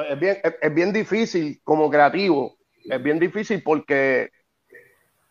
Pues 0.00 0.12
es 0.12 0.18
bien, 0.18 0.40
es 0.62 0.74
bien 0.74 0.92
difícil 0.94 1.60
como 1.62 1.90
creativo, 1.90 2.56
es 2.84 3.02
bien 3.02 3.18
difícil 3.18 3.62
porque 3.62 4.30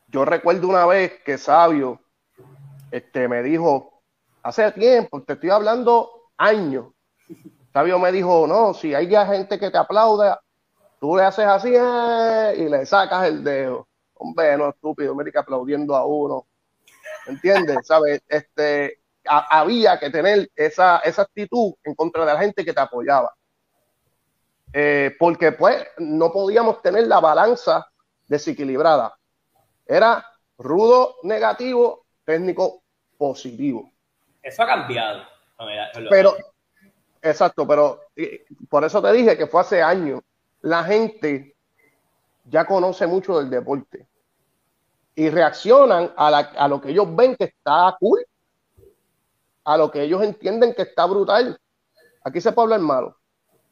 yo 0.10 0.26
recuerdo 0.26 0.68
una 0.68 0.86
vez 0.86 1.24
que 1.26 1.40
Sabio 1.40 2.00
este, 2.92 3.28
me 3.28 3.42
dijo, 3.42 4.04
hace 4.44 4.72
tiempo, 4.74 5.24
te 5.24 5.34
estoy 5.34 5.50
hablando 5.50 6.12
años. 6.38 6.94
Sabio 7.74 7.98
me 7.98 8.12
dijo, 8.12 8.46
no, 8.46 8.76
si 8.76 8.94
hay 8.94 9.08
ya 9.08 9.26
gente 9.26 9.58
que 9.58 9.72
te 9.72 9.78
aplauda, 9.80 10.40
tú 11.00 11.18
le 11.18 11.24
haces 11.24 11.46
así 11.46 11.74
eh, 11.76 12.54
y 12.56 12.70
le 12.70 12.86
sacas 12.86 13.26
el 13.26 13.44
dedo. 13.44 13.88
Hombre, 14.14 14.56
no, 14.56 14.70
estúpido, 14.70 15.16
me 15.16 15.32
que 15.32 15.40
aplaudiendo 15.40 15.96
a 15.96 16.06
uno. 16.06 16.46
¿Entiendes? 17.26 17.78
¿Sabes? 17.88 18.22
Este, 18.28 19.00
había 19.26 19.98
que 19.98 20.12
tener 20.12 20.48
esa, 20.56 21.00
esa 21.00 21.24
actitud 21.24 21.74
en 21.84 21.96
contra 21.96 22.24
de 22.24 22.34
la 22.34 22.40
gente 22.40 22.64
que 22.64 22.72
te 22.72 22.80
apoyaba. 22.80 23.34
Eh, 24.72 25.16
porque 25.18 25.52
pues 25.52 25.86
no 25.98 26.32
podíamos 26.32 26.82
tener 26.82 27.08
la 27.08 27.20
balanza 27.20 27.88
desequilibrada. 28.28 29.16
Era 29.86 30.26
rudo 30.58 31.16
negativo 31.24 32.06
técnico 32.24 32.84
positivo. 33.18 33.92
Eso 34.42 34.64
ha 34.64 34.68
cambiado. 34.68 35.24
Pero, 36.10 36.36
exacto, 37.22 37.68
pero 37.68 38.02
por 38.70 38.84
eso 38.84 39.02
te 39.02 39.12
dije 39.12 39.38
que 39.38 39.48
fue 39.48 39.62
hace 39.62 39.82
años. 39.82 40.22
la 40.62 40.84
gente 40.84 41.56
ya 42.46 42.66
conoce 42.66 43.08
mucho 43.08 43.40
del 43.40 43.50
deporte 43.50 44.08
y 45.16 45.30
reaccionan 45.30 46.14
a, 46.16 46.28
a 46.28 46.68
lo 46.68 46.80
que 46.80 46.90
ellos 46.90 47.14
ven 47.16 47.36
que 47.36 47.46
está 47.46 47.96
cool, 48.00 48.26
a 49.64 49.78
lo 49.78 49.92
que 49.92 50.04
ellos 50.04 50.24
entienden 50.24 50.74
que 50.74 50.84
está 50.84 51.06
brutal. 51.06 51.60
Aquí 52.24 52.40
se 52.40 52.52
puede 52.52 52.66
hablar 52.66 52.80
malo. 52.80 53.18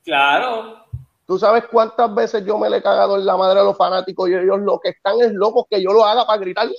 Claro. 0.04 0.86
Tú 1.28 1.38
sabes 1.38 1.65
cuántas 1.69 2.15
veces 2.15 2.45
yo 2.45 2.57
me 2.57 2.69
le 2.69 2.78
he 2.78 2.82
cagado 2.82 3.17
en 3.17 3.25
la 3.25 3.36
madre 3.36 3.59
a 3.59 3.63
los 3.63 3.75
fanáticos 3.75 4.30
y 4.30 4.34
ellos 4.34 4.59
lo 4.61 4.80
que 4.80 4.89
están 4.89 5.19
es 5.19 5.34
locos 5.34 5.65
que 5.69 5.84
yo 5.84 5.91
lo 5.91 6.05
haga 6.05 6.25
para 6.25 6.39
gritar. 6.39 6.69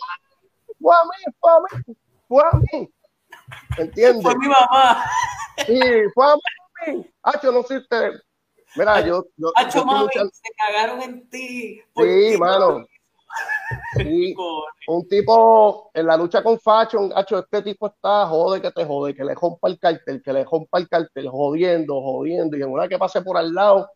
Fue 0.80 0.94
a 0.94 1.05
mí, 1.05 1.34
fue 1.38 1.53
a 1.53 1.59
mí, 1.61 1.96
fue 2.26 2.42
a 2.42 2.57
mí. 2.57 2.90
¿Entiendes? 3.76 4.22
Fue 4.22 4.36
mi 4.38 4.49
mamá. 4.49 5.05
Sí, 5.66 5.80
fue 6.14 6.26
a 6.26 6.34
mí. 6.86 7.07
Hacho, 7.22 7.53
no 7.53 7.62
sé. 7.62 7.82
Mira, 8.74 9.01
yo. 9.03 9.26
yo 9.36 9.53
Hacho, 9.55 9.84
mami, 9.84 10.09
se 10.12 10.51
cagaron 10.57 11.03
en 11.03 11.28
ti. 11.28 11.82
Sí, 11.94 12.36
mano. 12.38 12.86
Sí, 13.96 14.34
un 14.88 15.09
tipo 15.09 15.90
en 15.92 16.07
la 16.07 16.16
lucha 16.16 16.42
con 16.42 16.59
Fashion, 16.59 17.12
hacho, 17.14 17.38
este 17.40 17.62
tipo 17.62 17.86
está 17.86 18.26
jode 18.26 18.62
que 18.62 18.70
te 18.70 18.84
jode, 18.84 19.14
que 19.14 19.24
le 19.24 19.34
rompa 19.34 19.68
el 19.68 19.78
cartel, 19.78 20.22
que 20.22 20.32
le 20.32 20.44
rompa 20.44 20.78
el 20.78 20.88
cartel, 20.88 21.28
jodiendo, 21.28 22.01
jodiendo, 22.01 22.57
y 22.57 22.62
en 22.62 22.70
una 22.70 22.88
que 22.88 22.99
pase 22.99 23.20
por 23.20 23.36
al 23.36 23.53
lado, 23.53 23.90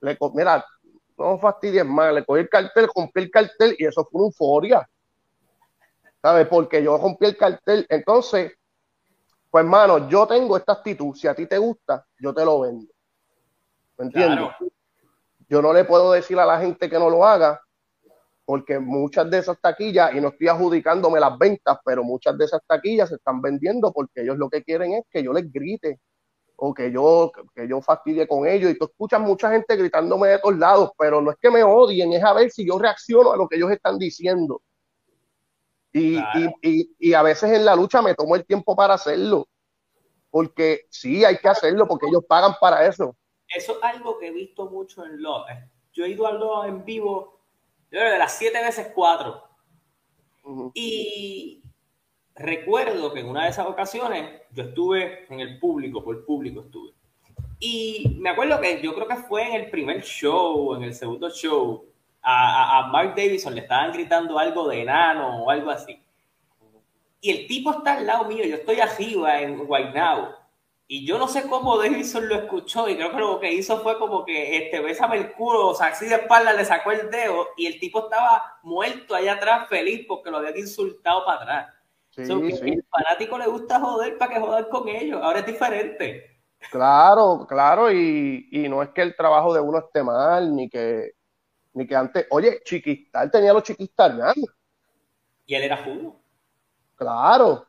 le, 0.00 0.18
mira, 0.34 0.64
no 1.16 1.38
fastidies 1.38 1.84
más, 1.84 2.14
le 2.14 2.24
cogí 2.24 2.40
el 2.40 2.48
cartel, 2.48 2.88
rompí 2.94 3.20
el 3.20 3.30
cartel 3.30 3.74
y 3.78 3.86
eso 3.86 4.06
fue 4.10 4.20
una 4.20 4.26
euforia. 4.26 4.88
¿Sabes? 6.22 6.46
Porque 6.48 6.82
yo 6.82 6.96
rompí 6.98 7.26
el 7.26 7.36
cartel. 7.36 7.86
Entonces, 7.88 8.52
pues 9.50 9.64
hermano, 9.64 10.08
yo 10.08 10.26
tengo 10.26 10.56
esta 10.56 10.72
actitud. 10.72 11.14
Si 11.14 11.26
a 11.26 11.34
ti 11.34 11.46
te 11.46 11.58
gusta, 11.58 12.04
yo 12.18 12.34
te 12.34 12.44
lo 12.44 12.60
vendo. 12.60 12.86
¿Me 13.98 14.06
entiendes? 14.06 14.48
Yo 15.48 15.62
no 15.62 15.72
le 15.72 15.84
puedo 15.84 16.12
decir 16.12 16.38
a 16.38 16.46
la 16.46 16.60
gente 16.60 16.90
que 16.90 16.98
no 16.98 17.08
lo 17.08 17.24
haga, 17.24 17.60
porque 18.44 18.78
muchas 18.78 19.30
de 19.30 19.38
esas 19.38 19.60
taquillas, 19.60 20.14
y 20.14 20.20
no 20.20 20.28
estoy 20.28 20.48
adjudicándome 20.48 21.20
las 21.20 21.36
ventas, 21.38 21.78
pero 21.84 22.04
muchas 22.04 22.36
de 22.36 22.44
esas 22.44 22.60
taquillas 22.66 23.08
se 23.08 23.16
están 23.16 23.40
vendiendo 23.40 23.92
porque 23.92 24.22
ellos 24.22 24.36
lo 24.38 24.48
que 24.48 24.62
quieren 24.62 24.92
es 24.94 25.04
que 25.10 25.22
yo 25.22 25.32
les 25.32 25.50
grite 25.52 26.00
o 26.60 26.74
que 26.74 26.90
yo, 26.90 27.30
que 27.54 27.68
yo 27.68 27.80
fastidie 27.80 28.26
con 28.26 28.46
ellos. 28.46 28.72
Y 28.72 28.78
tú 28.78 28.86
escuchas 28.86 29.20
mucha 29.20 29.50
gente 29.50 29.76
gritándome 29.76 30.28
de 30.28 30.38
todos 30.40 30.58
lados, 30.58 30.90
pero 30.98 31.22
no 31.22 31.30
es 31.30 31.36
que 31.40 31.50
me 31.50 31.62
odien, 31.62 32.12
es 32.12 32.24
a 32.24 32.32
ver 32.32 32.50
si 32.50 32.66
yo 32.66 32.78
reacciono 32.78 33.32
a 33.32 33.36
lo 33.36 33.48
que 33.48 33.56
ellos 33.56 33.70
están 33.70 33.96
diciendo. 33.96 34.60
Y, 35.92 36.18
y, 36.62 36.96
y, 36.98 37.14
a 37.14 37.22
veces 37.22 37.50
en 37.52 37.64
la 37.64 37.74
lucha 37.74 38.02
me 38.02 38.14
tomo 38.14 38.36
el 38.36 38.44
tiempo 38.44 38.76
para 38.76 38.94
hacerlo, 38.94 39.48
porque 40.30 40.82
sí, 40.90 41.24
hay 41.24 41.38
que 41.38 41.48
hacerlo, 41.48 41.88
porque 41.88 42.06
ellos 42.08 42.24
pagan 42.28 42.54
para 42.60 42.86
eso. 42.86 43.16
Eso 43.48 43.78
es 43.78 43.82
algo 43.82 44.18
que 44.18 44.28
he 44.28 44.32
visto 44.32 44.68
mucho 44.68 45.04
en 45.06 45.22
lo 45.22 45.46
Yo 45.92 46.04
he 46.04 46.10
ido 46.10 46.26
a 46.26 46.32
lo 46.32 46.64
en 46.64 46.84
vivo, 46.84 47.40
yo 47.90 48.00
de 48.00 48.18
las 48.18 48.36
siete 48.36 48.60
veces 48.62 48.88
cuatro. 48.94 49.44
Y 50.74 51.62
recuerdo 52.38 53.12
que 53.12 53.20
en 53.20 53.28
una 53.28 53.44
de 53.44 53.50
esas 53.50 53.66
ocasiones 53.66 54.42
yo 54.52 54.64
estuve 54.64 55.26
en 55.32 55.40
el 55.40 55.58
público, 55.58 56.02
por 56.02 56.16
el 56.16 56.22
público 56.22 56.62
estuve. 56.62 56.92
Y 57.60 58.16
me 58.20 58.30
acuerdo 58.30 58.60
que 58.60 58.80
yo 58.80 58.94
creo 58.94 59.08
que 59.08 59.16
fue 59.16 59.48
en 59.48 59.54
el 59.54 59.70
primer 59.70 60.02
show, 60.02 60.74
en 60.76 60.84
el 60.84 60.94
segundo 60.94 61.28
show, 61.30 61.84
a, 62.22 62.88
Mark 62.92 63.14
Davidson 63.16 63.54
le 63.54 63.62
estaban 63.62 63.92
gritando 63.92 64.38
algo 64.38 64.68
de 64.68 64.82
enano 64.82 65.44
o 65.44 65.50
algo 65.50 65.70
así. 65.70 66.00
Y 67.20 67.30
el 67.30 67.46
tipo 67.46 67.72
está 67.72 67.94
al 67.94 68.06
lado 68.06 68.24
mío, 68.26 68.44
yo 68.44 68.56
estoy 68.56 68.80
arriba 68.80 69.40
en 69.40 69.66
Guaynabo. 69.66 70.36
Y 70.90 71.04
yo 71.04 71.18
no 71.18 71.28
sé 71.28 71.46
cómo 71.48 71.76
Davidson 71.76 72.28
lo 72.28 72.36
escuchó 72.36 72.88
y 72.88 72.96
creo 72.96 73.10
que 73.10 73.18
lo 73.18 73.40
que 73.40 73.52
hizo 73.52 73.80
fue 73.82 73.98
como 73.98 74.24
que 74.24 74.56
este, 74.56 74.80
bésame 74.80 75.18
el 75.18 75.32
culo, 75.32 75.68
o 75.68 75.74
sea, 75.74 75.88
así 75.88 76.06
de 76.06 76.14
espalda 76.14 76.54
le 76.54 76.64
sacó 76.64 76.92
el 76.92 77.10
dedo 77.10 77.48
y 77.58 77.66
el 77.66 77.78
tipo 77.78 78.04
estaba 78.04 78.58
muerto 78.62 79.14
allá 79.14 79.34
atrás 79.34 79.68
feliz 79.68 80.06
porque 80.08 80.30
lo 80.30 80.38
habían 80.38 80.56
insultado 80.56 81.26
para 81.26 81.42
atrás. 81.42 81.74
Sí, 82.26 82.32
El 82.32 82.84
fanático 82.90 83.38
le 83.38 83.46
gusta 83.46 83.78
joder 83.78 84.18
para 84.18 84.34
que 84.34 84.40
jodan 84.40 84.64
con 84.70 84.88
ellos. 84.88 85.20
Ahora 85.22 85.40
es 85.40 85.46
diferente. 85.46 86.38
Claro, 86.70 87.46
claro, 87.48 87.92
y, 87.92 88.66
no 88.68 88.82
es 88.82 88.90
que 88.90 89.02
el 89.02 89.14
trabajo 89.14 89.54
de 89.54 89.60
uno 89.60 89.78
esté 89.78 90.02
mal, 90.02 90.54
ni 90.54 90.68
que, 90.68 91.12
ni 91.74 91.86
que 91.86 91.94
antes. 91.94 92.26
Oye, 92.30 92.60
Chiquistar 92.64 93.30
tenía 93.30 93.52
los 93.52 93.62
Chiquistar 93.62 94.12
Y 95.46 95.54
él 95.54 95.62
era 95.62 95.76
jugo. 95.84 96.20
Claro. 96.96 97.66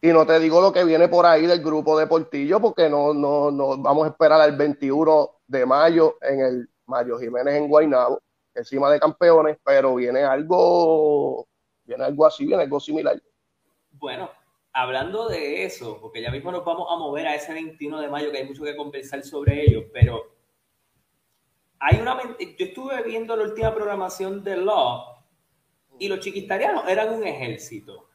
Y 0.00 0.08
no 0.08 0.26
te 0.26 0.38
digo 0.38 0.60
lo 0.60 0.72
que 0.72 0.84
viene 0.84 1.08
por 1.08 1.24
ahí 1.24 1.46
del 1.46 1.62
grupo 1.62 1.98
de 1.98 2.06
Portillo, 2.06 2.60
porque 2.60 2.88
no, 2.88 3.14
no, 3.14 3.50
no 3.50 3.78
vamos 3.78 4.06
a 4.06 4.10
esperar 4.10 4.40
al 4.40 4.56
21 4.56 5.30
de 5.46 5.66
mayo 5.66 6.18
en 6.20 6.40
el 6.40 6.70
Mario 6.86 7.18
Jiménez 7.18 7.54
en 7.54 7.68
Guaynabo, 7.68 8.20
encima 8.54 8.90
de 8.90 9.00
campeones, 9.00 9.56
pero 9.64 9.96
viene 9.96 10.22
algo 10.22 11.47
Viene 11.88 12.04
algo 12.04 12.26
así, 12.26 12.44
viene 12.44 12.64
algo 12.64 12.78
similar. 12.78 13.20
Bueno, 13.92 14.30
hablando 14.74 15.26
de 15.26 15.64
eso, 15.64 15.98
porque 16.02 16.20
ya 16.20 16.30
mismo 16.30 16.52
nos 16.52 16.62
vamos 16.62 16.86
a 16.90 16.96
mover 16.96 17.26
a 17.26 17.34
ese 17.34 17.54
21 17.54 18.02
de 18.02 18.08
mayo, 18.08 18.30
que 18.30 18.36
hay 18.36 18.46
mucho 18.46 18.62
que 18.62 18.76
conversar 18.76 19.22
sobre 19.22 19.64
ello, 19.64 19.86
pero 19.90 20.36
hay 21.78 21.98
una. 21.98 22.20
Yo 22.38 22.66
estuve 22.66 23.02
viendo 23.04 23.34
la 23.34 23.44
última 23.44 23.74
programación 23.74 24.44
de 24.44 24.58
Law 24.58 25.16
y 25.98 26.08
los 26.08 26.20
chiquistarianos 26.20 26.86
eran 26.86 27.14
un 27.14 27.26
ejército. 27.26 28.10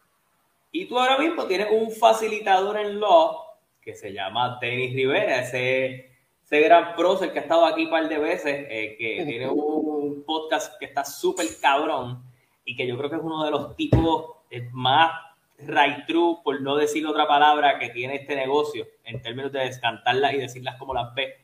Y 0.72 0.86
tú 0.86 1.00
ahora 1.00 1.18
mismo 1.18 1.46
tienes 1.46 1.70
un 1.72 1.90
facilitador 1.90 2.78
en 2.78 3.00
Law 3.00 3.40
que 3.82 3.96
se 3.96 4.14
llama 4.14 4.60
Denis 4.62 4.94
Rivera, 4.94 5.42
ese, 5.42 6.12
ese 6.44 6.62
gran 6.62 6.96
prócer 6.96 7.34
que 7.34 7.40
ha 7.40 7.42
estado 7.42 7.66
aquí 7.66 7.86
un 7.86 7.90
par 7.90 8.08
de 8.08 8.20
veces, 8.20 8.68
eh, 8.70 8.96
que 9.00 9.26
tiene 9.26 9.50
un 9.50 10.24
podcast 10.26 10.78
que 10.78 10.86
está 10.86 11.04
súper 11.04 11.48
cabrón 11.60 12.24
y 12.66 12.76
que 12.76 12.88
yo 12.88 12.98
creo 12.98 13.10
que 13.10 13.16
es 13.18 13.22
uno 13.22 13.44
de 13.44 13.52
los 13.52 13.76
tipos 13.76 14.38
más 14.72 15.12
right 15.60 16.06
true, 16.08 16.38
por 16.44 16.62
no 16.62 16.76
decir 16.76 17.06
otra 17.06 17.28
palabra, 17.28 17.80
que 17.80 17.90
tiene 17.90 18.16
este 18.16 18.36
negocio 18.36 18.88
en 19.04 19.22
términos 19.22 19.52
de 19.52 19.60
descantarlas 19.60 20.34
y 20.34 20.38
decirlas 20.38 20.78
como 20.78 20.94
las 20.94 21.14
ve. 21.14 21.38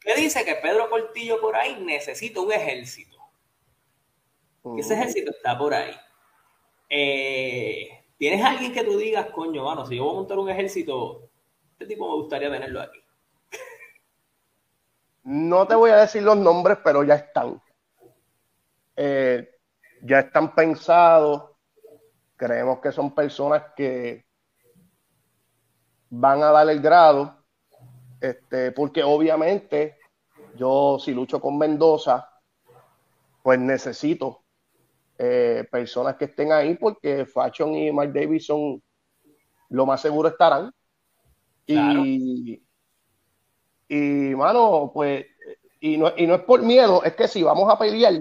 ¿Qué 0.00 0.14
dice 0.16 0.44
que 0.44 0.56
Pedro 0.56 0.88
Portillo 0.88 1.40
por 1.40 1.56
ahí 1.56 1.76
necesita 1.80 2.40
un 2.40 2.52
ejército. 2.52 3.18
ese 4.76 4.94
ejército 4.94 5.30
está 5.30 5.56
por 5.56 5.74
ahí. 5.74 5.94
Eh, 6.88 8.04
¿Tienes 8.18 8.44
alguien 8.44 8.72
que 8.72 8.84
tú 8.84 8.96
digas, 8.96 9.26
coño, 9.30 9.64
mano, 9.64 9.86
si 9.86 9.96
yo 9.96 10.04
voy 10.04 10.12
a 10.12 10.16
montar 10.16 10.38
un 10.38 10.50
ejército, 10.50 11.28
este 11.72 11.86
tipo 11.86 12.08
me 12.08 12.16
gustaría 12.16 12.50
tenerlo 12.50 12.80
aquí? 12.80 12.98
No 15.24 15.66
te 15.66 15.74
voy 15.74 15.90
a 15.90 15.96
decir 15.96 16.22
los 16.22 16.36
nombres, 16.36 16.78
pero 16.84 17.04
ya 17.04 17.14
están. 17.14 17.60
Eh, 18.96 19.51
ya 20.02 20.20
están 20.20 20.54
pensados, 20.54 21.50
creemos 22.36 22.80
que 22.80 22.92
son 22.92 23.14
personas 23.14 23.62
que 23.76 24.24
van 26.10 26.42
a 26.42 26.50
dar 26.50 26.68
el 26.68 26.80
grado, 26.80 27.44
este, 28.20 28.72
porque 28.72 29.02
obviamente 29.02 29.98
yo 30.56 30.98
si 30.98 31.14
lucho 31.14 31.40
con 31.40 31.56
Mendoza, 31.56 32.28
pues 33.42 33.58
necesito 33.58 34.42
eh, 35.18 35.66
personas 35.70 36.16
que 36.16 36.26
estén 36.26 36.52
ahí 36.52 36.74
porque 36.74 37.24
Fashion 37.24 37.74
y 37.74 37.92
Mark 37.92 38.12
Davidson 38.12 38.82
lo 39.70 39.86
más 39.86 40.00
seguro 40.00 40.28
estarán. 40.28 40.72
Y, 41.64 42.60
y, 43.88 44.34
mano, 44.34 44.90
pues, 44.92 45.24
y 45.80 45.96
no, 45.96 46.12
y 46.16 46.26
no 46.26 46.34
es 46.34 46.42
por 46.42 46.60
miedo, 46.62 47.02
es 47.04 47.14
que 47.14 47.28
si 47.28 47.42
vamos 47.42 47.72
a 47.72 47.78
pelear, 47.78 48.20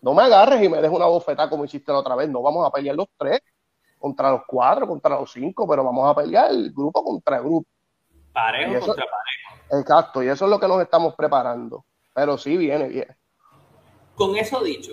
no 0.00 0.14
me 0.14 0.22
agarres 0.22 0.62
y 0.62 0.68
me 0.68 0.80
des 0.80 0.90
una 0.90 1.06
bofetada 1.06 1.50
como 1.50 1.64
hiciste 1.64 1.92
la 1.92 1.98
otra 1.98 2.14
vez. 2.14 2.28
No 2.28 2.42
vamos 2.42 2.66
a 2.66 2.70
pelear 2.70 2.96
los 2.96 3.08
tres 3.16 3.40
contra 3.98 4.30
los 4.30 4.42
cuatro, 4.46 4.86
contra 4.86 5.18
los 5.18 5.30
cinco, 5.32 5.66
pero 5.66 5.84
vamos 5.84 6.08
a 6.08 6.14
pelear 6.14 6.50
el 6.50 6.72
grupo 6.72 7.02
contra 7.02 7.38
el 7.38 7.42
grupo. 7.42 7.68
Parejo 8.32 8.86
contra 8.86 9.04
parejo. 9.04 9.80
Exacto, 9.80 10.22
y 10.22 10.28
eso 10.28 10.44
es 10.44 10.50
lo 10.50 10.60
que 10.60 10.68
nos 10.68 10.80
estamos 10.80 11.14
preparando. 11.14 11.84
Pero 12.14 12.38
sí, 12.38 12.56
viene 12.56 12.88
bien. 12.88 13.16
Con 14.14 14.36
eso 14.36 14.62
dicho, 14.62 14.92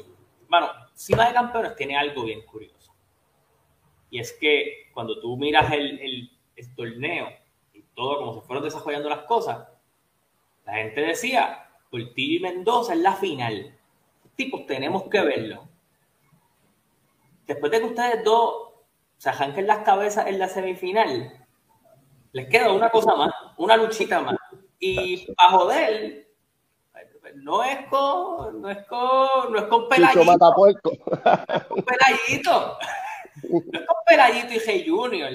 bueno, 0.49 0.67
Cima 0.93 1.27
de 1.27 1.33
Campeones 1.33 1.75
tiene 1.75 1.97
algo 1.97 2.23
bien 2.23 2.45
curioso. 2.45 2.93
Y 4.09 4.19
es 4.19 4.33
que 4.33 4.89
cuando 4.93 5.19
tú 5.19 5.37
miras 5.37 5.71
el, 5.71 5.99
el, 5.99 6.31
el 6.55 6.75
torneo 6.75 7.27
y 7.73 7.81
todo 7.95 8.17
como 8.17 8.33
se 8.33 8.41
fueron 8.41 8.63
desarrollando 8.63 9.09
las 9.09 9.23
cosas, 9.23 9.67
la 10.65 10.73
gente 10.73 11.01
decía, 11.01 11.67
Portillo 11.89 12.37
y 12.37 12.41
Mendoza 12.41 12.93
es 12.93 12.99
la 12.99 13.13
final 13.13 13.74
tipos 14.35 14.65
tenemos 14.65 15.03
que 15.03 15.21
verlo. 15.21 15.67
Después 17.45 17.71
de 17.71 17.79
que 17.79 17.85
ustedes 17.85 18.23
dos 18.23 18.73
se 19.17 19.29
arranquen 19.29 19.67
las 19.67 19.79
cabezas 19.79 20.27
en 20.27 20.39
la 20.39 20.47
semifinal, 20.47 21.45
les 22.31 22.47
queda 22.47 22.71
una 22.71 22.89
cosa 22.89 23.15
más, 23.15 23.31
una 23.57 23.77
luchita 23.77 24.21
más. 24.21 24.35
Y 24.79 25.27
a 25.37 25.51
joder, 25.51 26.27
no 27.35 27.63
es 27.63 27.85
con, 27.87 28.61
no 28.61 28.69
es 28.69 28.85
con, 28.87 29.53
no 29.53 29.59
es 29.59 29.65
con 29.65 29.87
pelayito. 29.87 30.21
un 30.21 31.83
pelayito. 31.83 32.77
No 33.43 33.79
es 33.79 33.85
con 33.85 33.97
pelayito 34.05 34.53
y 34.53 34.59
Hey 34.65 34.85
Junior. 34.87 35.31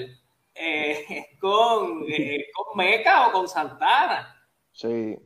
Eh, 0.53 1.05
es 1.09 1.39
con, 1.39 2.03
eh, 2.07 2.45
con 2.53 2.77
Meca 2.77 3.27
o 3.27 3.31
con 3.31 3.47
Santana. 3.47 4.37
Sí 4.71 5.17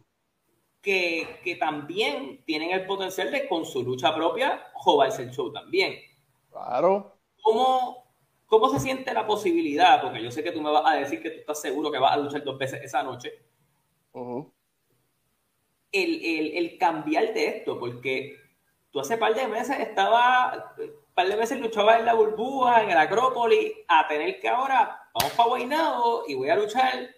que, 0.86 1.40
que, 1.44 1.56
también 1.56 2.44
tienen 2.46 2.70
el 2.70 2.86
potencial 2.86 3.32
de 3.32 3.48
con 3.48 3.66
su 3.66 3.82
lucha 3.82 4.14
propia 4.14 4.68
joderse 4.76 5.24
el 5.24 5.32
show 5.32 5.52
también. 5.52 5.96
Claro. 6.52 7.18
¿Cómo, 7.42 8.06
¿Cómo 8.46 8.70
se 8.70 8.80
siente 8.80 9.12
la 9.12 9.26
posibilidad? 9.26 10.00
Porque 10.00 10.22
yo 10.22 10.30
sé 10.30 10.44
que 10.44 10.52
tú 10.52 10.62
me 10.62 10.70
vas 10.70 10.84
a 10.86 10.96
decir 10.96 11.24
que 11.24 11.32
tú 11.32 11.40
estás 11.40 11.60
seguro 11.60 11.92
que 11.92 11.98
vas 11.98 12.14
a 12.14 12.18
luchar 12.18 12.44
dos 12.44 12.60
veces 12.60 12.84
esa 12.84 13.02
noche. 13.02 13.34
el, 14.14 14.46
el, 15.92 16.58
el, 16.58 16.78
cambiar 16.78 17.34
de 17.34 17.48
esto, 17.48 17.80
porque 17.80 18.38
tú 18.92 19.00
hace 19.00 19.18
par 19.18 19.34
de 19.34 19.48
meses 19.48 19.80
estaba, 19.80 20.76
par 21.16 21.28
de 21.28 21.36
meses 21.36 21.60
luchaba 21.60 21.98
en 21.98 22.06
la 22.06 22.14
burbuja, 22.14 22.84
en 22.84 22.92
el 22.92 22.98
Acrópolis, 22.98 23.74
a 23.88 24.08
tener 24.08 24.40
que 24.40 24.50
ahora 24.50 25.10
vamos 25.16 25.34
para 25.34 25.50
Guaynabo 25.50 26.26
y 26.28 26.36
voy 26.36 26.50
a 26.50 26.56
luchar 26.56 27.10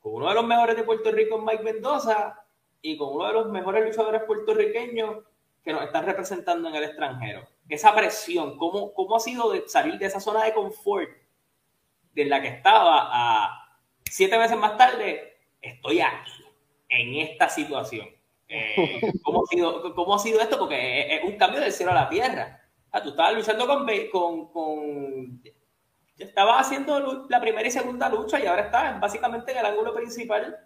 con 0.00 0.14
uno 0.14 0.28
de 0.28 0.34
los 0.34 0.44
mejores 0.44 0.76
de 0.76 0.82
Puerto 0.82 1.10
Rico, 1.10 1.38
Mike 1.38 1.62
Mendoza, 1.62 2.39
y 2.82 2.96
con 2.96 3.14
uno 3.14 3.26
de 3.26 3.32
los 3.32 3.48
mejores 3.50 3.84
luchadores 3.84 4.22
puertorriqueños 4.24 5.24
que 5.62 5.72
nos 5.72 5.82
están 5.82 6.06
representando 6.06 6.68
en 6.68 6.74
el 6.74 6.84
extranjero. 6.84 7.46
Esa 7.68 7.94
presión, 7.94 8.56
¿cómo, 8.56 8.92
cómo 8.94 9.16
ha 9.16 9.20
sido 9.20 9.52
de 9.52 9.68
salir 9.68 9.98
de 9.98 10.06
esa 10.06 10.20
zona 10.20 10.44
de 10.44 10.54
confort 10.54 11.10
de 12.14 12.24
la 12.24 12.40
que 12.40 12.48
estaba 12.48 13.08
a 13.12 13.78
siete 14.04 14.38
meses 14.38 14.56
más 14.56 14.76
tarde? 14.76 15.38
Estoy 15.60 16.00
aquí, 16.00 16.44
en 16.88 17.14
esta 17.16 17.48
situación. 17.48 18.08
Eh, 18.48 19.12
¿cómo, 19.22 19.42
ha 19.44 19.46
sido, 19.46 19.94
¿Cómo 19.94 20.14
ha 20.14 20.18
sido 20.18 20.40
esto? 20.40 20.58
Porque 20.58 21.14
es 21.14 21.24
un 21.24 21.36
cambio 21.36 21.60
del 21.60 21.72
cielo 21.72 21.92
a 21.92 21.96
la 21.96 22.08
tierra. 22.08 22.60
Ah, 22.90 23.02
tú 23.02 23.10
estabas 23.10 23.34
luchando 23.34 23.66
con, 23.66 23.86
con, 24.10 24.52
con 24.52 25.42
estaba 26.18 26.58
haciendo 26.58 27.26
la 27.28 27.40
primera 27.40 27.66
y 27.66 27.70
segunda 27.70 28.08
lucha 28.08 28.40
y 28.40 28.46
ahora 28.46 28.62
está 28.62 28.98
básicamente 28.98 29.52
en 29.52 29.58
el 29.58 29.66
ángulo 29.66 29.94
principal 29.94 30.58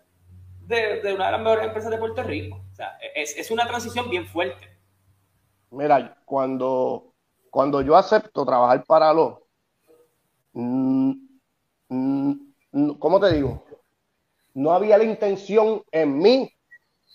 de, 0.66 1.00
una 1.14 1.26
de 1.26 1.32
las 1.32 1.40
mejores 1.40 1.66
empresas 1.66 1.90
de 1.90 1.98
Puerto 1.98 2.22
Rico. 2.22 2.60
O 2.72 2.74
sea, 2.74 2.98
es, 3.14 3.36
es 3.36 3.50
una 3.50 3.66
transición 3.66 4.08
bien 4.10 4.26
fuerte. 4.26 4.68
Mira, 5.70 6.16
cuando, 6.24 7.14
cuando 7.50 7.82
yo 7.82 7.96
acepto 7.96 8.44
trabajar 8.44 8.84
para 8.84 9.12
los, 9.12 9.38
mm, 10.52 11.12
mm, 11.88 12.90
¿cómo 12.98 13.20
te 13.20 13.32
digo? 13.32 13.64
No 14.54 14.72
había 14.72 14.98
la 14.98 15.04
intención 15.04 15.82
en 15.90 16.18
mí, 16.18 16.52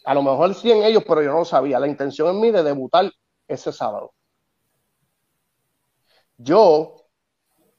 a 0.05 0.13
lo 0.13 0.21
mejor 0.21 0.53
sí 0.55 0.71
en 0.71 0.83
ellos, 0.83 1.03
pero 1.07 1.21
yo 1.21 1.31
no 1.31 1.45
sabía, 1.45 1.79
la 1.79 1.87
intención 1.87 2.29
en 2.29 2.41
mí 2.41 2.51
de 2.51 2.63
debutar 2.63 3.11
ese 3.47 3.71
sábado. 3.71 4.13
Yo 6.37 7.05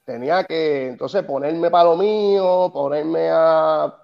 tenía 0.05 0.45
que 0.45 0.89
entonces 0.89 1.23
ponerme 1.25 1.71
para 1.71 1.85
lo 1.85 1.97
mío, 1.97 2.71
ponerme 2.73 3.31
a 3.31 3.95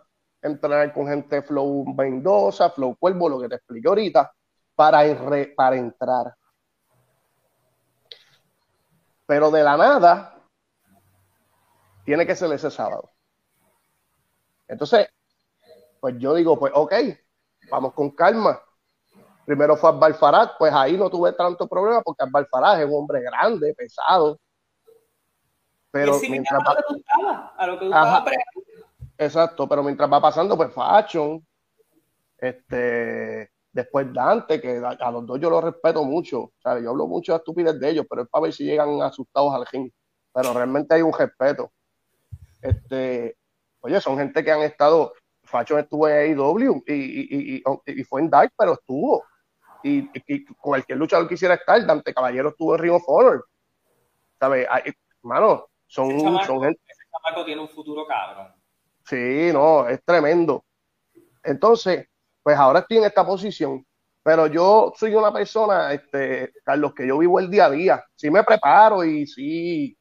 entrenar 0.46 0.92
con 0.92 1.06
gente 1.06 1.42
Flow 1.42 1.84
Mendoza, 1.94 2.70
Flow 2.70 2.96
Cuervo, 2.96 3.28
lo 3.28 3.40
que 3.40 3.48
te 3.48 3.56
expliqué 3.56 3.88
ahorita, 3.88 4.32
para, 4.74 5.02
para 5.56 5.76
entrar. 5.76 6.34
Pero 9.26 9.50
de 9.50 9.62
la 9.62 9.76
nada, 9.76 10.36
tiene 12.04 12.26
que 12.26 12.36
ser 12.36 12.52
ese 12.52 12.70
sábado. 12.70 13.10
Entonces, 14.68 15.08
pues 16.00 16.16
yo 16.18 16.34
digo, 16.34 16.58
pues 16.58 16.72
ok, 16.74 16.94
vamos 17.70 17.92
con 17.94 18.10
calma. 18.10 18.60
Primero 19.44 19.76
fue 19.76 19.90
Abel 19.90 20.14
Farad, 20.14 20.50
pues 20.58 20.72
ahí 20.72 20.96
no 20.96 21.08
tuve 21.08 21.32
tanto 21.32 21.68
problema 21.68 22.02
porque 22.02 22.24
Farad 22.50 22.80
es 22.80 22.86
un 22.86 22.94
hombre 22.94 23.20
grande, 23.20 23.74
pesado. 23.74 24.38
Pero 25.90 26.18
mientras 26.20 26.60
va... 26.60 27.54
a 27.56 27.66
lo 27.66 27.78
que 27.78 27.88
Exacto, 29.18 29.68
pero 29.68 29.82
mientras 29.82 30.12
va 30.12 30.20
pasando, 30.20 30.56
pues 30.56 30.72
Fashion, 30.72 31.44
este, 32.38 33.50
después 33.72 34.12
Dante, 34.12 34.60
que 34.60 34.82
a, 34.84 35.10
los 35.10 35.26
dos 35.26 35.40
yo 35.40 35.50
los 35.50 35.62
respeto 35.62 36.04
mucho. 36.04 36.40
O 36.40 36.52
sea, 36.58 36.78
yo 36.80 36.90
hablo 36.90 37.06
mucho 37.06 37.32
de 37.32 37.38
estupidez 37.38 37.78
de 37.78 37.90
ellos, 37.90 38.06
pero 38.08 38.22
es 38.22 38.28
para 38.28 38.42
ver 38.42 38.52
si 38.52 38.64
llegan 38.64 39.00
asustados 39.02 39.54
al 39.54 39.66
ring. 39.66 39.90
Pero 40.32 40.52
realmente 40.52 40.94
hay 40.94 41.02
un 41.02 41.12
respeto. 41.12 41.72
Este, 42.60 43.36
oye, 43.80 44.00
son 44.00 44.18
gente 44.18 44.44
que 44.44 44.50
han 44.50 44.62
estado. 44.62 45.12
Fashion 45.44 45.78
estuvo 45.78 46.08
en 46.08 46.38
AEW 46.38 46.82
y, 46.86 46.92
y, 46.92 47.56
y, 47.56 47.62
y, 47.86 48.04
fue 48.04 48.20
en 48.20 48.30
Dark, 48.30 48.52
pero 48.58 48.72
estuvo. 48.72 49.22
Y, 49.82 50.10
cualquier 50.56 50.98
luchador 50.98 51.28
quisiera 51.28 51.54
estar. 51.54 51.84
Dante 51.86 52.12
Caballero 52.12 52.48
estuvo 52.48 52.74
en 52.74 52.82
Ring 52.82 52.94
of 52.94 53.04
Honor. 53.06 53.46
¿Sabes? 54.38 54.66
Hermano, 55.22 55.66
son, 55.86 56.18
son 56.44 56.62
gente. 56.62 56.80
Ese 56.86 57.44
tiene 57.44 57.60
un 57.62 57.68
futuro 57.68 58.06
cabrón. 58.06 58.55
Sí, 59.06 59.50
no, 59.52 59.88
es 59.88 60.02
tremendo. 60.04 60.64
Entonces, 61.42 62.06
pues 62.42 62.56
ahora 62.56 62.80
estoy 62.80 62.98
en 62.98 63.04
esta 63.04 63.24
posición, 63.24 63.86
pero 64.22 64.48
yo 64.48 64.92
soy 64.96 65.14
una 65.14 65.32
persona, 65.32 65.92
este, 65.92 66.52
Carlos, 66.64 66.92
que 66.94 67.06
yo 67.06 67.18
vivo 67.18 67.38
el 67.38 67.50
día 67.50 67.66
a 67.66 67.70
día. 67.70 68.04
Sí 68.16 68.30
me 68.30 68.42
preparo 68.42 69.04
y 69.04 69.26
sí, 69.26 69.96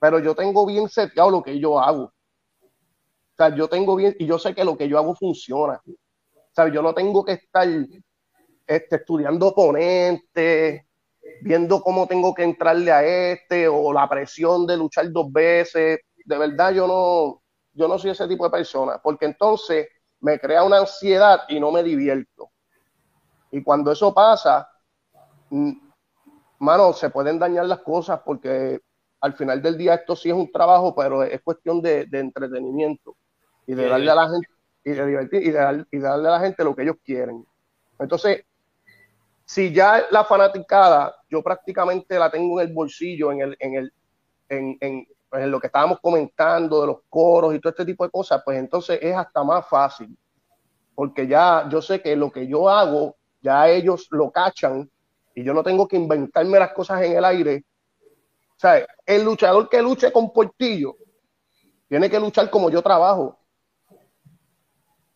pero 0.00 0.18
yo 0.18 0.34
tengo 0.34 0.64
bien 0.66 0.88
seteado 0.88 1.30
lo 1.30 1.42
que 1.42 1.58
yo 1.58 1.78
hago. 1.78 2.04
O 2.04 3.36
sea, 3.36 3.54
yo 3.54 3.68
tengo 3.68 3.94
bien, 3.96 4.16
y 4.18 4.26
yo 4.26 4.38
sé 4.38 4.54
que 4.54 4.64
lo 4.64 4.76
que 4.76 4.88
yo 4.88 4.98
hago 4.98 5.14
funciona. 5.14 5.80
O 5.86 6.54
sea, 6.54 6.68
yo 6.68 6.82
no 6.82 6.94
tengo 6.94 7.24
que 7.24 7.32
estar 7.32 7.68
este, 8.66 8.96
estudiando 8.96 9.48
oponentes, 9.48 10.82
viendo 11.42 11.82
cómo 11.82 12.06
tengo 12.06 12.34
que 12.34 12.44
entrarle 12.44 12.90
a 12.90 13.04
este, 13.04 13.68
o 13.68 13.92
la 13.92 14.08
presión 14.08 14.66
de 14.66 14.76
luchar 14.78 15.12
dos 15.12 15.30
veces. 15.30 16.00
De 16.24 16.38
verdad, 16.38 16.72
yo 16.72 16.86
no, 16.86 17.42
yo 17.78 17.86
no 17.86 17.96
soy 17.96 18.10
ese 18.10 18.26
tipo 18.26 18.44
de 18.44 18.50
persona, 18.50 18.98
porque 19.00 19.26
entonces 19.26 19.88
me 20.20 20.38
crea 20.40 20.64
una 20.64 20.78
ansiedad 20.78 21.42
y 21.48 21.60
no 21.60 21.70
me 21.70 21.84
divierto. 21.84 22.50
Y 23.52 23.62
cuando 23.62 23.92
eso 23.92 24.12
pasa, 24.12 24.68
mm, 25.50 25.72
mano, 26.58 26.92
se 26.92 27.08
pueden 27.10 27.38
dañar 27.38 27.66
las 27.66 27.80
cosas 27.80 28.20
porque 28.24 28.80
al 29.20 29.34
final 29.34 29.62
del 29.62 29.78
día 29.78 29.94
esto 29.94 30.16
sí 30.16 30.28
es 30.28 30.34
un 30.34 30.50
trabajo, 30.50 30.94
pero 30.94 31.22
es 31.22 31.40
cuestión 31.40 31.80
de, 31.80 32.08
entretenimiento 32.10 33.16
y 33.66 33.74
de 33.74 33.88
darle 33.88 34.10
a 34.10 34.14
la 34.16 34.28
gente 34.28 34.48
y 34.84 34.90
de 34.90 35.06
divertir 35.06 35.42
y, 35.42 35.50
de, 35.50 35.58
darle 36.00 36.28
a 36.28 36.32
la 36.32 36.40
gente 36.40 36.64
lo 36.64 36.74
que 36.74 36.82
ellos 36.82 36.96
quieren. 37.04 37.44
Entonces, 37.98 38.44
si 39.44 39.72
ya 39.72 40.04
la 40.10 40.24
fanaticada, 40.24 41.14
yo 41.30 41.42
prácticamente 41.42 42.18
la 42.18 42.30
tengo 42.30 42.60
en 42.60 42.68
el 42.68 42.74
bolsillo, 42.74 43.30
en 43.32 43.40
el, 43.40 43.56
en 43.60 43.74
el, 43.74 43.92
en, 44.48 45.06
pues 45.28 45.42
en 45.42 45.50
lo 45.50 45.60
que 45.60 45.66
estábamos 45.66 46.00
comentando 46.00 46.80
de 46.80 46.86
los 46.86 46.98
coros 47.08 47.54
y 47.54 47.60
todo 47.60 47.70
este 47.70 47.84
tipo 47.84 48.04
de 48.04 48.10
cosas, 48.10 48.42
pues 48.44 48.58
entonces 48.58 48.98
es 49.02 49.14
hasta 49.14 49.44
más 49.44 49.68
fácil, 49.68 50.16
porque 50.94 51.26
ya 51.26 51.68
yo 51.70 51.82
sé 51.82 52.00
que 52.00 52.16
lo 52.16 52.30
que 52.30 52.46
yo 52.46 52.68
hago, 52.68 53.16
ya 53.40 53.68
ellos 53.68 54.08
lo 54.10 54.30
cachan 54.30 54.90
y 55.34 55.44
yo 55.44 55.54
no 55.54 55.62
tengo 55.62 55.86
que 55.86 55.96
inventarme 55.96 56.58
las 56.58 56.72
cosas 56.72 57.02
en 57.02 57.16
el 57.16 57.24
aire. 57.24 57.64
O 58.56 58.60
sea, 58.60 58.84
el 59.06 59.24
luchador 59.24 59.68
que 59.68 59.80
luche 59.80 60.10
con 60.10 60.32
Portillo 60.32 60.96
tiene 61.88 62.10
que 62.10 62.18
luchar 62.18 62.50
como 62.50 62.70
yo 62.70 62.82
trabajo. 62.82 63.38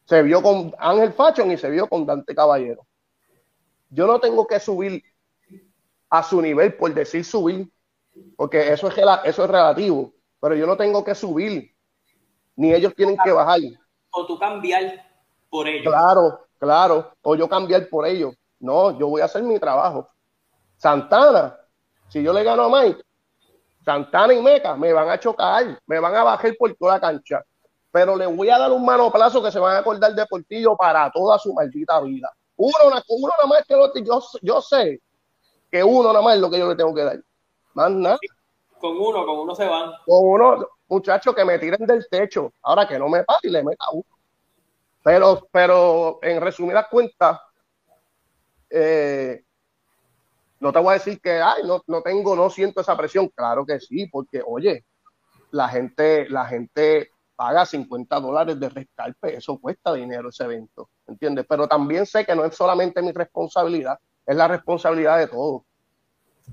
Se 0.05 0.23
vio 0.23 0.43
con 0.43 0.73
Ángel 0.79 1.13
Fashion 1.13 1.51
y 1.51 1.57
se 1.57 1.71
vio 1.71 1.89
con 1.89 2.07
Dante 2.07 2.35
Caballero. 2.35 2.87
Yo 3.91 4.07
no 4.07 4.21
tengo 4.21 4.47
que 4.47 4.61
subir 4.61 5.03
a 6.09 6.23
su 6.23 6.41
nivel 6.41 6.75
por 6.75 6.93
decir 6.95 7.25
subir, 7.25 7.69
porque 8.37 8.73
eso 8.73 8.89
es, 8.89 8.97
eso 9.25 9.45
es 9.45 9.51
relativo, 9.51 10.13
pero 10.41 10.55
yo 10.55 10.67
no 10.67 10.77
tengo 10.77 11.05
que 11.05 11.15
subir, 11.15 11.75
ni 12.57 12.73
ellos 12.73 12.95
tienen 12.95 13.17
que 13.23 13.33
bajar. 13.33 13.61
O 14.11 14.27
tú 14.27 14.39
cambiar 14.39 15.05
por 15.49 15.69
ellos. 15.69 15.93
Claro, 15.93 16.47
claro, 16.59 17.13
o 17.23 17.35
yo 17.35 17.49
cambiar 17.49 17.89
por 17.89 18.07
ellos. 18.07 18.35
No, 18.59 18.97
yo 18.99 19.09
voy 19.09 19.21
a 19.21 19.27
hacer 19.27 19.43
mi 19.43 19.59
trabajo. 19.59 20.09
Santana, 20.77 21.59
si 22.09 22.23
yo 22.23 22.33
le 22.33 22.45
gano 22.45 22.65
a 22.65 22.83
Mike, 22.83 23.03
Santana 23.85 24.35
y 24.35 24.43
Meca 24.43 24.77
me 24.77 24.93
van 24.93 25.09
a 25.09 25.19
chocar, 25.19 25.81
me 25.87 25.99
van 25.99 26.15
a 26.15 26.23
bajar 26.23 26.55
por 26.57 26.75
toda 26.75 26.95
la 26.95 27.01
cancha, 27.01 27.43
pero 27.91 28.17
le 28.17 28.27
voy 28.27 28.49
a 28.49 28.59
dar 28.59 28.71
un 28.71 28.85
manoplazo 28.85 29.43
que 29.43 29.51
se 29.51 29.59
van 29.59 29.77
a 29.77 29.79
acordar 29.79 30.15
de 30.15 30.27
Portillo 30.27 30.77
para 30.77 31.11
toda 31.11 31.39
su 31.39 31.53
maldita 31.53 32.01
vida. 32.01 32.31
Uno, 32.57 32.75
uno 33.09 33.29
nada 33.29 33.47
más 33.47 33.65
que 33.67 34.05
yo, 34.05 34.23
yo 34.43 34.61
sé 34.61 35.01
que 35.71 35.83
uno 35.83 36.13
nada 36.13 36.23
más 36.23 36.35
es 36.35 36.41
lo 36.41 36.51
que 36.51 36.59
yo 36.59 36.69
le 36.69 36.77
tengo 36.77 36.95
que 36.95 37.03
dar. 37.03 37.19
Más 37.75 37.91
nada. 37.91 38.19
Con 38.79 38.97
uno, 38.97 39.25
con 39.25 39.39
uno 39.39 39.55
se 39.55 39.67
van. 39.67 39.93
Con 40.07 40.25
uno, 40.25 40.69
muchachos, 40.89 41.35
que 41.35 41.45
me 41.45 41.59
tiren 41.59 41.87
del 41.87 42.07
techo. 42.11 42.53
Ahora 42.63 42.87
que 42.87 42.99
no 42.99 43.09
me 43.09 43.25
pase 43.25 43.49
y 43.49 43.51
le 43.51 43.63
meta 43.63 43.85
uno. 43.93 44.05
Pero, 45.03 45.49
pero 45.51 46.19
en 46.23 46.41
resumidas 46.41 46.87
cuentas, 46.89 47.41
eh, 48.71 49.43
no 50.61 50.73
te 50.73 50.79
voy 50.79 50.91
a 50.91 50.93
decir 50.95 51.21
que 51.21 51.41
ay, 51.41 51.63
no, 51.65 51.83
no 51.87 52.03
tengo, 52.03 52.37
no 52.37 52.51
siento 52.51 52.81
esa 52.81 52.97
presión. 52.97 53.29
Claro 53.29 53.67
que 53.67 53.81
sí, 53.81 54.07
porque 54.07 54.43
oye, 54.45 54.85
la 55.51 55.69
gente, 55.69 56.29
la 56.29 56.47
gente 56.47 57.11
paga 57.35 57.67
50 57.67 58.21
dólares 58.21 58.61
de 58.61 58.69
rescalpe, 58.69 59.37
eso 59.37 59.59
cuesta 59.59 59.93
dinero 59.93 60.29
ese 60.29 60.45
evento, 60.45 60.89
¿entiendes? 61.07 61.47
Pero 61.49 61.67
también 61.67 62.07
sé 62.07 62.25
que 62.25 62.37
no 62.37 62.45
es 62.45 62.55
solamente 62.55 63.03
mi 63.03 63.11
responsabilidad, 63.11 63.99
es 64.25 64.37
la 64.37 64.47
responsabilidad 64.49 65.19
de 65.19 65.27
todos 65.27 65.63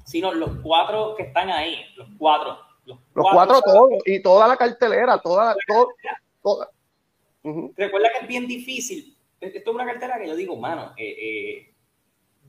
sino 0.06 0.34
los 0.34 0.58
cuatro 0.64 1.16
que 1.16 1.24
están 1.24 1.50
ahí, 1.50 1.86
los 1.96 2.08
cuatro. 2.18 2.58
Los, 2.86 2.98
cuatro, 3.14 3.62
todos, 3.62 3.92
y 4.06 4.20
toda 4.22 4.48
la 4.48 4.58
cartelera, 4.58 5.20
toda, 5.20 5.56
toda, 6.42 6.70
Recuerda 7.76 8.10
que 8.12 8.20
es 8.24 8.28
bien 8.28 8.48
difícil 8.48 9.16
esto 9.42 9.72
es 9.72 9.76
una 9.76 9.86
cartera 9.86 10.20
que 10.20 10.28
yo 10.28 10.36
digo, 10.36 10.56
mano, 10.56 10.94
eh, 10.98 11.16
eh, 11.20 11.74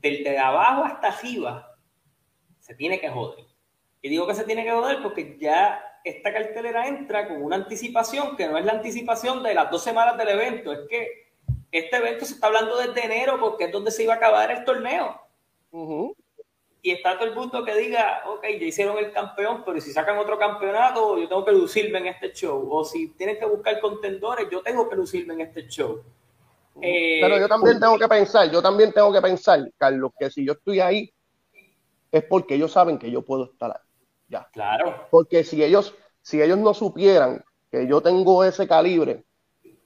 desde 0.01 0.37
abajo 0.37 0.83
hasta 0.83 1.07
arriba 1.07 1.77
se 2.59 2.75
tiene 2.75 2.99
que 2.99 3.09
joder. 3.09 3.45
Y 4.01 4.09
digo 4.09 4.27
que 4.27 4.35
se 4.35 4.43
tiene 4.43 4.63
que 4.63 4.71
joder 4.71 5.01
porque 5.01 5.37
ya 5.39 5.83
esta 6.03 6.33
cartelera 6.33 6.87
entra 6.87 7.27
con 7.27 7.41
una 7.43 7.57
anticipación 7.57 8.35
que 8.35 8.47
no 8.47 8.57
es 8.57 8.65
la 8.65 8.73
anticipación 8.73 9.43
de 9.43 9.53
las 9.53 9.69
dos 9.69 9.83
semanas 9.83 10.17
del 10.17 10.29
evento, 10.29 10.71
es 10.71 10.79
que 10.89 11.31
este 11.71 11.97
evento 11.97 12.25
se 12.25 12.33
está 12.33 12.47
hablando 12.47 12.75
desde 12.77 13.05
enero 13.05 13.39
porque 13.39 13.65
es 13.65 13.71
donde 13.71 13.91
se 13.91 14.03
iba 14.03 14.13
a 14.13 14.17
acabar 14.17 14.51
el 14.51 14.65
torneo. 14.65 15.21
Y 16.83 16.91
está 16.91 17.15
todo 17.15 17.27
el 17.27 17.35
mundo 17.35 17.63
que 17.63 17.75
diga, 17.75 18.23
ok, 18.27 18.43
ya 18.59 18.65
hicieron 18.65 18.97
el 18.97 19.11
campeón, 19.11 19.63
pero 19.63 19.79
si 19.79 19.91
sacan 19.91 20.17
otro 20.17 20.39
campeonato, 20.39 21.17
yo 21.17 21.27
tengo 21.27 21.45
que 21.45 21.51
lucirme 21.51 21.99
en 21.99 22.07
este 22.07 22.33
show. 22.33 22.67
O 22.71 22.83
si 22.83 23.09
tienen 23.09 23.37
que 23.37 23.45
buscar 23.45 23.79
contendores, 23.79 24.47
yo 24.51 24.63
tengo 24.63 24.89
que 24.89 24.95
lucirme 24.95 25.35
en 25.35 25.41
este 25.41 25.67
show. 25.67 26.01
pero 26.73 27.37
yo 27.37 27.47
también 27.47 27.79
tengo 27.79 27.99
que 27.99 28.07
pensar, 28.07 28.49
yo 28.49 28.61
también 28.61 28.91
tengo 28.91 29.13
que 29.13 29.21
pensar, 29.21 29.59
Carlos, 29.77 30.11
que 30.17 30.31
si 30.31 30.43
yo 30.43 30.53
estoy 30.53 30.79
ahí, 30.79 31.13
es 32.11 32.23
porque 32.23 32.55
ellos 32.55 32.71
saben 32.71 32.97
que 32.97 33.11
yo 33.11 33.21
puedo 33.21 33.45
estar 33.45 33.71
ahí. 33.71 33.87
Ya. 34.27 34.49
Claro. 34.51 35.07
Porque 35.11 35.43
si 35.43 35.63
ellos, 35.63 35.93
si 36.21 36.41
ellos 36.41 36.57
no 36.57 36.73
supieran 36.73 37.43
que 37.69 37.85
yo 37.85 38.01
tengo 38.01 38.43
ese 38.43 38.67
calibre, 38.67 39.23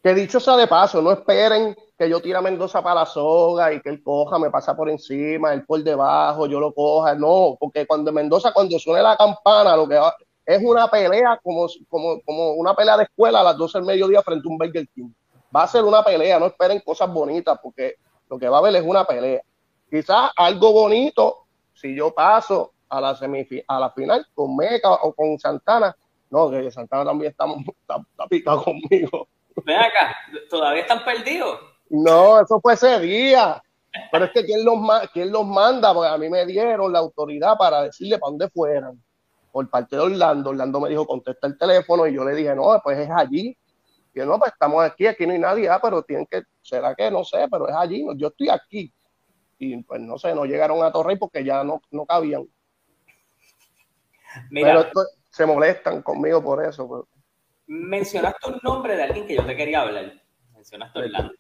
que 0.02 0.14
dicho 0.14 0.40
sea 0.40 0.56
de 0.56 0.68
paso, 0.68 1.02
no 1.02 1.12
esperen 1.12 1.76
que 1.98 2.10
yo 2.10 2.22
tire 2.22 2.38
a 2.38 2.42
Mendoza 2.42 2.84
para 2.84 3.02
la 3.02 3.06
soga 3.06 3.74
y 3.74 3.82
que 3.82 3.90
él 3.90 4.04
coja, 4.04 4.38
me 4.38 4.50
pasa 4.50 4.76
por 4.76 4.90
encima, 4.90 5.54
él 5.54 5.66
por 5.66 5.82
debajo, 5.82 6.46
yo 6.46 6.60
lo 6.60 6.74
coja. 6.74 7.16
No, 7.16 7.56
porque 7.60 7.86
cuando 7.86 8.12
Mendoza, 8.12 8.52
cuando 8.52 8.78
suene 8.80 9.02
la 9.02 9.16
campana, 9.16 9.76
lo 9.78 9.88
que 9.88 9.96
va, 9.96 10.14
es 10.46 10.62
una 10.64 10.90
pelea 10.90 11.40
como, 11.42 11.68
como, 11.88 12.22
como 12.22 12.52
una 12.54 12.76
pelea 12.76 12.98
de 12.98 13.04
escuela 13.04 13.40
a 13.40 13.44
las 13.44 13.58
12 13.58 13.78
del 13.78 13.88
mediodía 13.88 14.22
frente 14.22 14.48
a 14.48 14.52
un 14.52 14.58
Burger 14.58 14.88
King. 14.90 15.10
Va 15.56 15.64
a 15.64 15.68
ser 15.68 15.84
una 15.84 16.04
pelea, 16.04 16.38
no 16.40 16.48
esperen 16.48 16.82
cosas 16.82 17.12
bonitas, 17.12 17.58
porque 17.64 17.96
lo 18.30 18.38
que 18.38 18.50
va 18.50 18.58
a 18.58 18.60
haber 18.60 18.76
es 18.76 18.84
una 18.84 19.06
pelea. 19.06 19.42
Quizás 19.90 20.32
algo 20.36 20.74
bonito, 20.74 21.46
si 21.74 21.96
yo 21.96 22.14
paso 22.14 22.74
a 22.90 23.00
la 23.00 23.18
a 23.68 23.80
la 23.80 23.90
final 23.92 24.28
con 24.34 24.56
Meca 24.56 24.92
o 24.92 25.14
con 25.14 25.40
Santana, 25.40 25.96
no, 26.30 26.52
que 26.52 26.70
Santana 26.72 27.06
también 27.06 27.32
está, 27.32 27.46
está 27.46 28.28
picado 28.28 28.64
conmigo. 28.64 29.28
Ven 29.64 29.78
acá, 29.78 30.16
todavía 30.50 30.82
están 30.82 31.04
perdidos. 31.06 31.75
No, 31.90 32.42
eso 32.42 32.60
fue 32.62 32.74
ese 32.74 33.00
día. 33.00 33.62
Pero 34.12 34.26
es 34.26 34.32
que 34.32 34.46
¿quién 34.46 34.66
los, 34.66 34.78
quién 35.14 35.32
los 35.32 35.46
manda? 35.46 35.94
Porque 35.94 36.10
a 36.10 36.18
mí 36.18 36.30
me 36.30 36.46
dieron 36.46 36.92
la 36.92 37.00
autoridad 37.00 37.58
para 37.58 37.84
decirle 37.84 38.18
para 38.18 38.32
dónde 38.32 38.50
fueran. 38.50 39.02
Por 39.52 39.70
parte 39.70 39.96
de 39.96 40.02
Orlando, 40.02 40.50
Orlando 40.50 40.82
me 40.82 40.90
dijo, 40.90 41.06
contesta 41.06 41.48
el 41.48 41.58
teléfono 41.58 42.06
y 42.06 42.14
yo 42.14 42.26
le 42.26 42.36
dije, 42.36 42.54
no, 42.56 42.80
pues 42.84 43.00
es 43.00 43.10
allí. 43.10 43.58
Y 44.14 44.20
yo, 44.20 44.26
no, 44.26 44.38
pues 44.38 44.52
estamos 44.52 44.84
aquí, 44.84 45.08
aquí 45.08 45.26
no 45.26 45.34
hay 45.34 45.40
nadie, 45.40 45.70
ah, 45.70 45.80
pero 45.82 46.04
tienen 46.04 46.26
que, 46.26 46.44
será 46.62 46.94
que 46.94 47.10
no 47.10 47.24
sé, 47.24 47.48
pero 47.50 47.70
es 47.70 47.76
allí, 47.76 48.06
yo 48.18 48.28
estoy 48.28 48.50
aquí. 48.50 48.94
Y 49.58 49.82
pues 49.84 50.02
no 50.02 50.18
sé, 50.18 50.36
no 50.36 50.46
llegaron 50.46 50.84
a 50.84 50.92
Torrey 50.92 51.18
porque 51.18 51.44
ya 51.44 51.64
no, 51.64 51.82
no 51.92 52.06
cabían. 52.06 52.46
pero 54.52 54.86
se 55.30 55.46
molestan 55.46 56.02
conmigo 56.02 56.44
por 56.44 56.64
eso. 56.66 56.88
Pues 56.88 57.04
mencionaste 57.68 58.50
un 58.50 58.60
nombre 58.62 58.96
de 58.96 59.04
alguien 59.04 59.26
que 59.26 59.36
yo 59.36 59.46
te 59.46 59.56
quería 59.56 59.82
hablar. 59.82 60.22
Mencionaste 60.54 61.00
Orlando. 61.00 61.34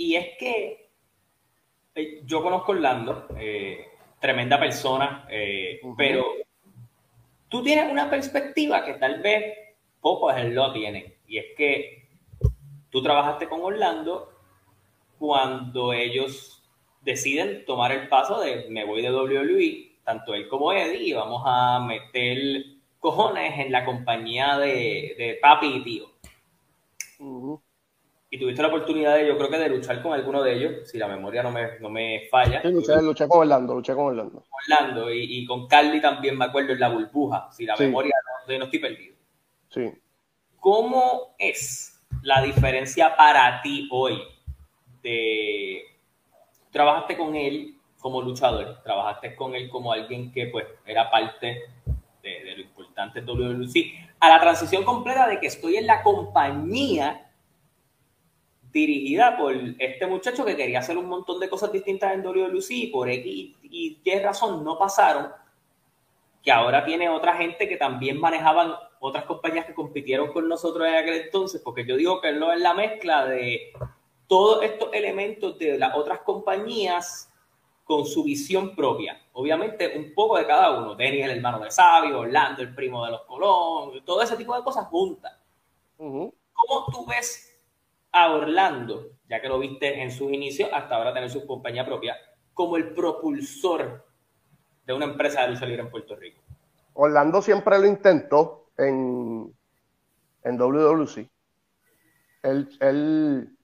Y 0.00 0.16
es 0.16 0.28
que 0.38 0.88
eh, 1.94 2.22
yo 2.24 2.42
conozco 2.42 2.72
a 2.72 2.74
Orlando, 2.74 3.26
eh, 3.38 3.86
tremenda 4.18 4.58
persona, 4.58 5.26
eh, 5.28 5.78
pero 5.94 6.24
tú 7.50 7.62
tienes 7.62 7.92
una 7.92 8.08
perspectiva 8.08 8.82
que 8.82 8.94
tal 8.94 9.20
vez 9.20 9.58
pocos 10.00 10.32
lo 10.42 10.72
tienen. 10.72 11.14
Y 11.26 11.36
es 11.36 11.44
que 11.54 12.08
tú 12.88 13.02
trabajaste 13.02 13.46
con 13.46 13.60
Orlando 13.60 14.32
cuando 15.18 15.92
ellos 15.92 16.62
deciden 17.02 17.66
tomar 17.66 17.92
el 17.92 18.08
paso 18.08 18.40
de 18.40 18.70
me 18.70 18.86
voy 18.86 19.02
de 19.02 19.12
WWE, 19.12 19.98
tanto 20.02 20.32
él 20.32 20.48
como 20.48 20.72
Eddie, 20.72 21.08
y 21.08 21.12
vamos 21.12 21.42
a 21.44 21.78
meter 21.78 22.64
cojones 23.00 23.58
en 23.58 23.70
la 23.70 23.84
compañía 23.84 24.56
de, 24.56 25.38
papi 25.42 25.66
y 25.66 25.84
tío. 25.84 27.60
Y 28.32 28.38
tuviste 28.38 28.62
la 28.62 28.68
oportunidad 28.68 29.16
de, 29.16 29.26
yo 29.26 29.36
creo 29.36 29.50
que 29.50 29.58
de 29.58 29.68
luchar 29.68 30.00
con 30.02 30.12
alguno 30.12 30.40
de 30.42 30.54
ellos, 30.54 30.88
si 30.88 30.98
la 30.98 31.08
memoria 31.08 31.42
no 31.42 31.50
me, 31.50 31.80
no 31.80 31.90
me 31.90 32.28
falla. 32.30 32.62
Sí, 32.62 32.68
luché, 32.68 33.26
con 33.26 33.40
Orlando, 33.40 33.74
luché 33.74 33.92
con 33.92 34.06
Orlando. 34.06 34.44
Orlando 34.50 35.12
y, 35.12 35.44
con 35.46 35.66
Carly 35.66 36.00
también 36.00 36.38
me 36.38 36.44
acuerdo 36.44 36.72
en 36.72 36.80
la 36.80 36.90
burbuja, 36.90 37.48
si 37.50 37.66
la 37.66 37.76
memoria 37.76 38.14
no, 38.46 38.58
no 38.58 38.64
estoy 38.64 38.78
perdido. 38.78 39.16
Sí. 39.68 39.90
¿Cómo 40.60 41.34
es 41.38 42.00
la 42.22 42.40
diferencia 42.42 43.16
para 43.16 43.60
ti 43.62 43.88
hoy 43.90 44.22
de 45.02 45.82
trabajaste 46.70 47.16
con 47.16 47.34
él 47.34 47.76
como 47.98 48.22
luchador, 48.22 48.80
trabajaste 48.82 49.34
con 49.34 49.54
él 49.54 49.68
como 49.68 49.92
alguien 49.92 50.32
que 50.32 50.46
pues 50.46 50.66
era 50.86 51.10
parte 51.10 51.62
de, 52.22 52.54
lo 52.56 52.62
importante 52.62 53.20
de 53.22 53.92
a 54.20 54.28
la 54.28 54.40
transición 54.40 54.84
completa 54.84 55.26
de 55.26 55.40
que 55.40 55.46
estoy 55.46 55.76
en 55.76 55.86
la 55.86 56.02
compañía 56.02 57.29
dirigida 58.72 59.36
por 59.36 59.54
este 59.78 60.06
muchacho 60.06 60.44
que 60.44 60.56
quería 60.56 60.78
hacer 60.78 60.96
un 60.96 61.06
montón 61.06 61.40
de 61.40 61.48
cosas 61.48 61.72
distintas 61.72 62.12
en 62.12 62.22
WWC 62.22 62.70
y 62.70 62.86
por 62.88 63.08
X 63.08 63.56
y 63.62 64.00
qué 64.04 64.20
razón 64.20 64.64
no 64.64 64.78
pasaron, 64.78 65.32
que 66.42 66.52
ahora 66.52 66.84
tiene 66.84 67.08
otra 67.08 67.34
gente 67.36 67.68
que 67.68 67.76
también 67.76 68.18
manejaban 68.18 68.74
otras 69.00 69.24
compañías 69.24 69.66
que 69.66 69.74
compitieron 69.74 70.32
con 70.32 70.48
nosotros 70.48 70.86
en 70.86 70.94
aquel 70.94 71.22
entonces, 71.22 71.60
porque 71.64 71.86
yo 71.86 71.96
digo 71.96 72.20
que 72.20 72.32
no 72.32 72.52
es 72.52 72.60
la 72.60 72.74
mezcla 72.74 73.24
de 73.26 73.72
todos 74.26 74.62
estos 74.62 74.90
elementos 74.92 75.58
de 75.58 75.78
las 75.78 75.94
otras 75.96 76.20
compañías 76.20 77.32
con 77.84 78.06
su 78.06 78.22
visión 78.22 78.76
propia. 78.76 79.20
Obviamente, 79.32 79.98
un 79.98 80.14
poco 80.14 80.38
de 80.38 80.46
cada 80.46 80.78
uno. 80.78 80.94
Denny, 80.94 81.22
el 81.22 81.32
hermano 81.32 81.58
de 81.58 81.72
Sabio, 81.72 82.20
Orlando, 82.20 82.62
el 82.62 82.72
primo 82.72 83.04
de 83.04 83.10
los 83.10 83.22
Colón, 83.22 84.00
todo 84.04 84.22
ese 84.22 84.36
tipo 84.36 84.54
de 84.54 84.62
cosas 84.62 84.86
juntas. 84.86 85.36
¿Cómo 85.96 86.86
tú 86.92 87.04
ves 87.06 87.49
a 88.12 88.32
Orlando, 88.32 89.10
ya 89.28 89.40
que 89.40 89.48
lo 89.48 89.58
viste 89.58 90.02
en 90.02 90.10
sus 90.10 90.32
inicios, 90.32 90.70
hasta 90.72 90.96
ahora 90.96 91.14
tener 91.14 91.30
su 91.30 91.46
compañía 91.46 91.84
propia, 91.84 92.16
como 92.52 92.76
el 92.76 92.92
propulsor 92.92 94.06
de 94.84 94.92
una 94.92 95.06
empresa 95.06 95.42
de 95.42 95.48
lucha 95.48 95.66
libre 95.66 95.82
en 95.82 95.90
Puerto 95.90 96.16
Rico? 96.16 96.40
Orlando 96.94 97.40
siempre 97.40 97.78
lo 97.78 97.86
intentó 97.86 98.70
en, 98.76 99.54
en 100.42 100.58
WWC. 100.58 101.28
Él, 102.42 102.68
él, 102.80 103.56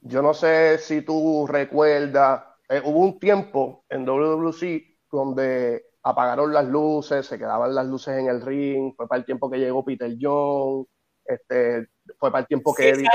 yo 0.00 0.22
no 0.22 0.32
sé 0.32 0.78
si 0.78 1.02
tú 1.02 1.46
recuerdas 1.46 2.42
eh, 2.68 2.80
hubo 2.84 2.98
un 3.00 3.18
tiempo 3.18 3.84
en 3.88 4.04
WWC 4.04 4.98
donde 5.10 5.86
apagaron 6.02 6.52
las 6.52 6.66
luces, 6.66 7.26
se 7.26 7.38
quedaban 7.38 7.74
las 7.74 7.86
luces 7.86 8.18
en 8.18 8.28
el 8.28 8.40
ring, 8.40 8.92
fue 8.96 9.08
para 9.08 9.20
el 9.20 9.24
tiempo 9.24 9.50
que 9.50 9.58
llegó 9.58 9.84
Peter 9.84 10.16
Young, 10.16 10.84
este, 11.24 11.88
fue 12.18 12.30
para 12.30 12.40
el 12.40 12.46
tiempo 12.46 12.74
que 12.74 12.90
Eddie 12.90 13.08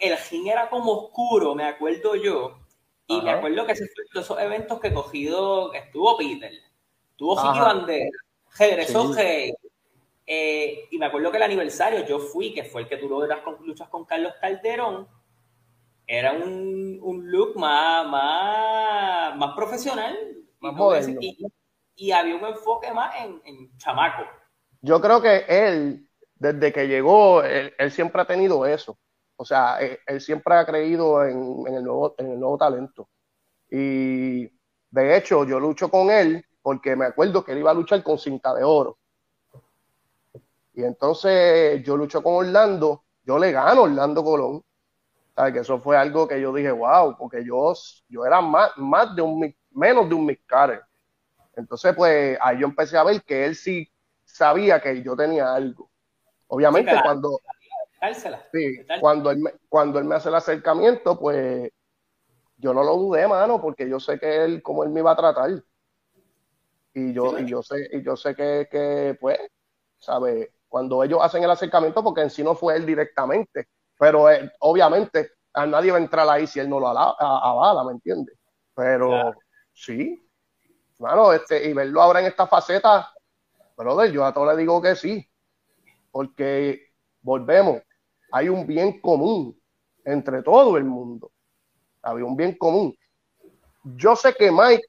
El 0.00 0.16
ring 0.30 0.48
era 0.48 0.68
como 0.68 0.92
oscuro, 0.92 1.54
me 1.54 1.64
acuerdo 1.64 2.16
yo, 2.16 2.58
y 3.06 3.20
me 3.22 3.30
acuerdo 3.30 3.66
que 3.66 3.76
se 3.76 3.86
fue 3.86 4.20
esos 4.20 4.38
eventos 4.40 4.80
que 4.80 4.92
cogido, 4.92 5.72
estuvo 5.72 6.16
Peter, 6.16 6.52
tuvo 7.16 7.36
Jicky 7.36 7.58
Bandera, 7.58 8.10
regresó 8.58 9.12
sí. 9.12 9.54
eh, 10.26 10.88
y 10.90 10.98
me 10.98 11.06
acuerdo 11.06 11.30
que 11.30 11.36
el 11.36 11.42
aniversario 11.42 12.06
yo 12.06 12.18
fui, 12.18 12.54
que 12.54 12.64
fue 12.64 12.82
el 12.82 12.88
que 12.88 12.96
tuvo 12.96 13.26
las 13.26 13.40
luchas 13.60 13.88
con 13.88 14.04
Carlos 14.04 14.32
Calderón, 14.40 15.06
era 16.10 16.32
un, 16.32 16.98
un 17.02 17.30
look 17.30 17.56
más, 17.56 18.04
más, 18.08 19.36
más 19.36 19.54
profesional. 19.54 20.18
y, 21.94 22.10
había 22.10 22.34
un 22.34 22.44
enfoque 22.46 22.92
más 22.92 23.14
en, 23.16 23.40
en, 23.44 23.78
chamaco. 23.78 24.24
Yo 24.80 25.00
creo 25.00 25.22
que 25.22 25.44
él, 25.48 26.08
desde 26.34 26.72
que 26.72 26.88
llegó, 26.88 27.44
él, 27.44 27.92
siempre 27.92 28.22
ha 28.22 28.24
tenido 28.24 28.66
eso. 28.66 28.98
O 29.40 29.44
sea, 29.44 29.78
él, 30.06 30.20
siempre 30.20 30.54
ha 30.54 30.66
creído 30.66 31.24
en, 31.24 31.66
en, 31.66 31.74
el 31.74 31.84
nuevo, 31.84 32.14
en 32.18 32.32
el 32.32 32.38
nuevo 32.40 32.58
talento. 32.58 33.08
Y 33.70 34.42
de 34.90 35.16
hecho, 35.16 35.44
yo 35.44 35.58
lucho 35.58 35.90
con 35.90 36.10
él 36.10 36.44
porque 36.60 36.94
me 36.94 37.06
acuerdo 37.06 37.42
que 37.44 37.52
él 37.52 37.58
iba 37.58 37.70
a 37.70 37.74
luchar 37.74 38.02
con 38.02 38.18
cinta 38.18 38.54
de 38.54 38.64
oro. 38.64 38.98
Y 40.74 40.82
entonces 40.84 41.82
yo 41.82 41.96
lucho 41.96 42.22
con 42.22 42.34
Orlando, 42.34 43.04
yo 43.24 43.38
le 43.38 43.50
gano 43.52 43.80
a 43.80 43.84
Orlando 43.84 44.22
Colón 44.22 44.62
que 45.50 45.60
eso 45.60 45.80
fue 45.80 45.96
algo 45.96 46.28
que 46.28 46.40
yo 46.40 46.52
dije, 46.52 46.70
wow, 46.70 47.16
porque 47.16 47.42
yo, 47.44 47.72
yo 48.08 48.26
era 48.26 48.42
más, 48.42 48.76
más 48.76 49.16
de 49.16 49.22
un, 49.22 49.54
menos 49.70 50.08
de 50.08 50.14
un 50.14 50.26
miscare. 50.26 50.80
Entonces, 51.56 51.94
pues 51.94 52.36
ahí 52.42 52.58
yo 52.60 52.66
empecé 52.66 52.98
a 52.98 53.04
ver 53.04 53.22
que 53.22 53.46
él 53.46 53.56
sí 53.56 53.90
sabía 54.24 54.80
que 54.80 55.02
yo 55.02 55.16
tenía 55.16 55.54
algo. 55.54 55.90
Obviamente, 56.48 56.92
cuando, 57.02 57.40
cuando, 59.00 59.30
él 59.30 59.38
me, 59.38 59.52
cuando 59.68 59.98
él 59.98 60.04
me 60.04 60.14
hace 60.14 60.28
el 60.30 60.34
acercamiento, 60.34 61.18
pues 61.18 61.70
yo 62.56 62.74
no 62.74 62.82
lo 62.82 62.96
dudé, 62.96 63.26
mano, 63.28 63.60
porque 63.60 63.88
yo 63.88 64.00
sé 64.00 64.18
que 64.18 64.44
él, 64.44 64.62
como 64.62 64.84
él 64.84 64.90
me 64.90 65.00
iba 65.00 65.12
a 65.12 65.16
tratar. 65.16 65.50
Y 66.92 67.12
yo, 67.12 67.38
y 67.38 67.46
yo 67.46 67.62
sé, 67.62 67.88
y 67.92 68.02
yo 68.02 68.16
sé 68.16 68.34
que, 68.34 68.68
que, 68.70 69.16
pues, 69.20 69.38
¿sabe? 69.98 70.54
Cuando 70.68 71.02
ellos 71.04 71.20
hacen 71.22 71.42
el 71.42 71.50
acercamiento, 71.50 72.02
porque 72.02 72.22
en 72.22 72.30
sí 72.30 72.42
no 72.42 72.54
fue 72.54 72.76
él 72.76 72.86
directamente, 72.86 73.68
pero 73.98 74.30
eh, 74.30 74.50
obviamente 74.60 75.32
a 75.52 75.66
nadie 75.66 75.90
va 75.90 75.98
a 75.98 76.00
entrar 76.00 76.28
ahí 76.28 76.46
si 76.46 76.60
él 76.60 76.68
no 76.68 76.80
lo 76.80 76.88
avala, 76.88 77.84
¿me 77.84 77.92
entiendes? 77.92 78.36
Pero 78.74 79.34
sí, 79.72 80.26
bueno, 80.98 81.32
este, 81.32 81.68
y 81.68 81.72
verlo 81.72 82.02
ahora 82.02 82.20
en 82.20 82.26
esta 82.26 82.46
faceta, 82.46 83.12
brother, 83.76 84.12
yo 84.12 84.24
a 84.24 84.32
todo 84.32 84.46
le 84.52 84.56
digo 84.56 84.80
que 84.80 84.94
sí, 84.94 85.26
porque 86.10 86.92
volvemos, 87.22 87.82
hay 88.32 88.48
un 88.48 88.66
bien 88.66 89.00
común 89.00 89.58
entre 90.04 90.42
todo 90.42 90.76
el 90.76 90.84
mundo, 90.84 91.30
había 92.02 92.24
un 92.24 92.36
bien 92.36 92.56
común. 92.56 92.96
Yo 93.84 94.16
sé 94.16 94.34
que 94.34 94.50
Mike 94.50 94.84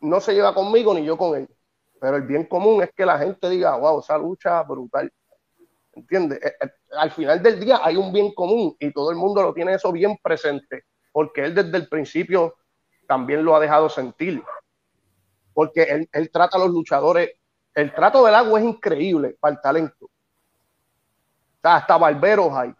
no 0.00 0.20
se 0.20 0.34
lleva 0.34 0.54
conmigo 0.54 0.94
ni 0.94 1.04
yo 1.04 1.16
con 1.16 1.36
él, 1.36 1.48
pero 2.00 2.16
el 2.16 2.22
bien 2.22 2.44
común 2.44 2.82
es 2.82 2.90
que 2.94 3.06
la 3.06 3.18
gente 3.18 3.48
diga, 3.48 3.76
wow, 3.76 4.00
esa 4.00 4.18
lucha 4.18 4.62
brutal. 4.62 5.12
¿Entiendes? 5.92 6.40
Eh, 6.42 6.54
eh, 6.60 6.70
al 6.96 7.10
final 7.10 7.42
del 7.42 7.60
día 7.60 7.80
hay 7.82 7.96
un 7.96 8.12
bien 8.12 8.32
común 8.32 8.76
y 8.78 8.92
todo 8.92 9.10
el 9.10 9.16
mundo 9.16 9.42
lo 9.42 9.52
tiene 9.52 9.74
eso 9.74 9.92
bien 9.92 10.16
presente, 10.22 10.84
porque 11.12 11.44
él 11.44 11.54
desde 11.54 11.76
el 11.76 11.88
principio 11.88 12.54
también 13.06 13.44
lo 13.44 13.54
ha 13.54 13.60
dejado 13.60 13.88
sentir. 13.88 14.42
Porque 15.52 15.82
él, 15.82 16.08
él 16.12 16.30
trata 16.30 16.56
a 16.56 16.60
los 16.60 16.70
luchadores, 16.70 17.32
el 17.74 17.92
trato 17.92 18.24
del 18.24 18.34
agua 18.34 18.60
es 18.60 18.66
increíble 18.66 19.36
para 19.40 19.54
el 19.54 19.60
talento. 19.60 20.08
Hasta 21.62 21.98
barberos 21.98 22.52
hay. 22.52 22.74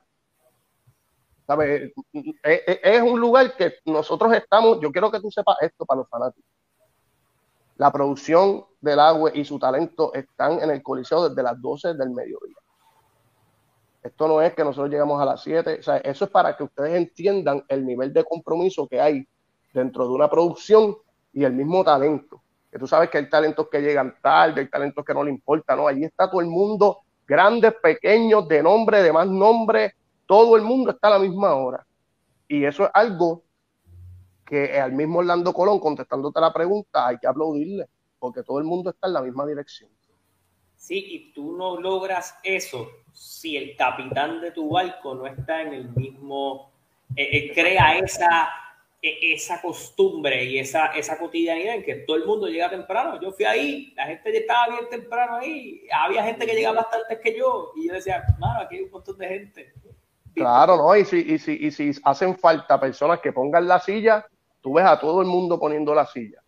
¿Sabes? 1.46 1.92
Es 2.42 3.02
un 3.02 3.20
lugar 3.20 3.56
que 3.56 3.74
nosotros 3.84 4.32
estamos, 4.32 4.80
yo 4.80 4.92
quiero 4.92 5.10
que 5.10 5.20
tú 5.20 5.30
sepas 5.30 5.56
esto 5.60 5.84
para 5.84 5.98
los 5.98 6.08
fanáticos. 6.08 6.48
La 7.76 7.90
producción 7.90 8.64
del 8.80 9.00
agua 9.00 9.30
y 9.34 9.44
su 9.44 9.58
talento 9.58 10.12
están 10.14 10.60
en 10.62 10.70
el 10.70 10.82
Coliseo 10.82 11.28
desde 11.28 11.42
las 11.42 11.60
12 11.60 11.94
del 11.94 12.10
mediodía. 12.10 12.56
Esto 14.02 14.28
no 14.28 14.40
es 14.40 14.54
que 14.54 14.64
nosotros 14.64 14.90
llegamos 14.90 15.20
a 15.20 15.24
las 15.24 15.42
7, 15.42 15.78
o 15.80 15.82
sea, 15.82 15.96
eso 15.98 16.24
es 16.24 16.30
para 16.30 16.56
que 16.56 16.64
ustedes 16.64 16.94
entiendan 16.94 17.64
el 17.68 17.84
nivel 17.84 18.12
de 18.12 18.24
compromiso 18.24 18.86
que 18.86 19.00
hay 19.00 19.26
dentro 19.74 20.06
de 20.06 20.14
una 20.14 20.30
producción 20.30 20.96
y 21.32 21.44
el 21.44 21.52
mismo 21.52 21.84
talento. 21.84 22.42
Que 22.70 22.78
tú 22.78 22.86
sabes 22.86 23.10
que 23.10 23.18
hay 23.18 23.28
talentos 23.28 23.68
que 23.68 23.80
llegan 23.80 24.16
tarde, 24.22 24.60
hay 24.62 24.68
talentos 24.68 25.04
que 25.04 25.12
no 25.12 25.24
le 25.24 25.30
importa, 25.30 25.74
¿no? 25.74 25.88
Allí 25.88 26.04
está 26.04 26.30
todo 26.30 26.40
el 26.40 26.46
mundo, 26.46 27.00
grandes, 27.30 27.74
pequeños, 27.80 28.48
de 28.48 28.60
nombre, 28.60 29.04
de 29.04 29.12
más 29.12 29.28
nombre, 29.28 29.94
todo 30.26 30.56
el 30.56 30.62
mundo 30.62 30.90
está 30.90 31.06
a 31.06 31.10
la 31.12 31.18
misma 31.20 31.54
hora. 31.54 31.86
Y 32.48 32.64
eso 32.64 32.84
es 32.84 32.90
algo 32.92 33.44
que 34.44 34.80
al 34.80 34.92
mismo 34.92 35.20
Orlando 35.20 35.52
Colón, 35.52 35.78
contestándote 35.78 36.40
la 36.40 36.52
pregunta, 36.52 37.06
hay 37.06 37.18
que 37.18 37.28
aplaudirle, 37.28 37.86
porque 38.18 38.42
todo 38.42 38.58
el 38.58 38.64
mundo 38.64 38.90
está 38.90 39.06
en 39.06 39.12
la 39.12 39.22
misma 39.22 39.46
dirección. 39.46 39.88
Sí, 40.74 41.04
y 41.08 41.32
tú 41.32 41.56
no 41.56 41.80
logras 41.80 42.36
eso 42.42 42.88
si 43.12 43.56
el 43.56 43.76
capitán 43.76 44.40
de 44.40 44.50
tu 44.50 44.68
barco 44.68 45.14
no 45.14 45.24
está 45.26 45.62
en 45.62 45.74
el 45.74 45.88
mismo, 45.90 46.72
eh, 47.14 47.28
eh, 47.30 47.52
crea 47.54 47.96
esa, 47.98 48.48
esa 49.02 49.62
costumbre 49.62 50.44
y 50.44 50.58
esa, 50.58 50.86
esa 50.88 51.18
cotidianidad 51.18 51.76
en 51.76 51.84
que 51.84 51.94
todo 51.96 52.16
el 52.16 52.26
mundo 52.26 52.48
llega 52.48 52.68
temprano. 52.68 53.20
Yo 53.20 53.32
fui 53.32 53.44
ahí, 53.44 53.92
la 53.96 54.06
gente 54.06 54.36
estaba 54.36 54.68
bien 54.68 54.88
temprano 54.90 55.36
ahí, 55.36 55.86
había 55.92 56.24
gente 56.24 56.46
que 56.46 56.54
llegaba 56.54 56.82
bastante 56.82 57.14
antes 57.14 57.20
que 57.20 57.38
yo, 57.38 57.72
y 57.76 57.88
yo 57.88 57.94
decía, 57.94 58.24
mano, 58.38 58.60
aquí 58.60 58.76
hay 58.76 58.82
un 58.82 58.90
montón 58.90 59.16
de 59.16 59.28
gente. 59.28 59.72
Claro, 60.34 60.76
¿no? 60.76 60.94
Y 60.96 61.04
si, 61.04 61.18
y 61.18 61.38
si, 61.38 61.52
y 61.52 61.70
si 61.70 61.92
hacen 62.04 62.36
falta 62.36 62.78
personas 62.78 63.20
que 63.20 63.32
pongan 63.32 63.66
la 63.66 63.80
silla, 63.80 64.26
tú 64.60 64.74
ves 64.74 64.84
a 64.84 64.98
todo 65.00 65.22
el 65.22 65.26
mundo 65.26 65.58
poniendo 65.58 65.94
la 65.94 66.06
silla. 66.06 66.42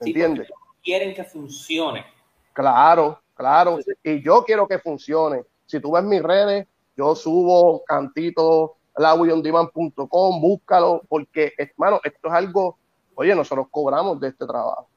¿Entiendes? 0.00 0.48
quieren 0.82 1.14
que 1.14 1.22
funcione. 1.22 2.04
Claro, 2.52 3.22
Claro, 3.34 3.78
y 4.02 4.22
yo 4.22 4.44
quiero 4.44 4.68
que 4.68 4.78
funcione. 4.78 5.42
Si 5.66 5.80
tú 5.80 5.92
ves 5.92 6.04
mis 6.04 6.22
redes, 6.22 6.66
yo 6.96 7.14
subo 7.14 7.82
cantito 7.84 8.76
lawiondiman.com, 8.96 10.40
búscalo, 10.40 11.02
porque, 11.08 11.52
hermano, 11.56 12.00
esto 12.04 12.28
es 12.28 12.34
algo, 12.34 12.78
oye, 13.14 13.34
nosotros 13.34 13.66
cobramos 13.70 14.20
de 14.20 14.28
este 14.28 14.46
trabajo, 14.46 14.88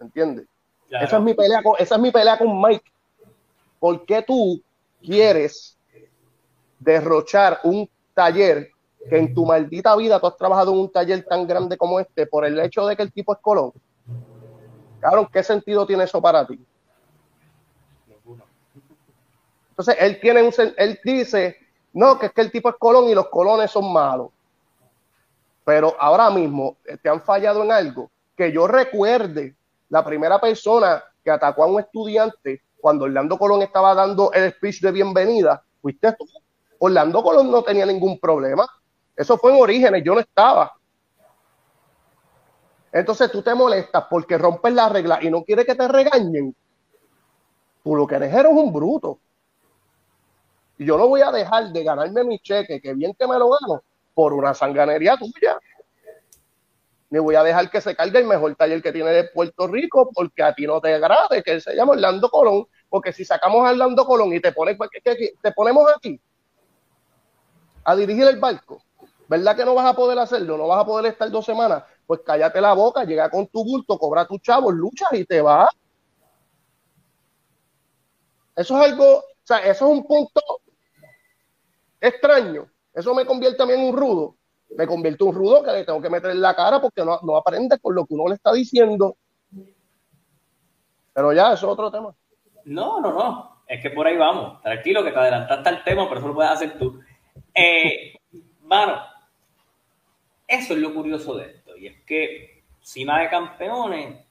¿entiendes? 0.00 0.46
Esa, 0.88 1.16
es 1.16 1.22
mi 1.22 1.34
pelea 1.34 1.62
con, 1.62 1.74
esa 1.78 1.94
es 1.94 2.00
mi 2.00 2.10
pelea 2.10 2.38
con 2.38 2.60
Mike. 2.60 2.84
¿Por 3.80 4.04
qué 4.04 4.22
tú 4.22 4.62
quieres 5.00 5.78
derrochar 6.78 7.60
un 7.64 7.88
taller 8.14 8.70
que 9.08 9.18
en 9.18 9.34
tu 9.34 9.46
maldita 9.46 9.96
vida 9.96 10.20
tú 10.20 10.26
has 10.26 10.36
trabajado 10.36 10.72
en 10.72 10.80
un 10.80 10.92
taller 10.92 11.24
tan 11.24 11.46
grande 11.46 11.76
como 11.76 11.98
este 11.98 12.26
por 12.26 12.44
el 12.44 12.60
hecho 12.60 12.86
de 12.86 12.94
que 12.94 13.02
el 13.02 13.12
tipo 13.12 13.32
es 13.32 13.40
colón? 13.40 13.72
Cabrón, 15.00 15.28
¿qué 15.32 15.42
sentido 15.42 15.86
tiene 15.86 16.04
eso 16.04 16.20
para 16.22 16.46
ti? 16.46 16.60
Entonces, 19.70 19.96
él 19.98 20.20
tiene 20.20 20.42
un, 20.42 20.52
él 20.76 21.00
dice, 21.02 21.56
no, 21.92 22.18
que 22.18 22.26
es 22.26 22.32
que 22.32 22.40
el 22.40 22.50
tipo 22.50 22.68
es 22.68 22.76
colón 22.78 23.08
y 23.08 23.14
los 23.14 23.28
colones 23.28 23.70
son 23.70 23.92
malos. 23.92 24.28
Pero 25.64 25.94
ahora 25.98 26.30
mismo 26.30 26.76
eh, 26.84 26.96
te 26.96 27.08
han 27.08 27.22
fallado 27.22 27.62
en 27.62 27.72
algo. 27.72 28.10
Que 28.36 28.50
yo 28.50 28.66
recuerde, 28.66 29.54
la 29.88 30.04
primera 30.04 30.40
persona 30.40 31.02
que 31.22 31.30
atacó 31.30 31.64
a 31.64 31.66
un 31.66 31.80
estudiante 31.80 32.62
cuando 32.80 33.04
Orlando 33.04 33.38
Colón 33.38 33.62
estaba 33.62 33.94
dando 33.94 34.32
el 34.32 34.50
speech 34.52 34.80
de 34.80 34.90
bienvenida, 34.90 35.62
fuiste 35.80 36.12
tú. 36.12 36.26
Orlando 36.78 37.22
Colón 37.22 37.50
no 37.50 37.62
tenía 37.62 37.86
ningún 37.86 38.18
problema. 38.18 38.66
Eso 39.14 39.38
fue 39.38 39.52
en 39.54 39.62
orígenes, 39.62 40.02
yo 40.02 40.14
no 40.14 40.20
estaba. 40.20 40.72
Entonces 42.90 43.30
tú 43.30 43.40
te 43.42 43.54
molestas 43.54 44.04
porque 44.10 44.36
rompes 44.36 44.72
la 44.72 44.88
regla 44.88 45.18
y 45.22 45.30
no 45.30 45.44
quieres 45.44 45.64
que 45.64 45.74
te 45.74 45.86
regañen. 45.86 46.54
Tú 47.84 47.96
lo 47.96 48.06
que 48.06 48.16
eres 48.16 48.34
eres 48.34 48.52
un 48.52 48.72
bruto. 48.72 49.18
Yo 50.84 50.98
no 50.98 51.08
voy 51.08 51.20
a 51.20 51.30
dejar 51.30 51.72
de 51.72 51.84
ganarme 51.84 52.24
mi 52.24 52.38
cheque, 52.38 52.80
que 52.80 52.94
bien 52.94 53.14
que 53.14 53.26
me 53.26 53.38
lo 53.38 53.50
gano, 53.50 53.82
por 54.14 54.32
una 54.32 54.54
sanganería 54.54 55.16
tuya. 55.16 55.58
Ni 57.10 57.18
voy 57.18 57.34
a 57.34 57.42
dejar 57.42 57.70
que 57.70 57.80
se 57.80 57.94
cargue 57.94 58.20
el 58.20 58.26
mejor 58.26 58.54
taller 58.56 58.82
que 58.82 58.92
tiene 58.92 59.10
de 59.10 59.24
Puerto 59.24 59.66
Rico 59.66 60.10
porque 60.14 60.42
a 60.42 60.54
ti 60.54 60.66
no 60.66 60.80
te 60.80 60.94
agrade, 60.94 61.42
que 61.42 61.52
él 61.52 61.60
se 61.60 61.74
llama 61.74 61.92
Orlando 61.92 62.30
Colón. 62.30 62.66
Porque 62.88 63.12
si 63.12 63.24
sacamos 63.24 63.66
a 63.66 63.72
Orlando 63.72 64.06
Colón 64.06 64.32
y 64.32 64.40
te, 64.40 64.52
pones, 64.52 64.78
te 65.04 65.52
ponemos 65.52 65.86
aquí 65.94 66.18
a 67.84 67.96
dirigir 67.96 68.24
el 68.24 68.38
barco, 68.38 68.82
¿verdad 69.28 69.56
que 69.56 69.64
no 69.64 69.74
vas 69.74 69.86
a 69.86 69.94
poder 69.94 70.18
hacerlo? 70.18 70.56
No 70.56 70.68
vas 70.68 70.80
a 70.80 70.86
poder 70.86 71.12
estar 71.12 71.30
dos 71.30 71.44
semanas. 71.44 71.84
Pues 72.06 72.20
cállate 72.24 72.60
la 72.60 72.72
boca, 72.72 73.04
llega 73.04 73.30
con 73.30 73.46
tu 73.46 73.64
bulto, 73.64 73.98
cobra 73.98 74.26
tus 74.26 74.40
chavos, 74.40 74.72
luchas 74.74 75.12
y 75.12 75.24
te 75.24 75.40
vas. 75.40 75.68
Eso 78.54 78.76
es 78.78 78.90
algo, 78.90 79.18
o 79.18 79.24
sea, 79.44 79.58
eso 79.58 79.86
es 79.86 79.98
un 79.98 80.06
punto 80.06 80.40
extraño. 82.02 82.66
Eso 82.92 83.14
me 83.14 83.24
convierte 83.24 83.56
también 83.56 83.80
en 83.80 83.86
un 83.88 83.96
rudo. 83.96 84.36
Me 84.76 84.86
convierte 84.86 85.22
en 85.22 85.30
un 85.30 85.34
rudo 85.36 85.62
que 85.62 85.72
le 85.72 85.84
tengo 85.84 86.00
que 86.00 86.10
meter 86.10 86.30
en 86.30 86.40
la 86.40 86.54
cara 86.54 86.80
porque 86.80 87.04
no, 87.04 87.18
no 87.22 87.36
aprende 87.36 87.78
con 87.78 87.94
lo 87.94 88.04
que 88.04 88.14
uno 88.14 88.28
le 88.28 88.34
está 88.34 88.52
diciendo. 88.52 89.16
Pero 91.14 91.32
ya, 91.32 91.52
eso 91.52 91.66
es 91.66 91.72
otro 91.72 91.90
tema. 91.90 92.14
No, 92.64 93.00
no, 93.00 93.12
no. 93.12 93.62
Es 93.66 93.80
que 93.80 93.90
por 93.90 94.06
ahí 94.06 94.16
vamos. 94.16 94.60
Tranquilo, 94.62 95.04
que 95.04 95.12
te 95.12 95.18
adelantaste 95.18 95.68
al 95.68 95.84
tema, 95.84 96.08
pero 96.08 96.20
eso 96.20 96.28
lo 96.28 96.34
puedes 96.34 96.52
hacer 96.52 96.78
tú. 96.78 97.00
Eh, 97.54 98.14
mano, 98.62 99.02
eso 100.46 100.74
es 100.74 100.80
lo 100.80 100.94
curioso 100.94 101.34
de 101.36 101.46
esto. 101.46 101.76
Y 101.76 101.86
es 101.86 102.02
que, 102.04 102.64
cima 102.80 103.20
de 103.20 103.28
campeones, 103.28 104.26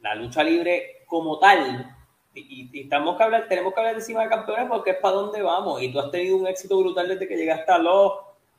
la 0.00 0.14
lucha 0.14 0.42
libre 0.42 1.04
como 1.06 1.38
tal 1.38 1.96
y, 2.34 2.80
estamos 2.80 3.16
que 3.16 3.22
hablar, 3.22 3.48
tenemos 3.48 3.74
que 3.74 3.80
hablar 3.80 3.96
de 3.96 4.02
cima 4.02 4.22
de 4.22 4.28
campeones 4.28 4.66
porque 4.68 4.90
es 4.90 4.96
para 4.98 5.16
dónde 5.16 5.42
vamos. 5.42 5.82
Y 5.82 5.92
tú 5.92 6.00
has 6.00 6.10
tenido 6.10 6.36
un 6.36 6.46
éxito 6.46 6.78
brutal 6.78 7.08
desde 7.08 7.26
que 7.26 7.36
llegaste 7.36 7.70
a 7.72 7.78
los 7.78 8.12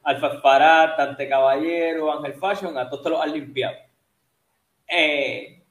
Alfa 0.03 0.95
Tante 0.97 1.29
Caballero, 1.29 2.11
Ángel 2.11 2.33
Fashion, 2.33 2.77
a 2.77 2.89
todos 2.89 3.03
te 3.03 3.09
los 3.09 3.21
has 3.21 3.31
limpiado. 3.31 3.75
Eh, 4.87 5.63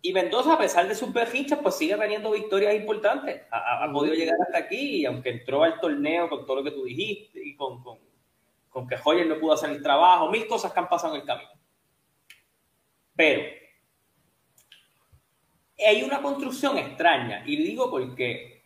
y 0.00 0.12
Mendoza, 0.12 0.54
a 0.54 0.58
pesar 0.58 0.88
de 0.88 0.94
sus 0.94 1.12
berrinchas, 1.12 1.58
pues 1.62 1.76
sigue 1.76 1.96
teniendo 1.96 2.30
victorias 2.30 2.74
importantes. 2.74 3.42
Ha, 3.50 3.88
podido 3.92 4.14
llegar 4.14 4.36
hasta 4.46 4.58
aquí, 4.58 4.96
y 4.96 5.06
aunque 5.06 5.30
entró 5.30 5.62
al 5.62 5.80
torneo 5.80 6.28
con 6.28 6.44
todo 6.44 6.56
lo 6.56 6.64
que 6.64 6.72
tú 6.72 6.84
dijiste, 6.84 7.40
y 7.42 7.54
con, 7.56 7.82
con, 7.82 7.98
con 8.68 8.86
que 8.86 8.96
Hoyer 9.02 9.26
no 9.26 9.38
pudo 9.38 9.54
hacer 9.54 9.70
el 9.70 9.82
trabajo, 9.82 10.30
mil 10.30 10.46
cosas 10.46 10.72
que 10.72 10.80
han 10.80 10.88
pasado 10.88 11.14
en 11.14 11.20
el 11.22 11.26
camino. 11.26 11.50
Pero 13.16 13.42
hay 15.84 16.02
una 16.02 16.22
construcción 16.22 16.78
extraña, 16.78 17.42
y 17.46 17.56
digo 17.56 17.90
porque 17.90 18.62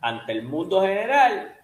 ante 0.00 0.32
el 0.32 0.42
mundo 0.42 0.80
general, 0.82 1.56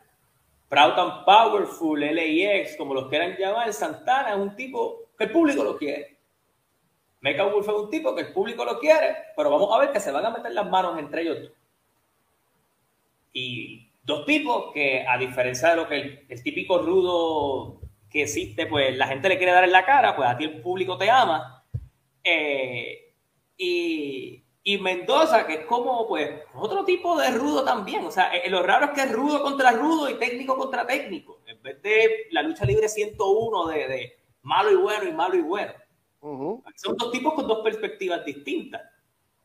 Proud 0.68 0.98
and 0.98 1.24
Powerful, 1.24 2.00
LAX, 2.00 2.76
como 2.76 2.94
los 2.94 3.08
quieran 3.08 3.36
llamar, 3.36 3.72
Santana 3.72 4.30
es 4.30 4.36
un 4.36 4.56
tipo 4.56 5.10
que 5.18 5.24
el 5.24 5.30
público 5.30 5.62
lo 5.62 5.76
quiere. 5.76 6.16
Mecha 7.20 7.44
Wolf 7.44 7.68
es 7.68 7.74
un 7.74 7.90
tipo 7.90 8.14
que 8.14 8.22
el 8.22 8.32
público 8.32 8.64
lo 8.64 8.78
quiere, 8.80 9.16
pero 9.36 9.50
vamos 9.50 9.68
a 9.72 9.78
ver 9.78 9.92
que 9.92 10.00
se 10.00 10.10
van 10.10 10.26
a 10.26 10.30
meter 10.30 10.52
las 10.52 10.68
manos 10.68 10.98
entre 10.98 11.22
ellos 11.22 11.52
Y 13.32 13.88
dos 14.02 14.26
tipos 14.26 14.72
que, 14.72 15.06
a 15.06 15.16
diferencia 15.18 15.70
de 15.70 15.76
lo 15.76 15.88
que 15.88 16.24
el, 16.28 16.42
típico 16.42 16.78
rudo 16.78 17.80
que 18.10 18.22
existe, 18.22 18.66
pues 18.66 18.96
la 18.96 19.06
gente 19.06 19.28
le 19.28 19.36
quiere 19.36 19.52
dar 19.52 19.64
en 19.64 19.72
la 19.72 19.84
cara, 19.84 20.16
pues 20.16 20.28
a 20.28 20.36
ti 20.36 20.44
el 20.44 20.60
público 20.60 20.98
te 20.98 21.10
ama. 21.10 21.64
Eh, 22.24 23.12
y 23.56 24.41
Y 24.64 24.78
Mendoza, 24.78 25.46
que 25.46 25.54
es 25.54 25.66
como, 25.66 26.06
pues, 26.06 26.40
otro 26.54 26.84
tipo 26.84 27.18
de 27.18 27.30
rudo 27.30 27.64
también. 27.64 28.04
O 28.04 28.10
sea, 28.12 28.32
eh, 28.34 28.48
lo 28.48 28.62
raro 28.62 28.86
es 28.86 28.90
que 28.92 29.02
es 29.02 29.12
rudo 29.12 29.42
contra 29.42 29.72
rudo 29.72 30.08
y 30.08 30.14
técnico 30.14 30.56
contra 30.56 30.86
técnico. 30.86 31.40
En 31.46 31.60
vez 31.62 31.82
de 31.82 32.26
la 32.30 32.42
lucha 32.42 32.64
libre 32.64 32.88
101 32.88 33.66
de, 33.66 33.88
de 33.88 34.18
malo 34.42 34.70
y 34.70 34.76
bueno 34.76 35.08
y 35.08 35.12
malo 35.12 35.34
y 35.34 35.42
bueno. 35.42 35.72
Son 36.76 36.96
dos 36.96 37.10
tipos 37.10 37.34
con 37.34 37.48
dos 37.48 37.62
perspectivas 37.64 38.24
distintas. 38.24 38.82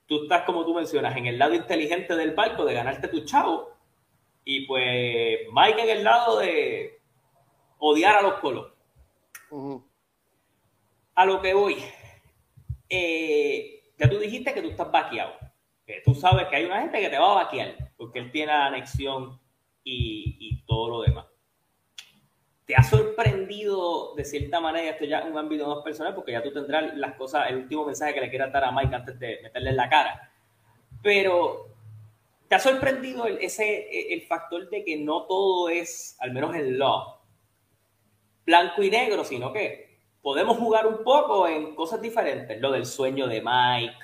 Tú 0.05 0.23
estás, 0.23 0.43
como 0.43 0.63
tú 0.63 0.75
mencionas, 0.75 1.17
en 1.17 1.25
el 1.25 1.39
lado 1.39 1.55
inteligente 1.55 2.15
del 2.15 2.35
barco 2.35 2.63
de 2.65 2.75
ganarte 2.75 3.07
tu 3.07 3.25
chavo. 3.25 3.73
Y 4.45 4.65
pues 4.67 5.39
Mike 5.51 5.81
en 5.81 5.89
el 5.89 6.03
lado 6.03 6.37
de 6.37 7.01
odiar 7.79 8.17
a 8.17 8.21
los 8.21 8.35
colos. 8.35 8.71
A 11.15 11.25
lo 11.25 11.41
que 11.41 11.53
voy. 11.53 11.83
Eh, 12.89 13.86
ya 13.97 14.09
tú 14.09 14.19
dijiste 14.19 14.53
que 14.53 14.61
tú 14.61 14.69
estás 14.69 14.91
vaqueado. 14.91 15.33
Que 15.85 16.01
tú 16.03 16.13
sabes 16.13 16.47
que 16.47 16.57
hay 16.57 16.65
una 16.65 16.81
gente 16.81 16.99
que 16.99 17.09
te 17.09 17.17
va 17.17 17.31
a 17.31 17.43
vaquear 17.43 17.75
porque 17.97 18.19
él 18.19 18.31
tiene 18.31 18.51
la 18.51 18.67
anexión 18.67 19.39
y, 19.83 20.63
todo 20.67 20.89
lo 20.89 21.01
demás. 21.01 21.25
¿Te 22.65 22.75
ha 22.75 22.83
sorprendido 22.83 24.13
de 24.15 24.25
cierta 24.25 24.59
manera, 24.59 24.89
esto 24.89 25.05
ya 25.05 25.19
es 25.19 25.25
un 25.25 25.37
ámbito 25.37 25.65
más 25.73 25.81
personal, 25.81 26.13
porque 26.13 26.33
ya 26.33 26.43
tú 26.43 26.51
tendrás 26.51 26.93
las 26.97 27.15
cosas, 27.15 27.49
el 27.49 27.55
último 27.55 27.85
mensaje 27.85 28.13
que 28.13 28.19
le 28.19 28.29
quieras 28.29 28.51
dar 28.51 28.65
a 28.65 28.71
Mike 28.73 28.93
antes 28.93 29.17
de 29.17 29.39
meterle 29.41 29.69
en 29.69 29.77
la 29.77 29.89
cara, 29.89 30.33
pero 31.01 31.67
¿te 32.49 32.55
ha 32.55 32.59
sorprendido 32.59 33.25
el, 33.27 33.37
ese, 33.37 34.13
el 34.13 34.23
factor 34.23 34.69
de 34.69 34.83
que 34.83 34.97
no 34.97 35.25
todo 35.25 35.69
es, 35.69 36.17
al 36.19 36.33
menos 36.33 36.53
en 36.53 36.77
law, 36.77 37.21
blanco 38.45 38.83
y 38.83 38.89
negro, 38.89 39.23
sino 39.23 39.53
que 39.53 39.86
podemos 40.27 40.57
jugar 40.57 40.85
un 40.85 41.05
poco 41.05 41.47
en 41.47 41.73
cosas 41.73 42.01
diferentes, 42.01 42.59
lo 42.59 42.73
del 42.73 42.85
sueño 42.85 43.27
de 43.27 43.41
Mike, 43.41 43.95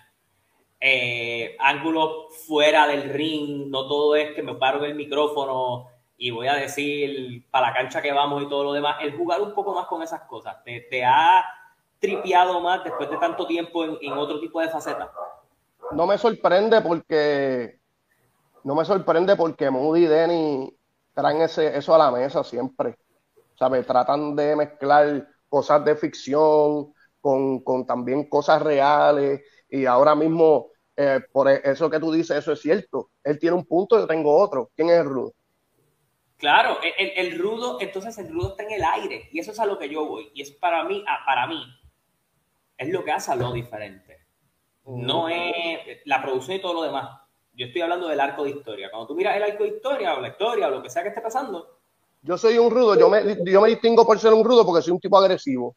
eh, 0.80 1.58
ángulo 1.60 2.30
fuera 2.48 2.88
del 2.88 3.10
ring, 3.10 3.68
no 3.68 3.86
todo 3.90 4.16
es 4.16 4.34
que 4.34 4.42
me 4.42 4.56
paro 4.56 4.78
en 4.78 4.92
el 4.92 4.96
micrófono 4.96 5.90
y 6.16 6.32
voy 6.32 6.48
a 6.48 6.54
decir 6.54 7.46
para 7.52 7.68
la 7.68 7.74
cancha 7.74 8.02
que 8.02 8.14
vamos 8.14 8.42
y 8.42 8.48
todo 8.48 8.64
lo 8.64 8.72
demás, 8.72 9.00
el 9.02 9.18
jugar 9.18 9.42
un 9.42 9.54
poco 9.54 9.74
más 9.74 9.86
con 9.88 10.02
esas 10.02 10.22
cosas, 10.22 10.64
¿te, 10.64 11.04
ha 11.04 11.44
tripeado 12.00 12.62
más 12.62 12.86
después 12.86 13.10
de 13.10 13.18
tanto 13.18 13.46
tiempo 13.46 13.84
en, 13.84 14.14
otro 14.14 14.40
tipo 14.40 14.62
de 14.62 14.70
facetas? 14.70 15.10
No 15.92 16.08
me 16.08 16.18
sorprende 16.18 16.80
porque 16.80 17.82
no 18.64 18.76
me 18.76 18.86
sorprende 18.86 19.36
porque 19.36 19.70
Moody 19.70 20.06
y 20.06 20.08
Denny 20.08 20.78
traen 21.14 21.42
ese, 21.42 21.78
eso 21.78 21.94
a 21.94 21.98
la 21.98 22.12
mesa 22.12 22.46
siempre. 22.46 22.96
O 23.56 23.58
sea, 23.58 23.68
me 23.68 23.84
tratan 23.84 24.38
de 24.38 24.56
mezclar 24.56 25.33
cosas 25.54 25.86
de 25.86 25.96
ficción, 25.96 26.96
con, 27.22 27.60
con 27.60 27.86
también 27.86 28.28
cosas 28.28 28.60
reales, 28.60 29.44
y 29.70 29.86
ahora 29.86 30.16
mismo, 30.16 30.72
eh, 30.98 31.20
por 31.32 31.48
e, 31.48 31.62
eso 31.64 31.92
que 31.92 32.00
tú 32.00 32.12
dices, 32.12 32.38
eso 32.38 32.54
es 32.54 32.60
cierto. 32.60 33.12
Él 33.24 33.38
tiene 33.38 33.56
un 33.56 33.64
punto, 33.64 34.00
yo 34.00 34.08
tengo 34.08 34.36
otro. 34.36 34.72
¿Quién 34.76 34.90
es 34.90 35.02
el 35.02 35.06
rudo? 35.06 35.34
Claro, 36.38 36.80
el, 36.82 37.12
el, 37.16 37.38
rudo, 37.38 37.78
entonces 37.80 38.18
el 38.18 38.34
rudo 38.34 38.50
está 38.50 38.64
en 38.64 38.72
el 38.72 38.84
aire, 38.84 39.30
y 39.32 39.38
eso 39.38 39.52
es 39.52 39.60
a 39.60 39.68
lo 39.68 39.78
que 39.78 39.90
yo 39.90 40.08
voy, 40.08 40.32
y 40.34 40.42
es 40.42 40.50
para 40.54 40.86
mí, 40.86 41.06
ah, 41.08 41.20
para 41.24 41.46
mí, 41.46 41.64
es 42.76 42.90
lo 42.90 43.04
que 43.04 43.12
hace 43.12 43.32
a 43.32 43.36
lo 43.36 43.54
diferente. 43.54 44.26
No 44.86 45.30
es 45.30 46.00
la 46.06 46.20
producción 46.20 46.58
y 46.58 46.62
todo 46.62 46.74
lo 46.74 46.82
demás. 46.82 47.12
Yo 47.54 47.68
estoy 47.68 47.84
hablando 47.84 48.08
del 48.08 48.20
arco 48.20 48.44
de 48.44 48.50
historia. 48.50 48.90
Cuando 48.90 49.06
tú 49.06 49.14
miras 49.14 49.36
el 49.38 49.44
arco 49.44 49.66
de 49.66 49.70
historia 49.70 50.16
o 50.16 50.20
la 50.20 50.30
historia 50.30 50.68
o 50.68 50.72
lo 50.72 50.82
que 50.82 50.90
sea 50.90 51.04
que 51.04 51.10
esté 51.10 51.22
pasando, 51.22 51.83
yo 52.24 52.38
soy 52.38 52.58
un 52.58 52.72
rudo, 52.72 52.98
yo 52.98 53.10
me, 53.10 53.38
yo 53.46 53.62
me 53.62 53.70
distingo 53.70 54.06
por 54.06 54.18
ser 54.18 54.34
un 54.34 54.46
rudo 54.46 54.66
porque 54.66 54.82
soy 54.82 54.94
un 54.94 55.00
tipo 55.00 55.18
agresivo. 55.18 55.76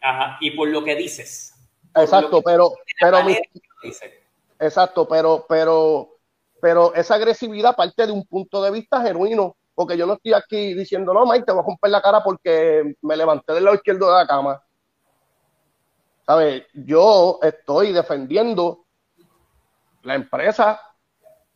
Ajá, 0.00 0.38
y 0.40 0.52
por 0.52 0.68
lo 0.68 0.84
que 0.84 0.94
dices. 0.94 1.52
Exacto, 1.96 2.42
pero, 2.42 2.72
pero 3.00 3.18
exacto, 4.60 5.08
pero, 5.08 5.44
pero, 5.48 6.08
pero 6.60 6.94
esa 6.94 7.16
agresividad 7.16 7.74
parte 7.74 8.06
de 8.06 8.12
un 8.12 8.24
punto 8.24 8.62
de 8.62 8.70
vista 8.70 9.02
genuino, 9.02 9.56
porque 9.74 9.96
yo 9.96 10.06
no 10.06 10.14
estoy 10.14 10.32
aquí 10.32 10.74
diciendo, 10.74 11.12
no, 11.12 11.26
Mike, 11.26 11.44
te 11.44 11.52
voy 11.52 11.62
a 11.62 11.66
romper 11.66 11.90
la 11.90 12.02
cara 12.02 12.22
porque 12.22 12.94
me 13.02 13.16
levanté 13.16 13.52
del 13.52 13.64
lado 13.64 13.76
izquierdo 13.76 14.06
de 14.06 14.14
la 14.14 14.26
cama. 14.26 14.62
¿Sabes? 16.24 16.64
Yo 16.72 17.38
estoy 17.42 17.92
defendiendo 17.92 18.84
la 20.02 20.14
empresa 20.14 20.80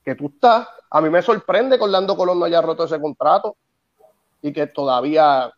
que 0.05 0.15
tú 0.15 0.27
estás. 0.35 0.69
A 0.91 1.01
mí 1.01 1.09
me 1.09 1.23
sorprende 1.23 1.79
que 1.79 1.85
Orlando 1.85 2.17
Colón 2.17 2.39
no 2.39 2.47
haya 2.47 2.61
roto 2.61 2.85
ese 2.85 3.01
contrato 3.01 3.57
y 4.43 4.53
que 4.53 4.67
todavía 4.67 5.53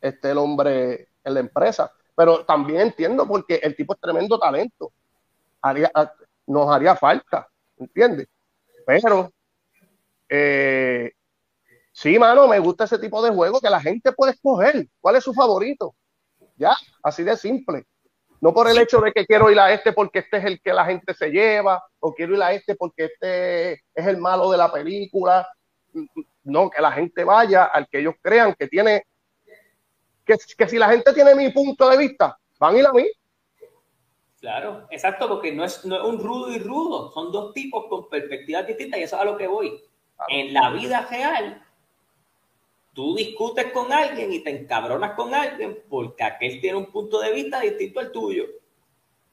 esté 0.00 0.30
el 0.30 0.38
hombre 0.38 1.08
en 1.24 1.34
la 1.34 1.40
empresa. 1.40 1.92
Pero 2.14 2.44
también 2.44 2.80
entiendo 2.80 3.26
porque 3.26 3.56
el 3.56 3.76
tipo 3.76 3.94
es 3.94 4.00
tremendo 4.00 4.38
talento. 4.38 4.92
Haría, 5.60 5.90
nos 6.46 6.70
haría 6.70 6.94
falta, 6.96 7.48
¿entiendes? 7.76 8.28
Pero 8.86 9.30
eh, 10.28 11.12
sí, 11.92 12.18
mano, 12.18 12.46
me 12.48 12.58
gusta 12.58 12.84
ese 12.84 12.98
tipo 12.98 13.22
de 13.22 13.30
juego 13.30 13.60
que 13.60 13.70
la 13.70 13.80
gente 13.80 14.12
puede 14.12 14.32
escoger. 14.32 14.86
¿Cuál 15.00 15.16
es 15.16 15.24
su 15.24 15.34
favorito? 15.34 15.94
Ya, 16.56 16.74
así 17.02 17.22
de 17.22 17.36
simple. 17.36 17.84
No 18.40 18.52
por 18.52 18.68
el 18.68 18.78
hecho 18.78 19.00
de 19.00 19.12
que 19.12 19.26
quiero 19.26 19.50
ir 19.50 19.58
a 19.58 19.72
este 19.72 19.92
porque 19.92 20.20
este 20.20 20.36
es 20.36 20.44
el 20.44 20.60
que 20.60 20.72
la 20.72 20.84
gente 20.84 21.14
se 21.14 21.30
lleva, 21.30 21.82
o 21.98 22.14
quiero 22.14 22.34
ir 22.34 22.42
a 22.42 22.52
este 22.52 22.74
porque 22.76 23.06
este 23.06 23.72
es 23.72 24.06
el 24.06 24.18
malo 24.18 24.50
de 24.50 24.58
la 24.58 24.70
película 24.70 25.48
no, 26.46 26.70
que 26.70 26.80
la 26.80 26.92
gente 26.92 27.24
vaya 27.24 27.64
al 27.64 27.88
que 27.88 27.98
ellos 27.98 28.14
crean 28.20 28.54
que 28.54 28.68
tiene, 28.68 29.04
que, 30.24 30.36
que 30.56 30.68
si 30.68 30.78
la 30.78 30.88
gente 30.88 31.12
tiene 31.12 31.34
mi 31.34 31.50
punto 31.50 31.88
de 31.88 31.98
vista, 31.98 32.38
van 32.58 32.74
a 32.74 32.78
ir 32.78 32.86
a 32.86 32.92
mí. 32.92 33.04
Claro, 34.40 34.86
exacto, 34.90 35.28
porque 35.28 35.52
no 35.52 35.64
es, 35.64 35.84
no 35.84 35.96
es 35.96 36.02
un 36.02 36.18
rudo 36.18 36.52
y 36.52 36.58
rudo, 36.58 37.10
son 37.12 37.32
dos 37.32 37.52
tipos 37.52 37.86
con 37.88 38.08
perspectivas 38.08 38.66
distintas 38.66 39.00
y 39.00 39.02
eso 39.02 39.16
es 39.16 39.22
a 39.22 39.24
lo 39.24 39.36
que 39.36 39.48
voy. 39.48 39.82
En 40.28 40.54
la 40.54 40.70
vida 40.70 41.06
real, 41.10 41.62
tú 42.92 43.16
discutes 43.16 43.72
con 43.72 43.92
alguien 43.92 44.32
y 44.32 44.40
te 44.40 44.50
encabronas 44.50 45.12
con 45.12 45.34
alguien 45.34 45.82
porque 45.88 46.22
aquel 46.22 46.60
tiene 46.60 46.78
un 46.78 46.86
punto 46.86 47.20
de 47.20 47.32
vista 47.32 47.60
distinto 47.60 48.00
al 48.00 48.12
tuyo. 48.12 48.44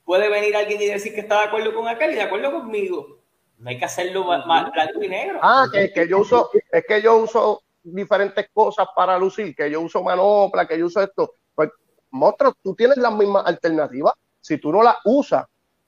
Puede 0.03 0.29
venir 0.29 0.55
alguien 0.55 0.81
y 0.81 0.87
decir 0.87 1.13
que 1.13 1.21
está 1.21 1.41
de 1.41 1.47
acuerdo 1.47 1.73
con 1.73 1.87
aquel 1.87 2.11
y 2.11 2.15
de 2.15 2.23
acuerdo 2.23 2.51
conmigo. 2.51 3.22
No 3.57 3.69
hay 3.69 3.77
que 3.77 3.85
hacerlo 3.85 4.25
más 4.25 4.71
blanco 4.71 5.01
y 5.01 5.07
negro. 5.07 5.39
Ah, 5.41 5.67
que, 5.71 5.91
que 5.91 6.07
yo 6.07 6.19
uso, 6.19 6.49
es 6.71 6.83
que 6.85 7.01
yo 7.01 7.17
uso 7.17 7.61
diferentes 7.83 8.47
cosas 8.53 8.87
para 8.95 9.17
lucir, 9.17 9.55
que 9.55 9.69
yo 9.69 9.81
uso 9.81 10.03
manopla, 10.03 10.67
que 10.67 10.77
yo 10.77 10.87
uso 10.87 11.01
esto. 11.01 11.35
Pues, 11.53 11.69
monstruo, 12.11 12.53
tú 12.61 12.75
tienes 12.75 12.97
las 12.97 13.13
mismas 13.13 13.45
alternativas. 13.45 14.13
Si 14.41 14.57
tú 14.57 14.71
no 14.71 14.83
las 14.83 14.97
usas, 15.05 15.45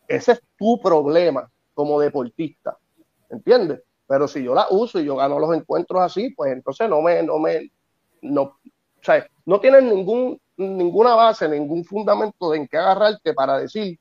ese 0.08 0.34
es 0.34 0.42
tu 0.58 0.80
problema 0.82 1.50
como 1.74 2.00
deportista. 2.00 2.78
¿Entiendes? 3.30 3.82
Pero 4.08 4.28
si 4.28 4.44
yo 4.44 4.54
la 4.54 4.68
uso 4.70 5.00
y 5.00 5.06
yo 5.06 5.16
gano 5.16 5.40
los 5.40 5.56
encuentros 5.56 6.02
así, 6.02 6.30
pues 6.30 6.52
entonces 6.52 6.88
no 6.90 7.02
me, 7.02 7.24
no 7.24 7.40
me, 7.40 7.72
no, 8.22 8.42
o 8.44 8.60
sea, 9.02 9.28
no 9.46 9.60
tienes 9.60 9.84
ningún, 9.84 10.40
ninguna 10.58 11.16
base, 11.16 11.50
ningún 11.50 11.84
fundamento 11.84 12.54
en 12.54 12.68
qué 12.68 12.78
agarrarte 12.78 13.34
para 13.34 13.58
decir 13.58 14.00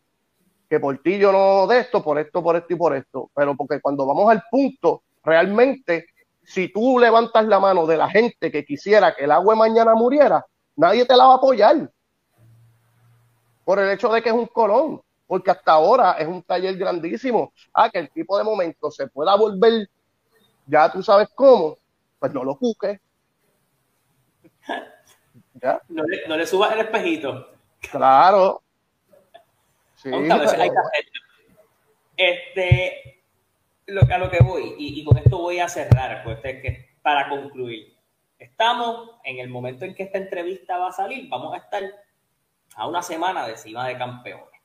que 0.75 0.81
por 0.81 0.99
ti 0.99 1.19
yo 1.19 1.31
no 1.31 1.69
de 1.69 1.79
esto, 1.79 2.03
por 2.03 2.19
esto, 2.19 2.43
por 2.43 2.57
esto 2.57 2.73
y 2.73 2.77
por 2.77 2.97
esto. 2.97 3.31
Pero 3.33 3.57
porque 3.57 3.81
cuando 3.81 4.05
vamos 4.05 4.29
al 4.29 4.43
punto, 4.51 5.05
realmente, 5.23 6.07
si 6.43 6.73
tú 6.73 6.99
levantas 6.99 7.47
la 7.47 7.61
mano 7.61 7.87
de 7.87 7.97
la 7.97 8.11
gente 8.11 8.51
que 8.51 8.65
quisiera 8.65 9.15
que 9.15 9.23
el 9.23 9.31
agua 9.31 9.55
mañana 9.55 9.95
muriera, 9.95 10.45
nadie 10.75 11.05
te 11.05 11.17
la 11.17 11.27
va 11.27 11.35
a 11.35 11.37
apoyar. 11.37 11.89
Por 13.65 13.79
el 13.79 13.89
hecho 13.89 14.09
de 14.09 14.21
que 14.21 14.31
es 14.31 14.35
un 14.35 14.49
colón. 14.49 15.01
Porque 15.29 15.53
hasta 15.53 15.71
ahora 15.71 16.15
es 16.19 16.27
un 16.27 16.43
taller 16.43 16.77
grandísimo. 16.77 17.53
Ah, 17.73 17.89
que 17.89 18.01
el 18.01 18.11
tipo 18.11 18.37
de 18.37 18.43
momento 18.43 18.91
se 18.91 19.07
pueda 19.07 19.37
volver, 19.37 19.89
ya 20.67 20.91
tú 20.91 21.05
sabes 21.05 21.29
cómo, 21.37 21.79
pues 22.19 22.33
no 22.33 22.43
lo 22.43 22.57
busques. 22.57 23.01
¿Ya? 25.63 25.81
No, 25.89 26.03
le, 26.03 26.27
no 26.27 26.37
le 26.37 26.45
subas 26.45 26.73
el 26.73 26.81
espejito. 26.81 27.47
Claro, 27.93 28.64
este, 32.17 33.23
lo, 33.87 34.03
a 34.03 34.19
lo 34.19 34.31
que 34.31 34.43
voy, 34.43 34.75
y, 34.79 35.05
con 35.05 35.19
esto 35.19 35.39
voy 35.39 35.59
a 35.59 35.69
cerrar, 35.69 36.23
pues 36.25 36.39
que 36.41 36.97
para 37.03 37.29
concluir, 37.29 37.95
estamos 38.39 39.11
en 39.25 39.39
el 39.39 39.49
momento 39.49 39.85
en 39.85 39.95
que 39.95 40.05
esta 40.05 40.19
entrevista 40.19 40.79
va 40.79 40.89
a 40.89 40.93
salir, 40.93 41.29
vamos 41.29 41.55
a 41.55 41.59
estar 41.59 41.83
a 42.77 42.87
una 42.87 43.03
semana 43.03 43.47
de 43.47 43.57
cima 43.57 43.87
de 43.89 43.99
campeones. 43.99 44.61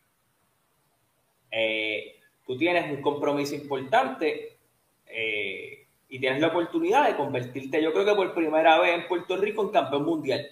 Eh, 1.51 2.19
tú 2.45 2.57
tienes 2.57 2.91
un 2.91 3.01
compromiso 3.01 3.55
importante 3.55 4.57
eh, 5.05 5.87
y 6.07 6.19
tienes 6.19 6.41
la 6.41 6.47
oportunidad 6.47 7.07
de 7.07 7.15
convertirte, 7.15 7.81
yo 7.81 7.93
creo 7.93 8.05
que 8.05 8.15
por 8.15 8.33
primera 8.33 8.79
vez 8.79 8.95
en 8.95 9.07
Puerto 9.07 9.37
Rico, 9.37 9.63
en 9.63 9.69
campeón 9.69 10.05
mundial 10.05 10.47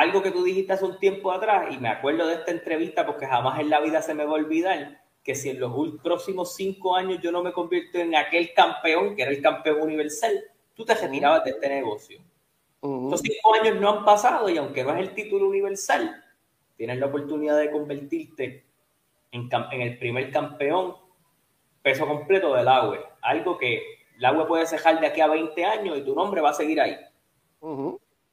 algo 0.00 0.22
que 0.22 0.30
tú 0.30 0.44
dijiste 0.44 0.72
hace 0.72 0.84
un 0.84 0.98
tiempo 0.98 1.32
atrás, 1.32 1.74
y 1.74 1.78
me 1.78 1.88
acuerdo 1.88 2.26
de 2.26 2.34
esta 2.34 2.50
entrevista 2.50 3.06
porque 3.06 3.26
jamás 3.26 3.60
en 3.60 3.70
la 3.70 3.80
vida 3.80 4.02
se 4.02 4.14
me 4.14 4.24
va 4.24 4.32
a 4.32 4.34
olvidar, 4.34 5.02
que 5.22 5.34
si 5.34 5.50
en 5.50 5.60
los 5.60 5.72
próximos 6.02 6.54
cinco 6.54 6.94
años 6.94 7.18
yo 7.20 7.32
no 7.32 7.42
me 7.42 7.52
convierto 7.52 7.98
en 7.98 8.14
aquel 8.14 8.52
campeón, 8.54 9.16
que 9.16 9.22
era 9.22 9.30
el 9.30 9.42
campeón 9.42 9.82
universal, 9.82 10.32
tú 10.74 10.84
te 10.84 10.94
retirabas 10.94 11.44
de 11.44 11.50
este 11.50 11.68
negocio. 11.68 12.20
Estos 12.82 13.22
cinco 13.22 13.54
años 13.54 13.80
no 13.80 13.90
han 13.90 14.04
pasado 14.04 14.48
y 14.48 14.56
aunque 14.58 14.84
no 14.84 14.94
es 14.94 15.00
el 15.00 15.14
título 15.14 15.48
universal, 15.48 16.22
tienes 16.76 16.98
la 16.98 17.06
oportunidad 17.06 17.58
de 17.58 17.70
convertirte 17.70 18.64
en, 19.32 19.50
el 19.80 19.98
primer 19.98 20.30
campeón 20.30 20.94
peso 21.82 22.06
completo 22.06 22.54
del 22.54 22.68
agua. 22.68 23.16
Algo 23.22 23.58
que 23.58 23.82
el 24.16 24.24
agua 24.24 24.46
puede 24.46 24.66
cejar 24.66 25.00
de 25.00 25.08
aquí 25.08 25.20
a 25.20 25.26
20 25.26 25.64
años 25.64 25.98
y 25.98 26.02
tu 26.02 26.14
nombre 26.14 26.40
va 26.40 26.50
a 26.50 26.54
seguir 26.54 26.80
ahí. 26.80 26.96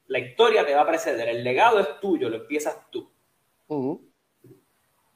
La 0.08 0.20
historia 0.20 0.66
te 0.66 0.76
va 0.76 0.82
a 0.82 0.88
preceder, 0.88 1.30
el 1.30 1.44
legado 1.44 1.80
es 1.80 2.00
tuyo, 2.00 2.30
lo 2.30 2.38
empiezas 2.38 2.90
tú. 2.90 3.10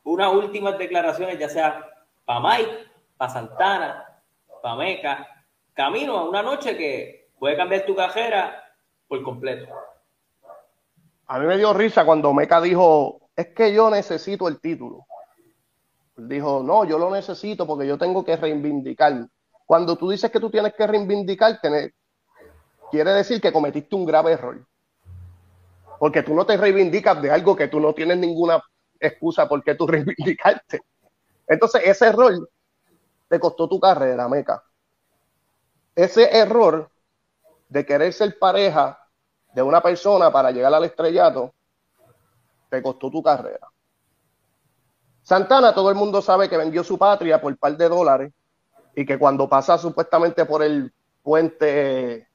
Unas 0.03 0.33
últimas 0.33 0.77
declaraciones, 0.77 1.37
ya 1.37 1.49
sea 1.49 1.85
para 2.25 2.39
Mike, 2.39 2.87
para 3.17 3.31
Santana, 3.31 4.21
para 4.61 4.75
Meca, 4.75 5.45
camino 5.73 6.17
a 6.17 6.29
una 6.29 6.41
noche 6.41 6.77
que 6.77 7.29
puede 7.37 7.55
cambiar 7.55 7.85
tu 7.85 7.95
cajera 7.95 8.63
por 9.07 9.21
completo. 9.23 9.67
A 11.27 11.39
mí 11.39 11.45
me 11.45 11.57
dio 11.57 11.73
risa 11.73 12.05
cuando 12.05 12.33
Meca 12.33 12.61
dijo, 12.61 13.29
es 13.35 13.47
que 13.53 13.73
yo 13.73 13.89
necesito 13.89 14.47
el 14.47 14.59
título. 14.59 15.05
Él 16.17 16.29
dijo, 16.29 16.63
no, 16.63 16.85
yo 16.85 16.97
lo 16.97 17.11
necesito 17.11 17.67
porque 17.67 17.85
yo 17.85 17.97
tengo 17.97 18.25
que 18.25 18.35
reivindicar. 18.35 19.27
Cuando 19.65 19.97
tú 19.97 20.09
dices 20.09 20.31
que 20.31 20.39
tú 20.39 20.49
tienes 20.49 20.73
que 20.73 20.87
reivindicarte, 20.87 21.93
quiere 22.89 23.11
decir 23.11 23.39
que 23.41 23.51
cometiste 23.51 23.95
un 23.95 24.05
grave 24.05 24.31
error. 24.31 24.65
Porque 25.99 26.23
tú 26.23 26.33
no 26.33 26.45
te 26.45 26.57
reivindicas 26.57 27.21
de 27.21 27.31
algo 27.31 27.55
que 27.55 27.67
tú 27.67 27.79
no 27.79 27.93
tienes 27.93 28.17
ninguna 28.17 28.61
excusa 28.99 29.47
por 29.47 29.63
qué 29.63 29.75
tú 29.75 29.87
reivindicarte. 29.87 30.81
Entonces, 31.47 31.81
ese 31.85 32.07
error 32.07 32.49
te 33.27 33.39
costó 33.39 33.67
tu 33.67 33.79
carrera, 33.79 34.27
Meca 34.27 34.63
ese 35.97 36.37
error 36.37 36.91
de 37.69 37.83
querer 37.83 38.13
ser 38.13 38.37
pareja 38.37 38.99
de 39.53 39.63
una 39.63 39.81
persona 39.81 40.31
para 40.31 40.51
llegar 40.51 40.71
al 40.71 40.83
estrellato 40.83 41.53
te 42.69 42.83
costó 42.83 43.09
tu 43.09 43.23
carrera. 43.23 43.67
Santana, 45.23 45.73
todo 45.73 45.89
el 45.89 45.95
mundo 45.95 46.21
sabe 46.21 46.47
que 46.47 46.55
vendió 46.55 46.83
su 46.83 46.99
patria 46.99 47.41
por 47.41 47.51
un 47.51 47.57
par 47.57 47.75
de 47.75 47.89
dólares 47.89 48.31
y 48.95 49.05
que 49.07 49.17
cuando 49.17 49.49
pasa 49.49 49.77
supuestamente 49.79 50.45
por 50.45 50.61
el 50.61 50.93
puente 51.23 52.27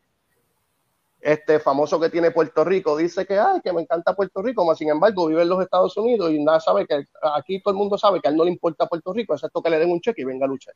este 1.23 1.61
famoso 1.61 2.01
que 2.01 2.11
tiene 2.11 2.33
Puerto 2.33 2.65
Rico, 2.65 2.97
dice 2.97 3.25
que, 3.25 3.39
ay, 3.39 3.61
que 3.63 3.73
me 3.73 3.83
encanta 3.83 4.15
Puerto 4.15 4.43
Rico, 4.43 4.65
mas 4.65 4.77
sin 4.77 4.91
embargo 4.91 5.29
vive 5.29 5.43
en 5.43 5.49
los 5.49 5.63
Estados 5.63 5.97
Unidos 5.97 6.33
y 6.33 6.43
nada 6.43 6.59
sabe 6.59 6.85
que 6.85 7.07
aquí 7.35 7.63
todo 7.63 7.73
el 7.73 7.79
mundo 7.79 7.97
sabe 7.97 8.21
que 8.21 8.27
a 8.27 8.33
él 8.33 8.37
no 8.37 8.45
le 8.45 8.51
importa 8.51 8.89
Puerto 8.89 9.13
Rico, 9.13 9.33
excepto 9.33 9.63
que 9.63 9.71
le 9.71 9.79
den 9.79 9.93
un 9.93 10.01
cheque 10.01 10.23
y 10.23 10.25
venga 10.25 10.47
a 10.47 10.49
luchar. 10.49 10.75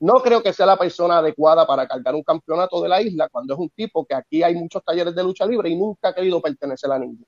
No 0.00 0.14
creo 0.20 0.42
que 0.42 0.52
sea 0.52 0.66
la 0.66 0.76
persona 0.76 1.18
adecuada 1.18 1.66
para 1.66 1.88
cargar 1.88 2.14
un 2.14 2.22
campeonato 2.22 2.82
de 2.82 2.90
la 2.90 3.00
isla 3.00 3.28
cuando 3.30 3.54
es 3.54 3.60
un 3.60 3.70
tipo 3.70 4.04
que 4.04 4.14
aquí 4.14 4.42
hay 4.42 4.54
muchos 4.54 4.84
talleres 4.84 5.14
de 5.14 5.22
lucha 5.22 5.46
libre 5.46 5.70
y 5.70 5.76
nunca 5.76 6.08
ha 6.08 6.14
querido 6.14 6.42
pertenecer 6.42 6.90
a 6.92 6.98
ninguno. 6.98 7.24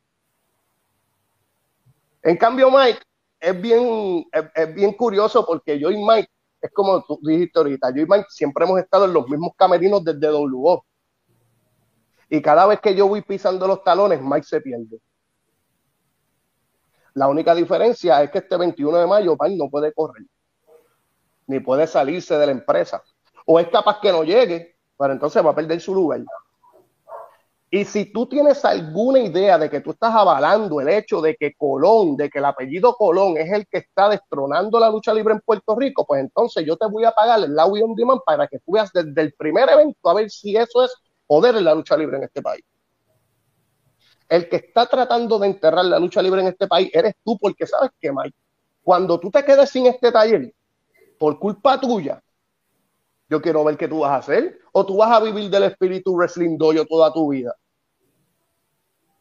En 2.23 2.37
cambio, 2.37 2.71
Mike 2.71 3.01
es 3.41 3.61
bien, 3.61 4.27
es, 4.55 4.75
bien 4.75 4.93
curioso 4.93 5.47
porque 5.47 5.79
yo 5.79 5.91
y 5.91 6.05
Mike, 6.05 6.29
es 6.61 6.71
como 6.73 7.03
tú 7.05 7.19
dijiste 7.23 7.59
ahorita, 7.59 7.95
yo 7.95 8.03
y 8.03 8.07
Mike 8.07 8.27
siempre 8.29 8.65
hemos 8.67 8.81
estado 8.81 9.07
en 9.07 9.15
los 9.15 9.27
mismos 9.29 9.53
camerinos 9.57 10.05
desde 10.05 10.31
WO. 10.31 10.85
Y 12.31 12.43
cada 12.43 12.67
vez 12.67 12.81
que 12.81 12.95
yo 12.95 13.09
voy 13.09 13.23
pisando 13.23 13.67
los 13.67 13.83
talones, 13.85 14.21
Mike 14.21 14.47
se 14.47 14.61
pierde. 14.61 15.01
La 17.15 17.29
única 17.29 17.55
diferencia 17.55 18.23
es 18.23 18.31
que 18.31 18.39
este 18.39 18.57
21 18.57 18.99
de 18.99 19.07
mayo 19.07 19.37
Mike 19.39 19.57
no 19.57 19.71
puede 19.71 19.93
correr 19.93 20.25
ni 21.47 21.61
puede 21.61 21.87
salirse 21.87 22.37
de 22.39 22.47
la 22.47 22.53
empresa. 22.53 23.03
O 23.47 23.61
es 23.61 23.69
capaz 23.69 24.01
que 24.01 24.13
no 24.13 24.25
llegue, 24.25 24.77
pero 24.99 25.13
entonces 25.13 25.45
va 25.45 25.51
a 25.51 25.55
perder 25.55 25.81
su 25.81 25.95
lugar. 25.95 26.23
Y 27.71 27.85
si 27.85 28.13
tú 28.13 28.29
tienes 28.29 28.65
alguna 28.65 29.19
idea 29.19 29.59
de 29.59 29.69
que 29.69 29.81
tú 29.81 29.91
estás 29.91 30.15
avalando 30.15 30.81
el 30.81 30.89
hecho 30.89 31.21
de 31.21 31.35
que 31.35 31.55
Colón, 31.55 32.17
de 32.17 32.31
que 32.31 32.39
el 32.39 32.45
apellido 32.45 32.95
Colón 32.95 33.37
es 33.37 33.51
el 33.53 33.67
que 33.67 33.79
está 33.79 34.09
destronando 34.09 34.79
la 34.79 34.89
lucha 34.89 35.13
libre 35.13 35.35
en 35.35 35.41
Puerto 35.41 35.75
Rico, 35.75 36.07
pues 36.07 36.21
entonces 36.21 36.65
yo 36.65 36.77
te 36.77 36.87
voy 36.87 37.05
a 37.05 37.11
pagar 37.11 37.41
el 37.41 37.53
Law 37.53 37.73
on 37.83 37.97
Demand 37.97 38.21
para 38.25 38.47
que 38.47 38.61
tú 38.61 38.73
veas 38.73 38.93
desde 38.93 39.21
el 39.21 39.35
primer 39.35 39.69
evento 39.69 40.09
a 40.09 40.15
ver 40.15 40.31
si 40.31 40.57
eso 40.57 40.85
es 40.85 40.95
poder 41.27 41.57
en 41.57 41.65
la 41.65 41.75
lucha 41.75 41.97
libre 41.97 42.17
en 42.19 42.25
este 42.25 42.43
país. 42.43 42.65
El 44.29 44.49
que 44.49 44.57
está 44.57 44.87
tratando 44.87 45.39
de 45.39 45.49
enterrar 45.49 45.85
la 45.85 45.99
lucha 45.99 46.23
libre 46.23 46.41
en 46.41 46.49
este 46.49 46.67
país 46.67 46.91
eres 46.93 47.15
tú, 47.25 47.39
porque 47.39 47.67
sabes 47.67 47.91
que, 48.01 48.11
Mike, 48.11 48.37
cuando 48.83 49.19
tú 49.21 49.31
te 49.31 49.45
quedes 49.45 49.71
sin 49.71 49.87
este 49.87 50.11
taller, 50.11 50.53
por 51.19 51.39
culpa 51.39 51.81
tuya, 51.81 52.23
yo 53.29 53.41
quiero 53.41 53.65
ver 53.65 53.77
qué 53.77 53.89
tú 53.89 54.01
vas 54.01 54.13
a 54.13 54.17
hacer. 54.17 54.59
O 54.73 54.85
tú 54.85 54.97
vas 54.97 55.11
a 55.11 55.21
vivir 55.21 55.51
del 55.51 55.65
espíritu 55.65 56.15
wrestling 56.15 56.59
doyo 56.59 56.85
toda 56.87 57.13
tu 57.13 57.31
vida. 57.31 57.55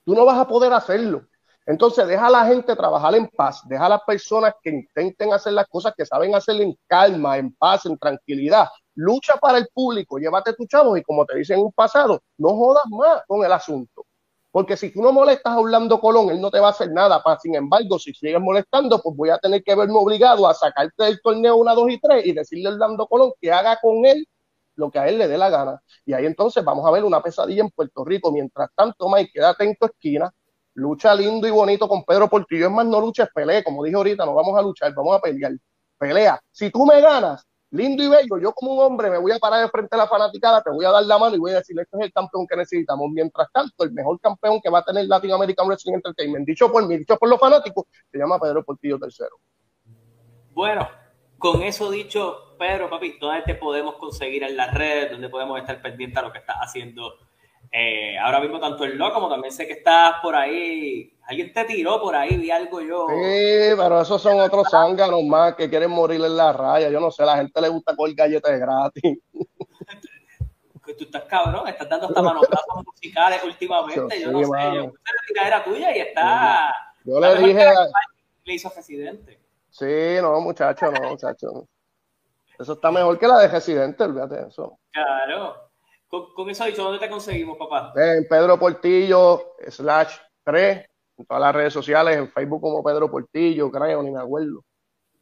Tú 0.06 0.14
no 0.14 0.26
vas 0.26 0.38
a 0.38 0.48
poder 0.48 0.74
hacerlo. 0.74 1.26
Entonces 1.66 2.06
deja 2.08 2.28
a 2.28 2.30
la 2.30 2.46
gente 2.46 2.76
trabajar 2.76 3.16
en 3.16 3.28
paz, 3.28 3.62
deja 3.66 3.86
a 3.86 3.90
las 3.90 4.02
personas 4.02 4.54
que 4.62 4.70
intenten 4.70 5.32
hacer 5.32 5.54
las 5.54 5.66
cosas 5.68 5.94
que 5.96 6.06
saben 6.06 6.36
hacer 6.36 6.60
en 6.62 6.78
calma, 6.88 7.38
en 7.38 7.54
paz, 7.54 7.86
en 7.86 7.98
tranquilidad. 7.98 8.68
Lucha 8.96 9.36
para 9.38 9.58
el 9.58 9.68
público, 9.74 10.18
llévate 10.18 10.54
tu 10.54 10.66
chavo 10.66 10.96
y 10.98 11.04
como 11.04 11.26
te 11.26 11.38
dicen 11.38 11.60
en 11.60 11.66
un 11.66 11.72
pasado, 11.72 12.22
no 12.38 12.50
jodas 12.50 12.84
más 12.90 13.24
con 13.28 13.44
el 13.44 13.52
asunto. 13.52 14.06
Porque 14.52 14.78
si 14.78 14.94
tú 14.94 15.02
no 15.02 15.12
molestas 15.12 15.54
a 15.54 15.60
Orlando 15.60 16.00
Colón, 16.00 16.30
él 16.30 16.40
no 16.40 16.52
te 16.52 16.60
va 16.60 16.68
a 16.68 16.72
hacer 16.72 16.92
nada. 16.92 17.24
Sin 17.42 17.56
embargo, 17.56 17.98
si 17.98 18.14
sigues 18.14 18.40
molestando, 18.40 19.02
pues 19.02 19.16
voy 19.18 19.32
a 19.32 19.40
tener 19.40 19.64
que 19.64 19.74
verme 19.74 19.96
obligado 19.96 20.48
a 20.48 20.54
sacarte 20.54 21.06
del 21.06 21.20
torneo 21.24 21.56
1, 21.56 21.76
2 21.76 21.90
y 21.90 22.00
3 22.00 22.26
y 22.28 22.34
decirle 22.34 22.70
a 22.70 22.74
Orlando 22.74 23.08
Colón 23.08 23.32
que 23.42 23.52
haga 23.52 23.80
con 23.82 24.06
él 24.06 24.28
lo 24.76 24.92
que 24.92 25.00
a 25.00 25.08
él 25.08 25.18
le 25.18 25.28
dé 25.28 25.40
la 25.40 25.50
gana. 25.50 25.82
Y 26.06 26.14
ahí 26.14 26.28
entonces 26.28 26.64
vamos 26.64 26.86
a 26.86 26.92
ver 26.92 27.04
una 27.04 27.22
pesadilla 27.22 27.64
en 27.64 27.72
Puerto 27.72 28.06
Rico. 28.06 28.32
Mientras 28.32 28.70
tanto, 28.76 29.10
Mike, 29.10 29.32
quédate 29.34 29.64
en 29.64 29.76
tu 29.76 29.88
esquina, 29.88 30.32
lucha 30.76 31.16
lindo 31.16 31.48
y 31.48 31.52
bonito 31.52 31.88
con 31.88 32.04
Pedro 32.04 32.30
Portillo. 32.30 32.68
Es 32.68 32.72
más, 32.72 32.86
no 32.86 33.02
luches, 33.02 33.30
pelee. 33.34 33.64
Como 33.64 33.84
dije 33.84 33.96
ahorita, 33.96 34.24
no 34.24 34.36
vamos 34.36 34.56
a 34.56 34.62
luchar, 34.62 34.94
vamos 34.94 35.16
a 35.16 35.20
pelear. 35.20 35.54
Pelea. 35.98 36.40
Si 36.52 36.70
tú 36.70 36.86
me 36.86 37.02
ganas, 37.02 37.44
lindo 37.74 38.04
y 38.04 38.08
bello, 38.08 38.38
yo 38.40 38.54
como 38.54 38.74
un 38.74 38.84
hombre 38.84 39.10
me 39.10 39.18
voy 39.18 39.32
a 39.32 39.40
parar 39.40 39.62
de 39.62 39.70
frente 39.70 39.96
a 39.96 39.98
la 39.98 40.08
fanaticada, 40.08 40.62
te 40.62 40.70
voy 40.70 40.86
a 40.86 40.92
dar 40.92 41.04
la 41.04 41.18
mano 41.18 41.36
y 41.36 41.40
voy 41.40 41.52
a 41.52 41.56
decir, 41.56 41.78
este 41.80 41.98
es 41.98 42.04
el 42.06 42.14
campeón 42.14 42.46
que 42.48 42.56
necesitamos. 42.56 43.10
Mientras 43.12 43.52
tanto, 43.52 43.84
el 43.84 43.92
mejor 43.92 44.20
campeón 44.20 44.62
que 44.62 44.70
va 44.70 44.80
a 44.80 44.84
tener 44.84 45.06
Latin 45.08 45.32
American 45.32 45.68
Wrestling 45.68 45.96
Entertainment, 45.96 46.46
dicho 46.46 46.72
por 46.72 46.88
mí, 46.88 46.98
dicho 46.98 47.18
por 47.18 47.30
los 47.30 47.40
fanáticos, 47.40 47.86
se 48.12 48.18
llama 48.20 48.40
Pedro 48.40 48.64
Portillo 48.64 49.00
III. 49.02 49.94
Bueno, 50.52 50.88
con 51.40 51.64
eso 51.64 51.90
dicho, 51.90 52.56
Pedro, 52.60 52.92
papi, 52.92 53.18
¿dónde 53.20 53.42
te 53.42 53.56
podemos 53.56 53.96
conseguir 53.96 54.44
en 54.44 54.56
las 54.56 54.72
redes? 54.72 55.12
¿Dónde 55.12 55.30
podemos 55.30 55.60
estar 55.60 55.82
pendientes 55.82 56.18
a 56.20 56.22
lo 56.22 56.32
que 56.32 56.38
estás 56.40 56.58
haciendo 56.62 57.18
eh, 57.76 58.20
ahora 58.20 58.40
mismo 58.40 58.60
tanto 58.60 58.84
el 58.84 59.00
loco 59.00 59.16
como 59.16 59.30
también 59.30 59.52
sé 59.52 59.66
que 59.66 59.74
estás 59.74 60.18
por 60.22 60.36
ahí. 60.36 61.12
Alguien 61.28 61.52
te 61.52 61.66
tiró 61.66 62.00
por 62.00 62.16
ahí, 62.16 62.38
vi 62.38 62.52
algo 62.52 62.80
yo. 62.82 63.08
Sí, 63.10 63.74
pero 63.76 64.02
esos 64.02 64.22
son 64.22 64.40
otros 64.40 64.68
zánganos 64.70 65.24
más 65.24 65.56
que 65.56 65.68
quieren 65.68 65.90
morir 65.90 66.24
en 66.24 66.38
la 66.38 66.54
raya. 66.54 66.90
Yo 66.92 67.00
no 67.00 67.10
sé, 67.10 67.24
a 67.24 67.26
la 67.26 67.38
gente 67.38 67.60
le 67.60 67.70
gusta 67.70 67.96
coger 67.96 68.14
galletas 68.14 68.60
gratis. 68.60 69.18
Tú 70.86 71.06
estás 71.06 71.24
cabrón, 71.24 71.68
estás 71.68 71.90
dando 71.90 72.08
hasta 72.08 72.22
manoprazos 72.22 72.86
musicales 72.86 73.44
últimamente. 73.44 74.22
Yo, 74.22 74.32
no 74.32 74.40
sé, 74.40 74.76
yo 74.76 74.94
la 75.34 75.48
era 75.48 75.64
tuya 75.64 75.98
y 75.98 76.02
está. 76.02 76.76
Yo 77.04 77.20
le 77.20 77.36
dije. 77.38 77.66
Le 78.44 78.54
hizo 78.54 78.72
Residente. 78.76 79.40
Sí, 79.72 80.18
no, 80.22 80.40
muchacho, 80.42 80.92
no, 80.92 81.10
muchacho. 81.10 81.68
Eso 82.60 82.74
está 82.74 82.92
mejor 82.92 83.18
que 83.18 83.28
la 83.28 83.40
de 83.40 83.48
Residente, 83.48 84.04
olvídate 84.04 84.36
de 84.36 84.48
eso. 84.50 84.78
Claro. 84.92 85.73
Con, 86.14 86.48
eso 86.48 86.66
dicho, 86.66 86.84
¿dónde 86.84 87.00
te 87.00 87.10
conseguimos, 87.10 87.58
papá? 87.58 87.92
En 87.96 88.28
Pedro 88.28 88.60
Portillo, 88.60 89.56
slash 89.68 90.16
3, 90.44 90.86
en 91.18 91.26
todas 91.26 91.42
las 91.42 91.56
redes 91.56 91.74
sociales, 91.74 92.16
en 92.16 92.30
Facebook 92.30 92.62
como 92.62 92.84
Pedro 92.84 93.10
Portillo, 93.10 93.72
creo, 93.72 94.04
ni 94.04 94.12
me 94.12 94.20
acuerdo. 94.20 94.64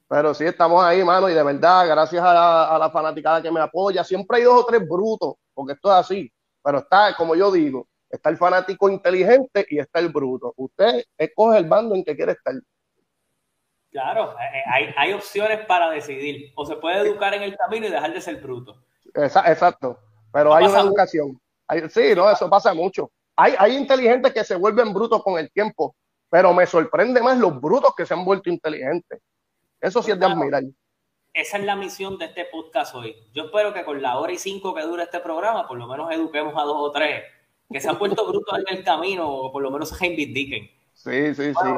Pero 0.09 0.33
sí, 0.33 0.43
estamos 0.43 0.83
ahí, 0.83 1.01
mano, 1.01 1.29
y 1.29 1.33
de 1.33 1.43
verdad, 1.43 1.87
gracias 1.87 2.21
a 2.21 2.77
la, 2.77 2.89
fanaticada 2.89 3.41
que 3.41 3.49
me 3.49 3.61
apoya. 3.61 4.03
Siempre 4.03 4.39
hay 4.39 4.43
dos 4.43 4.63
o 4.63 4.65
tres 4.65 4.85
brutos, 4.85 5.35
porque 5.53 5.73
esto 5.73 5.89
es 5.91 5.95
así. 5.95 6.33
Pero 6.61 6.79
está, 6.79 7.15
como 7.15 7.35
yo 7.35 7.49
digo, 7.53 7.87
está 8.09 8.29
el 8.29 8.35
fanático 8.35 8.89
inteligente 8.89 9.65
y 9.69 9.79
está 9.79 9.99
el 9.99 10.09
bruto. 10.09 10.53
Usted 10.57 11.05
escoge 11.17 11.57
el 11.57 11.69
bando 11.69 11.95
en 11.95 12.03
que 12.03 12.17
quiere 12.17 12.33
estar. 12.33 12.53
Claro, 13.91 14.33
eh, 14.33 14.57
eh, 14.57 14.63
hay, 14.69 14.93
hay 14.97 15.13
opciones 15.13 15.65
para 15.65 15.89
decidir. 15.89 16.51
O 16.57 16.65
se 16.65 16.75
puede 16.75 16.99
educar 16.99 17.33
en 17.33 17.43
el 17.43 17.55
camino 17.55 17.87
y 17.87 17.91
dejar 17.91 18.13
de 18.13 18.19
ser 18.19 18.41
bruto. 18.41 18.83
Exacto. 19.15 20.10
Pero 20.31 20.53
hay 20.53 20.65
una 20.65 20.81
educación. 20.81 21.39
sí, 21.89 22.15
no, 22.15 22.29
eso 22.29 22.49
pasa 22.49 22.73
mucho. 22.73 23.11
Hay, 23.35 23.55
hay 23.57 23.75
inteligentes 23.75 24.33
que 24.33 24.43
se 24.43 24.55
vuelven 24.55 24.93
brutos 24.93 25.23
con 25.23 25.39
el 25.39 25.51
tiempo, 25.51 25.95
pero 26.29 26.53
me 26.53 26.65
sorprende 26.65 27.21
más 27.21 27.37
los 27.37 27.59
brutos 27.59 27.93
que 27.95 28.05
se 28.05 28.13
han 28.13 28.23
vuelto 28.23 28.49
inteligentes. 28.49 29.19
Eso 29.79 30.03
sí 30.03 30.11
es 30.11 30.19
de 30.19 30.25
admirar. 30.25 30.63
Esa 31.33 31.57
es 31.57 31.63
la 31.63 31.75
misión 31.75 32.17
de 32.17 32.25
este 32.25 32.45
podcast 32.45 32.93
hoy. 32.93 33.15
Yo 33.33 33.45
espero 33.45 33.73
que 33.73 33.85
con 33.85 34.01
la 34.01 34.19
hora 34.19 34.33
y 34.33 34.37
cinco 34.37 34.75
que 34.75 34.81
dura 34.81 35.03
este 35.03 35.21
programa, 35.21 35.67
por 35.67 35.77
lo 35.77 35.87
menos 35.87 36.11
eduquemos 36.11 36.53
a 36.57 36.63
dos 36.63 36.75
o 36.77 36.91
tres 36.91 37.23
que 37.71 37.79
se 37.79 37.89
han 37.89 37.97
vuelto 37.97 38.27
brutos 38.27 38.59
en 38.59 38.77
el 38.77 38.83
camino 38.83 39.29
o 39.29 39.51
por 39.51 39.63
lo 39.63 39.71
menos 39.71 39.89
se 39.89 39.95
reivindiquen. 39.95 40.69
Sí, 40.93 41.33
sí, 41.33 41.53
sí. 41.53 41.69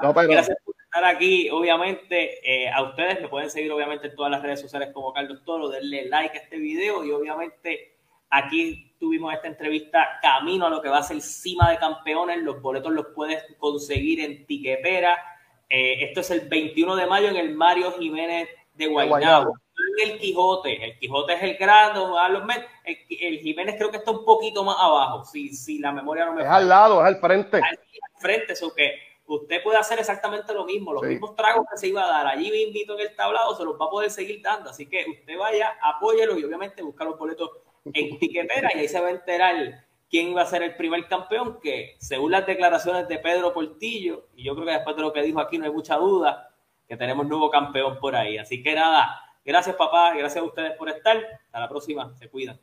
Gracias 0.00 0.56
por 0.64 0.74
estar 0.82 1.04
aquí. 1.04 1.50
Obviamente, 1.50 2.40
eh, 2.42 2.70
a 2.70 2.82
ustedes 2.82 3.20
me 3.20 3.28
pueden 3.28 3.50
seguir 3.50 3.70
obviamente 3.70 4.08
en 4.08 4.16
todas 4.16 4.30
las 4.30 4.42
redes 4.42 4.60
sociales 4.60 4.90
como 4.94 5.12
Carlos 5.12 5.44
Toro, 5.44 5.68
denle 5.68 6.08
like 6.08 6.36
a 6.38 6.40
este 6.40 6.56
video 6.56 7.04
y 7.04 7.10
obviamente 7.10 7.91
Aquí 8.34 8.96
tuvimos 8.98 9.34
esta 9.34 9.46
entrevista 9.46 10.18
camino 10.22 10.66
a 10.66 10.70
lo 10.70 10.80
que 10.80 10.88
va 10.88 10.98
a 10.98 11.02
ser 11.02 11.20
cima 11.20 11.70
de 11.70 11.76
campeones. 11.76 12.38
Los 12.38 12.62
boletos 12.62 12.90
los 12.90 13.08
puedes 13.14 13.44
conseguir 13.58 14.20
en 14.20 14.46
Tiquepera. 14.46 15.18
Eh, 15.68 16.04
esto 16.04 16.20
es 16.20 16.30
el 16.30 16.48
21 16.48 16.96
de 16.96 17.06
mayo 17.06 17.28
en 17.28 17.36
el 17.36 17.54
Mario 17.54 17.92
Jiménez 17.92 18.48
de 18.72 18.86
Guaynabo. 18.86 19.52
El 20.02 20.18
Quijote, 20.18 20.82
el 20.82 20.98
Quijote 20.98 21.34
es 21.34 21.42
el 21.42 21.56
grande, 21.58 22.00
el, 22.84 22.98
el 23.20 23.38
Jiménez 23.40 23.74
creo 23.76 23.90
que 23.90 23.98
está 23.98 24.12
un 24.12 24.24
poquito 24.24 24.64
más 24.64 24.76
abajo, 24.78 25.24
si, 25.24 25.50
si 25.50 25.78
la 25.78 25.92
memoria 25.92 26.24
no 26.24 26.32
me 26.32 26.42
Es 26.42 26.48
al 26.48 26.68
lado, 26.68 27.00
es 27.00 27.06
al 27.14 27.20
frente. 27.20 27.58
Al, 27.58 27.78
frente, 28.18 28.54
eso 28.54 28.72
que 28.74 28.94
usted 29.26 29.62
puede 29.62 29.76
hacer 29.76 29.98
exactamente 29.98 30.54
lo 30.54 30.64
mismo, 30.64 30.94
los 30.94 31.02
mismos 31.02 31.36
tragos 31.36 31.66
que 31.70 31.76
se 31.76 31.88
iba 31.88 32.04
a 32.04 32.08
dar 32.08 32.26
allí 32.28 32.50
invito 32.62 32.94
en 32.94 33.00
el 33.00 33.14
tablado, 33.14 33.54
se 33.54 33.64
los 33.64 33.78
va 33.78 33.86
a 33.86 33.90
poder 33.90 34.10
seguir 34.10 34.40
dando, 34.40 34.70
así 34.70 34.88
que 34.88 35.04
usted 35.10 35.36
vaya, 35.36 35.76
apóyelo 35.82 36.38
y 36.38 36.44
obviamente 36.44 36.82
busca 36.82 37.04
los 37.04 37.18
boletos 37.18 37.50
en 37.84 38.18
tiquetera 38.18 38.70
y 38.74 38.80
ahí 38.80 38.88
se 38.88 39.00
va 39.00 39.08
a 39.08 39.12
enterar 39.12 39.84
quién 40.08 40.28
iba 40.28 40.42
a 40.42 40.46
ser 40.46 40.62
el 40.62 40.76
primer 40.76 41.06
campeón, 41.08 41.58
que 41.60 41.96
según 41.98 42.30
las 42.30 42.46
declaraciones 42.46 43.08
de 43.08 43.18
Pedro 43.18 43.52
Portillo, 43.52 44.26
y 44.36 44.44
yo 44.44 44.54
creo 44.54 44.66
que 44.66 44.72
después 44.72 44.94
de 44.94 45.02
lo 45.02 45.12
que 45.12 45.22
dijo 45.22 45.40
aquí 45.40 45.58
no 45.58 45.64
hay 45.64 45.72
mucha 45.72 45.96
duda, 45.96 46.50
que 46.86 46.96
tenemos 46.96 47.26
nuevo 47.26 47.50
campeón 47.50 47.98
por 47.98 48.14
ahí. 48.14 48.36
Así 48.36 48.62
que 48.62 48.74
nada, 48.74 49.18
gracias 49.44 49.74
papá, 49.76 50.14
gracias 50.14 50.42
a 50.42 50.46
ustedes 50.46 50.72
por 50.76 50.90
estar. 50.90 51.16
Hasta 51.16 51.60
la 51.60 51.68
próxima, 51.68 52.14
se 52.16 52.28
cuidan. 52.28 52.60